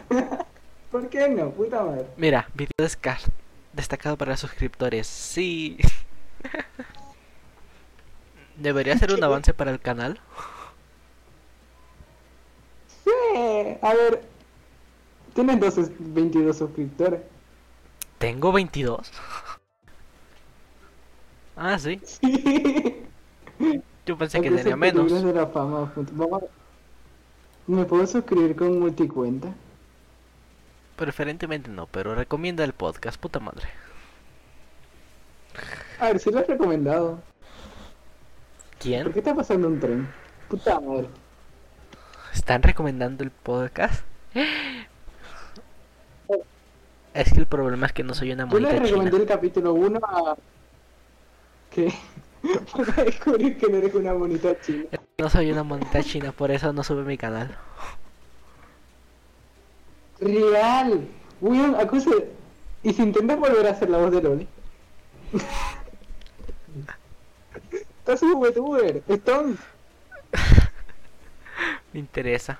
¿Por 0.91 1.09
qué 1.11 1.29
no? 1.29 1.51
Puta 1.51 1.83
madre. 1.83 2.07
Mira, 2.17 2.49
video 2.55 2.89
destacado 3.75 4.17
para 4.17 4.39
suscriptores. 4.39 5.07
Sí. 5.07 5.77
Debería 8.57 8.97
ser 8.97 9.13
un 9.13 9.23
avance 9.23 9.53
para 9.53 9.71
el 9.71 9.81
canal. 9.81 10.19
Sí. 13.05 13.77
A 13.83 13.93
ver. 13.93 14.23
Tienes 15.35 15.61
12, 15.61 15.93
22 15.99 16.57
suscriptores. 16.57 17.21
Tengo 18.19 18.51
22. 18.51 19.13
Ah, 21.57 21.79
sí. 21.79 22.01
Sí. 22.05 23.05
Yo 24.11 24.19
pensé 24.19 24.41
que 24.41 24.51
tenía 24.51 24.75
menos. 24.77 25.23
de 25.23 25.33
la 25.33 25.47
fama. 25.47 25.93
¿Me 27.69 27.85
puedo 27.85 28.05
suscribir 28.09 28.57
con 28.57 28.81
multicuenta? 28.81 29.55
Preferentemente 30.97 31.71
no, 31.71 31.87
pero 31.87 32.17
recomienda 32.17 32.65
el 32.65 32.73
podcast, 32.73 33.21
puta 33.21 33.39
madre. 33.39 33.69
A 36.01 36.07
ver, 36.07 36.19
si 36.19 36.33
lo 36.33 36.41
has 36.41 36.49
recomendado. 36.49 37.11
¿Por 37.11 37.23
¿Quién? 38.81 39.13
qué 39.13 39.21
está 39.21 39.33
pasando 39.33 39.69
un 39.69 39.79
tren? 39.79 40.09
Puta 40.49 40.81
madre. 40.81 41.07
¿Están 42.35 42.65
recomendando 42.65 43.23
el 43.23 43.31
podcast? 43.31 44.05
Es 47.15 47.33
que 47.33 47.39
el 47.39 47.47
problema 47.47 47.87
es 47.87 47.93
que 47.93 48.03
no 48.03 48.15
soy 48.15 48.33
una 48.33 48.49
Yo 48.49 48.59
le 48.59 48.73
recomendé 48.77 49.11
china. 49.13 49.23
el 49.23 49.29
capítulo 49.29 49.73
1 49.75 50.01
a... 50.03 50.37
¿Qué? 51.71 51.95
Para 52.77 53.05
descubrir 53.05 53.59
que 53.59 53.69
no 53.69 53.77
eres 53.77 53.95
una 53.95 54.15
monita 54.15 54.59
china. 54.61 54.85
No 55.19 55.29
soy 55.29 55.51
una 55.51 55.63
monita 55.63 56.03
china, 56.03 56.33
por 56.33 56.51
eso 56.51 56.73
no 56.73 56.83
sube 56.83 57.03
mi 57.03 57.19
canal. 57.19 57.57
Real. 60.21 61.07
Weón, 61.41 61.75
acusa... 61.75 62.11
¿Y 62.83 62.93
si 62.93 63.03
intentas 63.03 63.39
volver 63.39 63.67
a 63.67 63.71
hacer 63.71 63.91
la 63.91 63.99
voz 63.99 64.11
de 64.11 64.23
Loli? 64.23 64.49
Estás 67.71 68.23
un 68.23 68.43
youtuber, 68.43 69.03
Stone. 69.07 69.57
Me 71.93 72.01
interesa. 72.01 72.59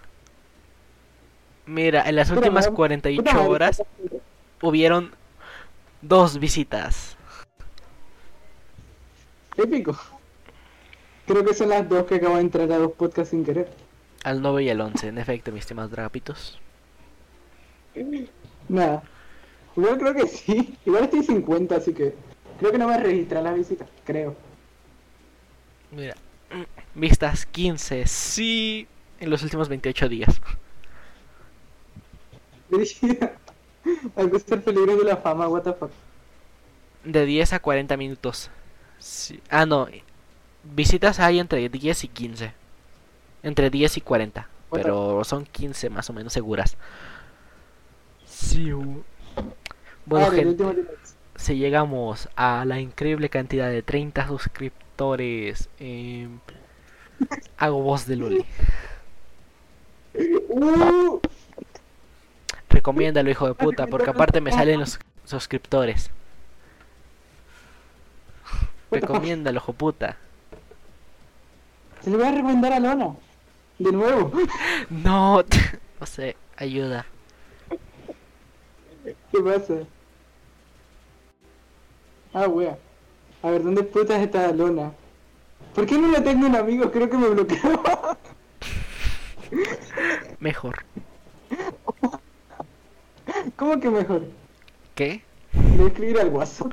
Mira, 1.67 2.09
en 2.09 2.17
las 2.17 2.31
últimas 2.31 2.67
madre, 2.67 2.77
48 2.77 3.23
puta 3.23 3.35
madre, 3.35 3.49
horas 3.49 3.83
hubieron 4.61 5.13
dos 6.03 6.39
visitas. 6.39 7.17
Épico. 9.61 9.97
Creo 11.27 11.45
que 11.45 11.55
son 11.55 11.69
las 11.69 11.89
dos 11.89 12.07
que 12.07 12.17
acabo 12.17 12.37
de 12.37 12.41
entrar 12.41 12.71
a 12.73 12.79
dos 12.79 12.93
podcasts 12.93 13.31
sin 13.31 13.45
querer. 13.45 13.69
Al 14.25 14.43
9 14.43 14.65
y 14.65 14.71
al 14.71 14.81
11, 14.81 15.09
en 15.09 15.19
efecto, 15.19 15.53
mis 15.53 15.61
estimados 15.61 15.91
dragapitos. 15.91 16.59
Nada. 18.69 19.03
Igual 19.77 19.99
creo 19.99 20.15
que 20.15 20.27
sí. 20.27 20.77
Igual 20.85 21.05
estoy 21.05 21.23
50, 21.23 21.77
así 21.77 21.95
que 21.95 22.15
creo 22.59 22.73
que 22.73 22.79
no 22.79 22.89
me 22.89 22.99
registran 22.99 23.45
las 23.45 23.55
visitas. 23.55 23.89
Creo. 24.05 24.35
Mira, 25.91 26.15
vistas 26.95 27.47
15, 27.47 28.07
sí, 28.07 28.87
en 29.19 29.31
los 29.31 29.43
últimos 29.43 29.69
28 29.69 30.09
días. 30.09 30.41
Al 34.17 34.41
ser 34.41 34.63
peligro 34.63 34.97
de 34.97 35.05
la 35.05 35.17
fama, 35.17 35.49
what 35.49 35.63
the 35.63 35.73
fuck. 35.73 35.91
De 37.05 37.25
10 37.25 37.55
a 37.55 37.59
40 37.61 37.97
minutos. 37.97 38.51
Sí. 39.01 39.41
Ah, 39.51 39.67
no. 39.67 39.89
Visitas 40.63 41.19
hay 41.19 41.41
entre 41.41 41.69
10 41.69 42.05
y 42.05 42.09
15. 42.09 42.53
Entre 43.43 43.71
10 43.71 43.97
y 43.97 44.01
40. 44.01 44.49
What 44.71 44.79
the- 44.79 44.83
Pero 44.85 45.25
son 45.25 45.45
15 45.47 45.91
más 45.91 46.09
o 46.09 46.13
menos 46.13 46.33
seguras. 46.33 46.77
Sí. 48.27 48.71
Bueno, 50.07 50.27
Ah, 50.27 50.31
gente, 50.31 50.65
si 51.37 51.57
llegamos 51.57 52.29
a 52.37 52.65
la 52.65 52.79
increíble 52.81 53.29
cantidad 53.31 53.69
de 53.71 53.83
30 53.83 54.29
suscriptores, 54.29 55.69
em, 55.79 56.39
hago 57.59 57.83
voz 57.83 58.07
de 58.07 58.17
Luli. 58.17 58.45
Uh, 60.49 61.21
Recomiéndalo, 62.69 63.31
hijo 63.31 63.47
de 63.47 63.55
puta, 63.55 63.87
porque 63.87 64.11
aparte 64.11 64.41
me 64.41 64.53
salen 64.53 64.81
los 64.81 64.99
suscriptores. 65.25 66.11
Recomiéndalo, 68.91 69.59
hijo 69.59 69.73
puta. 69.73 70.17
se 72.03 72.11
le 72.11 72.17
voy 72.17 72.27
a 72.27 72.33
recomendar 72.33 72.73
a 72.73 72.81
Lona. 72.81 73.15
De 73.79 73.93
nuevo. 73.93 74.33
No, 74.91 75.43
no 76.01 76.07
sé, 76.07 76.37
ayuda. 76.57 77.07
¿Qué 79.05 79.41
pasa? 79.41 79.75
Ah, 82.33 82.47
wea. 82.49 82.79
A 83.43 83.51
ver, 83.51 83.63
¿dónde 83.63 83.83
putas 83.83 84.21
está 84.21 84.53
Lona? 84.53 84.93
¿Por 85.75 85.87
qué 85.87 85.97
no 85.99 86.11
la 86.11 86.23
tengo 86.23 86.47
en 86.47 86.57
amigos? 86.57 86.91
Creo 86.93 87.09
que 87.09 87.17
me 87.17 87.29
bloqueó. 87.29 87.81
Mejor. 90.41 90.85
¿Cómo 93.57 93.81
que 93.81 93.91
mejor? 93.91 94.23
¿Qué? 94.95 95.23
Le 95.53 95.77
voy 95.77 95.85
a 95.85 95.89
escribir 95.89 96.21
al 96.21 96.29
WhatsApp. 96.29 96.73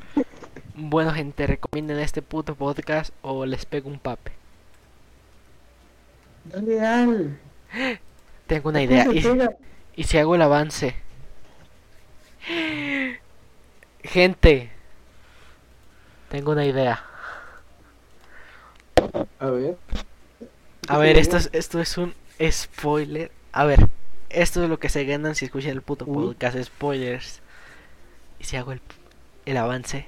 Bueno, 0.79 1.11
gente, 1.11 1.47
recomienden 1.47 1.97
este 1.97 2.21
puto 2.21 2.53
podcast 2.53 3.11
o 3.23 3.47
les 3.47 3.65
pego 3.65 3.89
un 3.89 3.97
pape. 3.97 4.31
Tengo 8.47 8.69
una 8.69 8.83
idea. 8.83 9.07
¿Y, 9.11 9.23
y 9.95 10.03
si 10.03 10.19
hago 10.19 10.35
el 10.35 10.41
avance? 10.43 10.95
Gente, 14.03 14.69
tengo 16.29 16.51
una 16.51 16.65
idea. 16.65 17.03
A 19.39 19.49
ver. 19.49 19.77
A 20.87 20.97
ver, 20.99 21.17
esto 21.17 21.37
es, 21.37 21.49
esto 21.53 21.81
es 21.81 21.97
un 21.97 22.13
spoiler. 22.39 23.31
A 23.51 23.65
ver, 23.65 23.89
esto 24.29 24.63
es 24.63 24.69
lo 24.69 24.79
que 24.79 24.89
se 24.89 25.05
ganan 25.05 25.33
si 25.33 25.45
escuchan 25.45 25.71
el 25.71 25.81
puto 25.81 26.05
podcast. 26.05 26.55
Spoilers. 26.61 27.41
Y 28.39 28.43
si 28.43 28.55
hago 28.55 28.71
el, 28.71 28.81
el 29.47 29.57
avance 29.57 30.05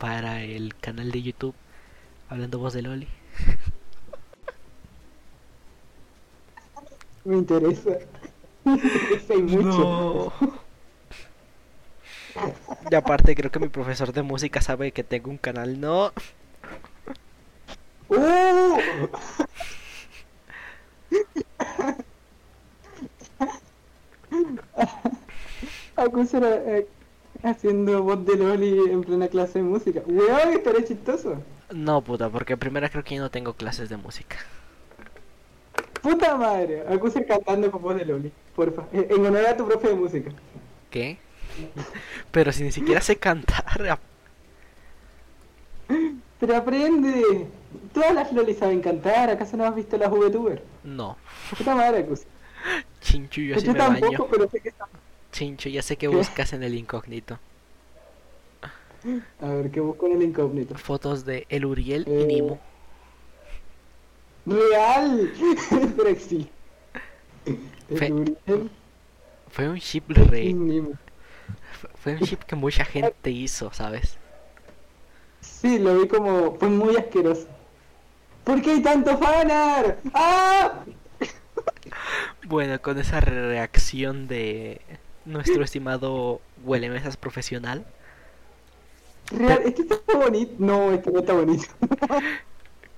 para 0.00 0.42
el 0.42 0.74
canal 0.76 1.12
de 1.12 1.22
YouTube 1.22 1.54
Hablando 2.30 2.58
Voz 2.58 2.72
de 2.72 2.82
Loli. 2.82 3.06
Me 7.24 7.36
interesa. 7.36 7.90
Me 8.64 8.72
interesa 8.72 9.34
y 9.34 9.42
mucho. 9.42 10.32
Y 12.90 12.94
aparte 12.94 13.36
creo 13.36 13.50
que 13.50 13.58
mi 13.58 13.68
profesor 13.68 14.10
de 14.12 14.22
música 14.22 14.62
sabe 14.62 14.92
que 14.92 15.04
tengo 15.04 15.30
un 15.30 15.36
canal. 15.36 15.78
No. 15.78 16.12
¡Uh! 18.08 18.78
Acusar 25.96 26.44
eh, 26.44 26.86
haciendo 27.42 28.02
voz 28.02 28.24
de 28.26 28.36
Loli 28.36 28.90
en 28.90 29.02
plena 29.02 29.28
clase 29.28 29.58
de 29.60 29.64
música. 29.64 30.02
Weón, 30.06 30.50
estaría 30.52 30.84
chistoso. 30.84 31.42
No, 31.70 32.02
puta, 32.02 32.28
porque 32.28 32.56
primero 32.56 32.88
creo 32.90 33.04
que 33.04 33.14
yo 33.16 33.22
no 33.22 33.30
tengo 33.30 33.54
clases 33.54 33.88
de 33.88 33.96
música. 33.96 34.36
Puta 36.02 36.36
madre, 36.36 36.82
Acusar 36.88 37.26
cantando 37.26 37.70
con 37.70 37.82
voz 37.82 37.96
de 37.96 38.04
Loli, 38.04 38.32
porfa. 38.56 38.84
En 38.92 39.06
en 39.10 39.26
honor 39.26 39.46
a 39.46 39.56
tu 39.56 39.66
profe 39.66 39.88
de 39.88 39.94
música. 39.94 40.30
¿Qué? 40.90 41.18
Pero 42.30 42.52
si 42.52 42.62
ni 42.62 42.72
siquiera 42.72 43.00
sé 43.00 43.16
cantar. 43.16 43.98
Pero 46.38 46.56
aprende. 46.56 47.46
Todas 47.92 48.14
las 48.14 48.32
Loli 48.32 48.54
saben 48.54 48.80
cantar, 48.80 49.30
¿acaso 49.30 49.56
no 49.56 49.64
has 49.64 49.74
visto 49.74 49.96
las 49.98 50.10
VTuber? 50.10 50.62
No. 50.84 51.16
Puta 51.56 51.74
madre, 51.74 51.98
Acusar. 52.00 52.26
Chincho, 53.00 53.40
yo 53.40 53.58
sí 53.58 53.66
yo 53.66 53.72
me 53.72 53.78
tampoco, 53.78 54.06
baño. 54.10 54.26
pero 54.30 54.48
sé 54.50 54.60
que. 54.60 54.72
Chincho, 55.32 55.68
ya 55.68 55.82
sé 55.82 55.96
que 55.96 56.08
¿Qué? 56.08 56.08
buscas 56.08 56.52
en 56.52 56.62
el 56.62 56.74
incógnito. 56.74 57.38
A 59.40 59.46
ver, 59.46 59.70
¿qué 59.70 59.80
busco 59.80 60.06
en 60.06 60.12
el 60.16 60.22
incógnito? 60.22 60.76
Fotos 60.76 61.24
de 61.24 61.46
El 61.48 61.64
Uriel 61.64 62.04
y 62.06 62.10
Eh, 62.10 62.26
Nimo. 62.26 62.60
¡Real! 64.46 65.32
El 67.88 68.12
Uriel 68.12 68.70
Fue 69.48 69.68
un 69.68 69.76
ship 69.76 70.04
re... 70.08 70.54
Fue 71.94 72.12
un 72.14 72.18
ship 72.20 72.38
que 72.46 72.56
mucha 72.56 72.84
gente 72.84 73.30
hizo, 73.30 73.72
¿sabes? 73.72 74.16
Sí, 75.40 75.78
lo 75.78 75.98
vi 76.00 76.08
como. 76.08 76.56
Fue 76.56 76.68
muy 76.68 76.96
asqueroso. 76.96 77.46
¿Por 78.44 78.60
qué 78.62 78.72
hay 78.72 78.82
tanto 78.82 79.16
fanar? 79.18 79.98
¡Ah! 80.14 80.80
Bueno, 82.46 82.80
con 82.82 82.98
esa 82.98 83.20
reacción 83.20 84.26
de 84.28 84.80
nuestro 85.30 85.62
estimado 85.64 86.40
Huele 86.64 86.88
Mesas 86.90 87.16
profesional, 87.16 87.84
Real, 89.32 89.62
es 89.64 89.74
que 89.74 89.82
está 89.82 89.96
bonito. 90.12 90.52
No, 90.58 90.90
este 90.92 91.10
no 91.12 91.20
está 91.20 91.32
bonito. 91.34 91.64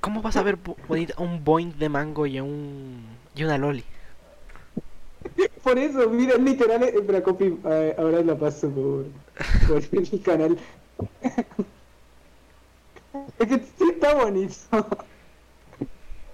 ¿cómo 0.01 0.23
vas 0.23 0.37
a 0.37 0.43
ver 0.43 0.57
bo- 0.57 0.77
bonita 0.89 1.15
un 1.19 1.45
boing 1.45 1.79
de 1.79 1.89
mango 1.91 2.27
y 2.27 2.41
un 2.41 3.05
y 3.35 3.45
una 3.45 3.59
loli? 3.59 3.85
Por 5.63 5.79
eso, 5.79 6.09
mira, 6.11 6.37
literal, 6.37 6.83
eh, 6.83 6.95
espera, 6.97 7.23
copy, 7.23 7.57
eh, 7.67 7.95
ahora 7.99 8.23
la 8.23 8.35
paso 8.37 8.69
por, 8.71 9.05
por 9.69 9.83
el 9.93 10.23
canal. 10.23 10.59
Es 13.39 13.47
que 13.49 13.59
sí 13.59 13.91
está 13.91 14.15
bonito. 14.15 14.55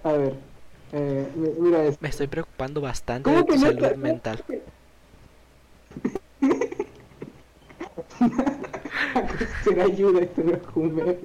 A 0.03 0.11
ver, 0.13 0.33
eh, 0.93 1.27
mi- 1.35 1.49
mira 1.67 1.83
esto. 1.83 1.99
Me 2.01 2.09
estoy 2.09 2.27
preocupando 2.27 2.79
bastante 2.81 3.29
de 3.29 3.35
¿Cómo 3.35 3.45
tu 3.45 3.53
que 3.53 3.59
no 3.59 3.65
salud 3.67 3.83
está- 3.83 3.97
mental. 3.97 4.43
Será 9.63 9.83
ayuda, 9.85 10.21
esto 10.21 10.41
no 10.43 10.53
es 10.53 10.93
meme. 10.93 11.17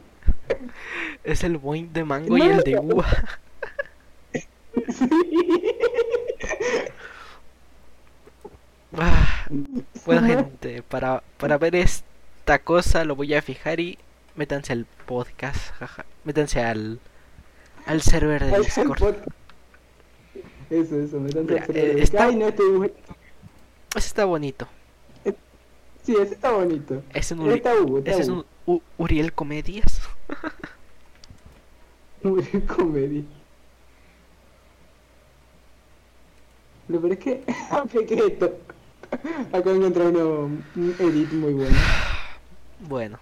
Es 1.24 1.44
el 1.44 1.56
boing 1.58 1.92
de 1.92 2.04
mango 2.04 2.36
y 2.36 2.42
el 2.42 2.62
de 2.62 2.78
uva. 2.78 3.06
Sí. 4.88 5.08
Ah, 8.96 9.46
Bueno, 10.06 10.26
gente, 10.26 10.82
para, 10.82 11.22
para 11.38 11.58
ver 11.58 11.74
esta 11.74 12.58
cosa 12.60 13.04
lo 13.04 13.16
voy 13.16 13.34
a 13.34 13.42
fijar 13.42 13.80
y 13.80 13.98
métanse 14.36 14.72
al 14.72 14.86
podcast, 15.06 15.72
jaja. 15.78 16.04
Métanse 16.24 16.60
al, 16.62 17.00
al 17.86 18.02
server 18.02 18.44
de 18.44 18.58
Discord. 18.58 19.16
Eso, 20.70 20.98
eso, 20.98 21.20
me 21.20 21.30
dan 21.30 21.46
Mira, 21.46 21.64
eh, 21.68 21.96
está- 21.98 22.24
Ay, 22.26 22.36
no, 22.36 22.48
este 22.48 22.62
dibujo- 22.62 22.90
Ese 23.96 24.06
está 24.08 24.24
bonito. 24.24 24.68
Sí, 26.04 26.14
ese 26.20 26.34
está 26.34 26.52
bonito. 26.52 27.02
Es 27.12 27.30
un, 27.32 27.40
Uri- 27.40 27.54
Está 27.56 27.74
Hugo, 27.80 27.98
está 27.98 28.10
ese 28.12 28.20
es 28.22 28.28
Hugo. 28.28 28.44
un 28.66 28.74
U- 28.76 28.82
Uriel 28.98 29.32
Comedias. 29.32 30.00
Muy 32.22 32.42
comedy. 32.66 33.26
Lo 36.88 37.00
peor 37.00 37.12
es 37.12 37.18
que. 37.18 37.44
¿Qué 37.92 38.06
qué 38.06 38.14
es 38.14 38.20
esto? 38.22 38.58
Acabo 39.52 39.70
de 39.70 39.76
encontrar 39.76 40.06
uno, 40.08 40.40
un 40.76 40.96
edit 40.98 41.30
muy 41.32 41.52
bueno. 41.54 41.76
Bueno, 42.80 43.18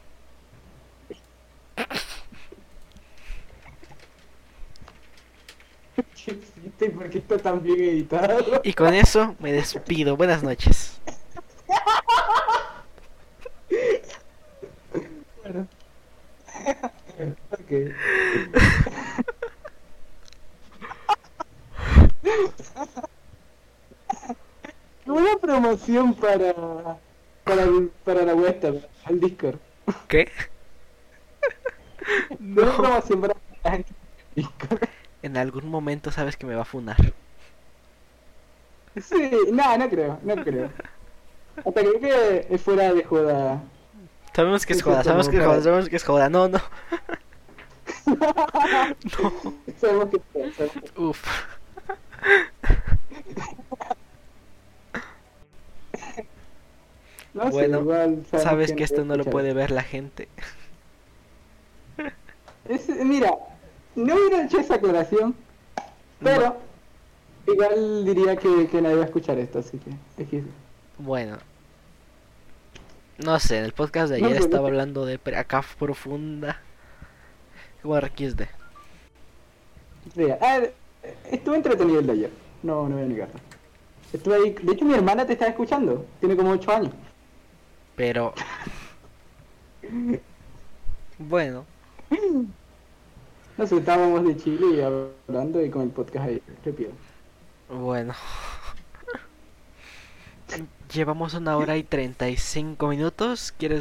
¿Qué? 6.79 6.91
¿Por 6.91 7.11
qué 7.11 7.19
está 7.19 7.39
tan 7.39 7.63
bien 7.63 7.81
editado? 7.81 8.61
y 8.65 8.73
con 8.73 8.95
eso 8.95 9.37
me 9.41 9.53
despido. 9.53 10.17
Buenas 10.17 10.43
noches. 10.43 10.99
Bueno. 15.43 15.67
Ok. 17.51 17.73
Una 25.07 25.37
promoción 25.41 26.15
para. 26.15 26.55
para, 27.45 27.63
el- 27.65 27.91
para 28.05 28.23
la 28.23 28.35
web, 28.35 28.89
al 29.05 29.21
Discord. 29.21 29.57
¿Qué? 30.09 30.31
Una 32.41 32.65
No. 32.67 32.77
promoción 32.77 33.21
para 33.21 33.35
del 33.71 33.85
Discord. 34.37 34.83
En 35.23 35.37
algún 35.37 35.69
momento 35.69 36.11
sabes 36.11 36.37
que 36.37 36.47
me 36.47 36.55
va 36.55 36.63
a 36.63 36.67
funar. 36.67 36.97
Sí, 39.01 39.31
no, 39.53 39.79
no 39.79 39.89
creo, 39.89 40.19
no 40.23 40.37
creo. 40.37 40.71
Hasta 41.65 41.83
que 41.83 42.47
es 42.51 42.61
fuera 42.63 42.93
de 42.93 43.05
joda. 43.05 43.63
Sabemos 44.35 44.65
que 44.67 44.73
es 44.73 44.83
joda, 44.83 45.05
sabemos 45.05 45.29
que 45.29 45.37
es 45.39 45.45
joda, 45.45 45.63
sabemos 45.63 45.89
que 45.89 45.97
es 45.97 46.05
joda. 46.05 46.29
No, 46.31 46.49
no. 46.49 46.59
No. 48.07 49.55
Sabemos 49.81 50.09
que 50.11 50.21
es 50.41 50.57
que- 50.71 51.01
Uf. 51.01 51.23
No 57.35 57.51
Bueno, 57.51 57.81
igual 57.81 58.25
Sabes 58.31 58.71
no 58.71 58.77
que 58.77 58.85
esto 58.85 59.05
no 59.05 59.17
lo 59.17 59.25
puede 59.25 59.55
ver 59.55 59.71
la 59.71 59.83
gente. 59.83 60.29
Es- 62.69 62.89
mira, 62.89 63.35
no 63.97 64.15
hubiera 64.15 64.45
hecho 64.45 64.59
esa 64.61 64.75
aclaración, 64.75 65.35
pero 66.23 66.57
igual 67.47 68.05
diría 68.05 68.37
que, 68.37 68.69
que 68.69 68.83
nadie 68.83 68.97
va 68.97 69.03
a 69.03 69.07
escuchar 69.07 69.39
esto, 69.39 69.61
así 69.61 69.79
que. 69.79 69.91
es 70.23 70.29
que- 70.29 70.43
Bueno. 70.99 71.39
No 73.19 73.39
sé, 73.39 73.59
en 73.59 73.65
el 73.65 73.73
podcast 73.73 74.11
de 74.11 74.17
ayer 74.17 74.31
no 74.31 74.45
estaba 74.45 74.69
hablando 74.69 75.05
de 75.07 75.19
Preacaf 75.19 75.77
profunda. 75.77 76.61
XD. 77.83 78.43
Mira, 80.15 80.39
ah, 80.41 80.61
estuve 81.31 81.57
entretenido 81.57 82.01
el 82.01 82.07
de 82.07 82.13
ayer, 82.13 82.31
no, 82.63 82.89
no 82.89 82.97
voy 82.97 83.05
a 83.05 83.09
negarlo. 83.09 83.35
Estuve 84.13 84.37
ahí, 84.37 84.57
de 84.63 84.73
hecho 84.73 84.85
mi 84.85 84.95
hermana 84.95 85.27
te 85.27 85.33
está 85.33 85.47
escuchando, 85.49 86.07
tiene 86.21 86.37
como 86.37 86.51
8 86.51 86.73
años. 86.73 86.93
Pero. 87.97 88.35
Bueno, 91.19 91.65
No 93.57 93.67
sé, 93.67 93.77
estábamos 93.77 94.25
de 94.25 94.37
Chile 94.37 94.67
y 94.75 94.81
hablando 94.81 95.63
y 95.65 95.71
con 95.71 95.83
el 95.83 95.91
podcast 95.91 96.27
ahí, 96.27 96.43
qué 96.65 96.73
pido. 96.73 96.91
bueno. 97.69 98.15
Llevamos 100.93 101.33
una 101.33 101.57
hora 101.57 101.79
y 101.79 101.85
35 101.85 102.87
minutos. 102.89 103.55
¿Quieres 103.57 103.81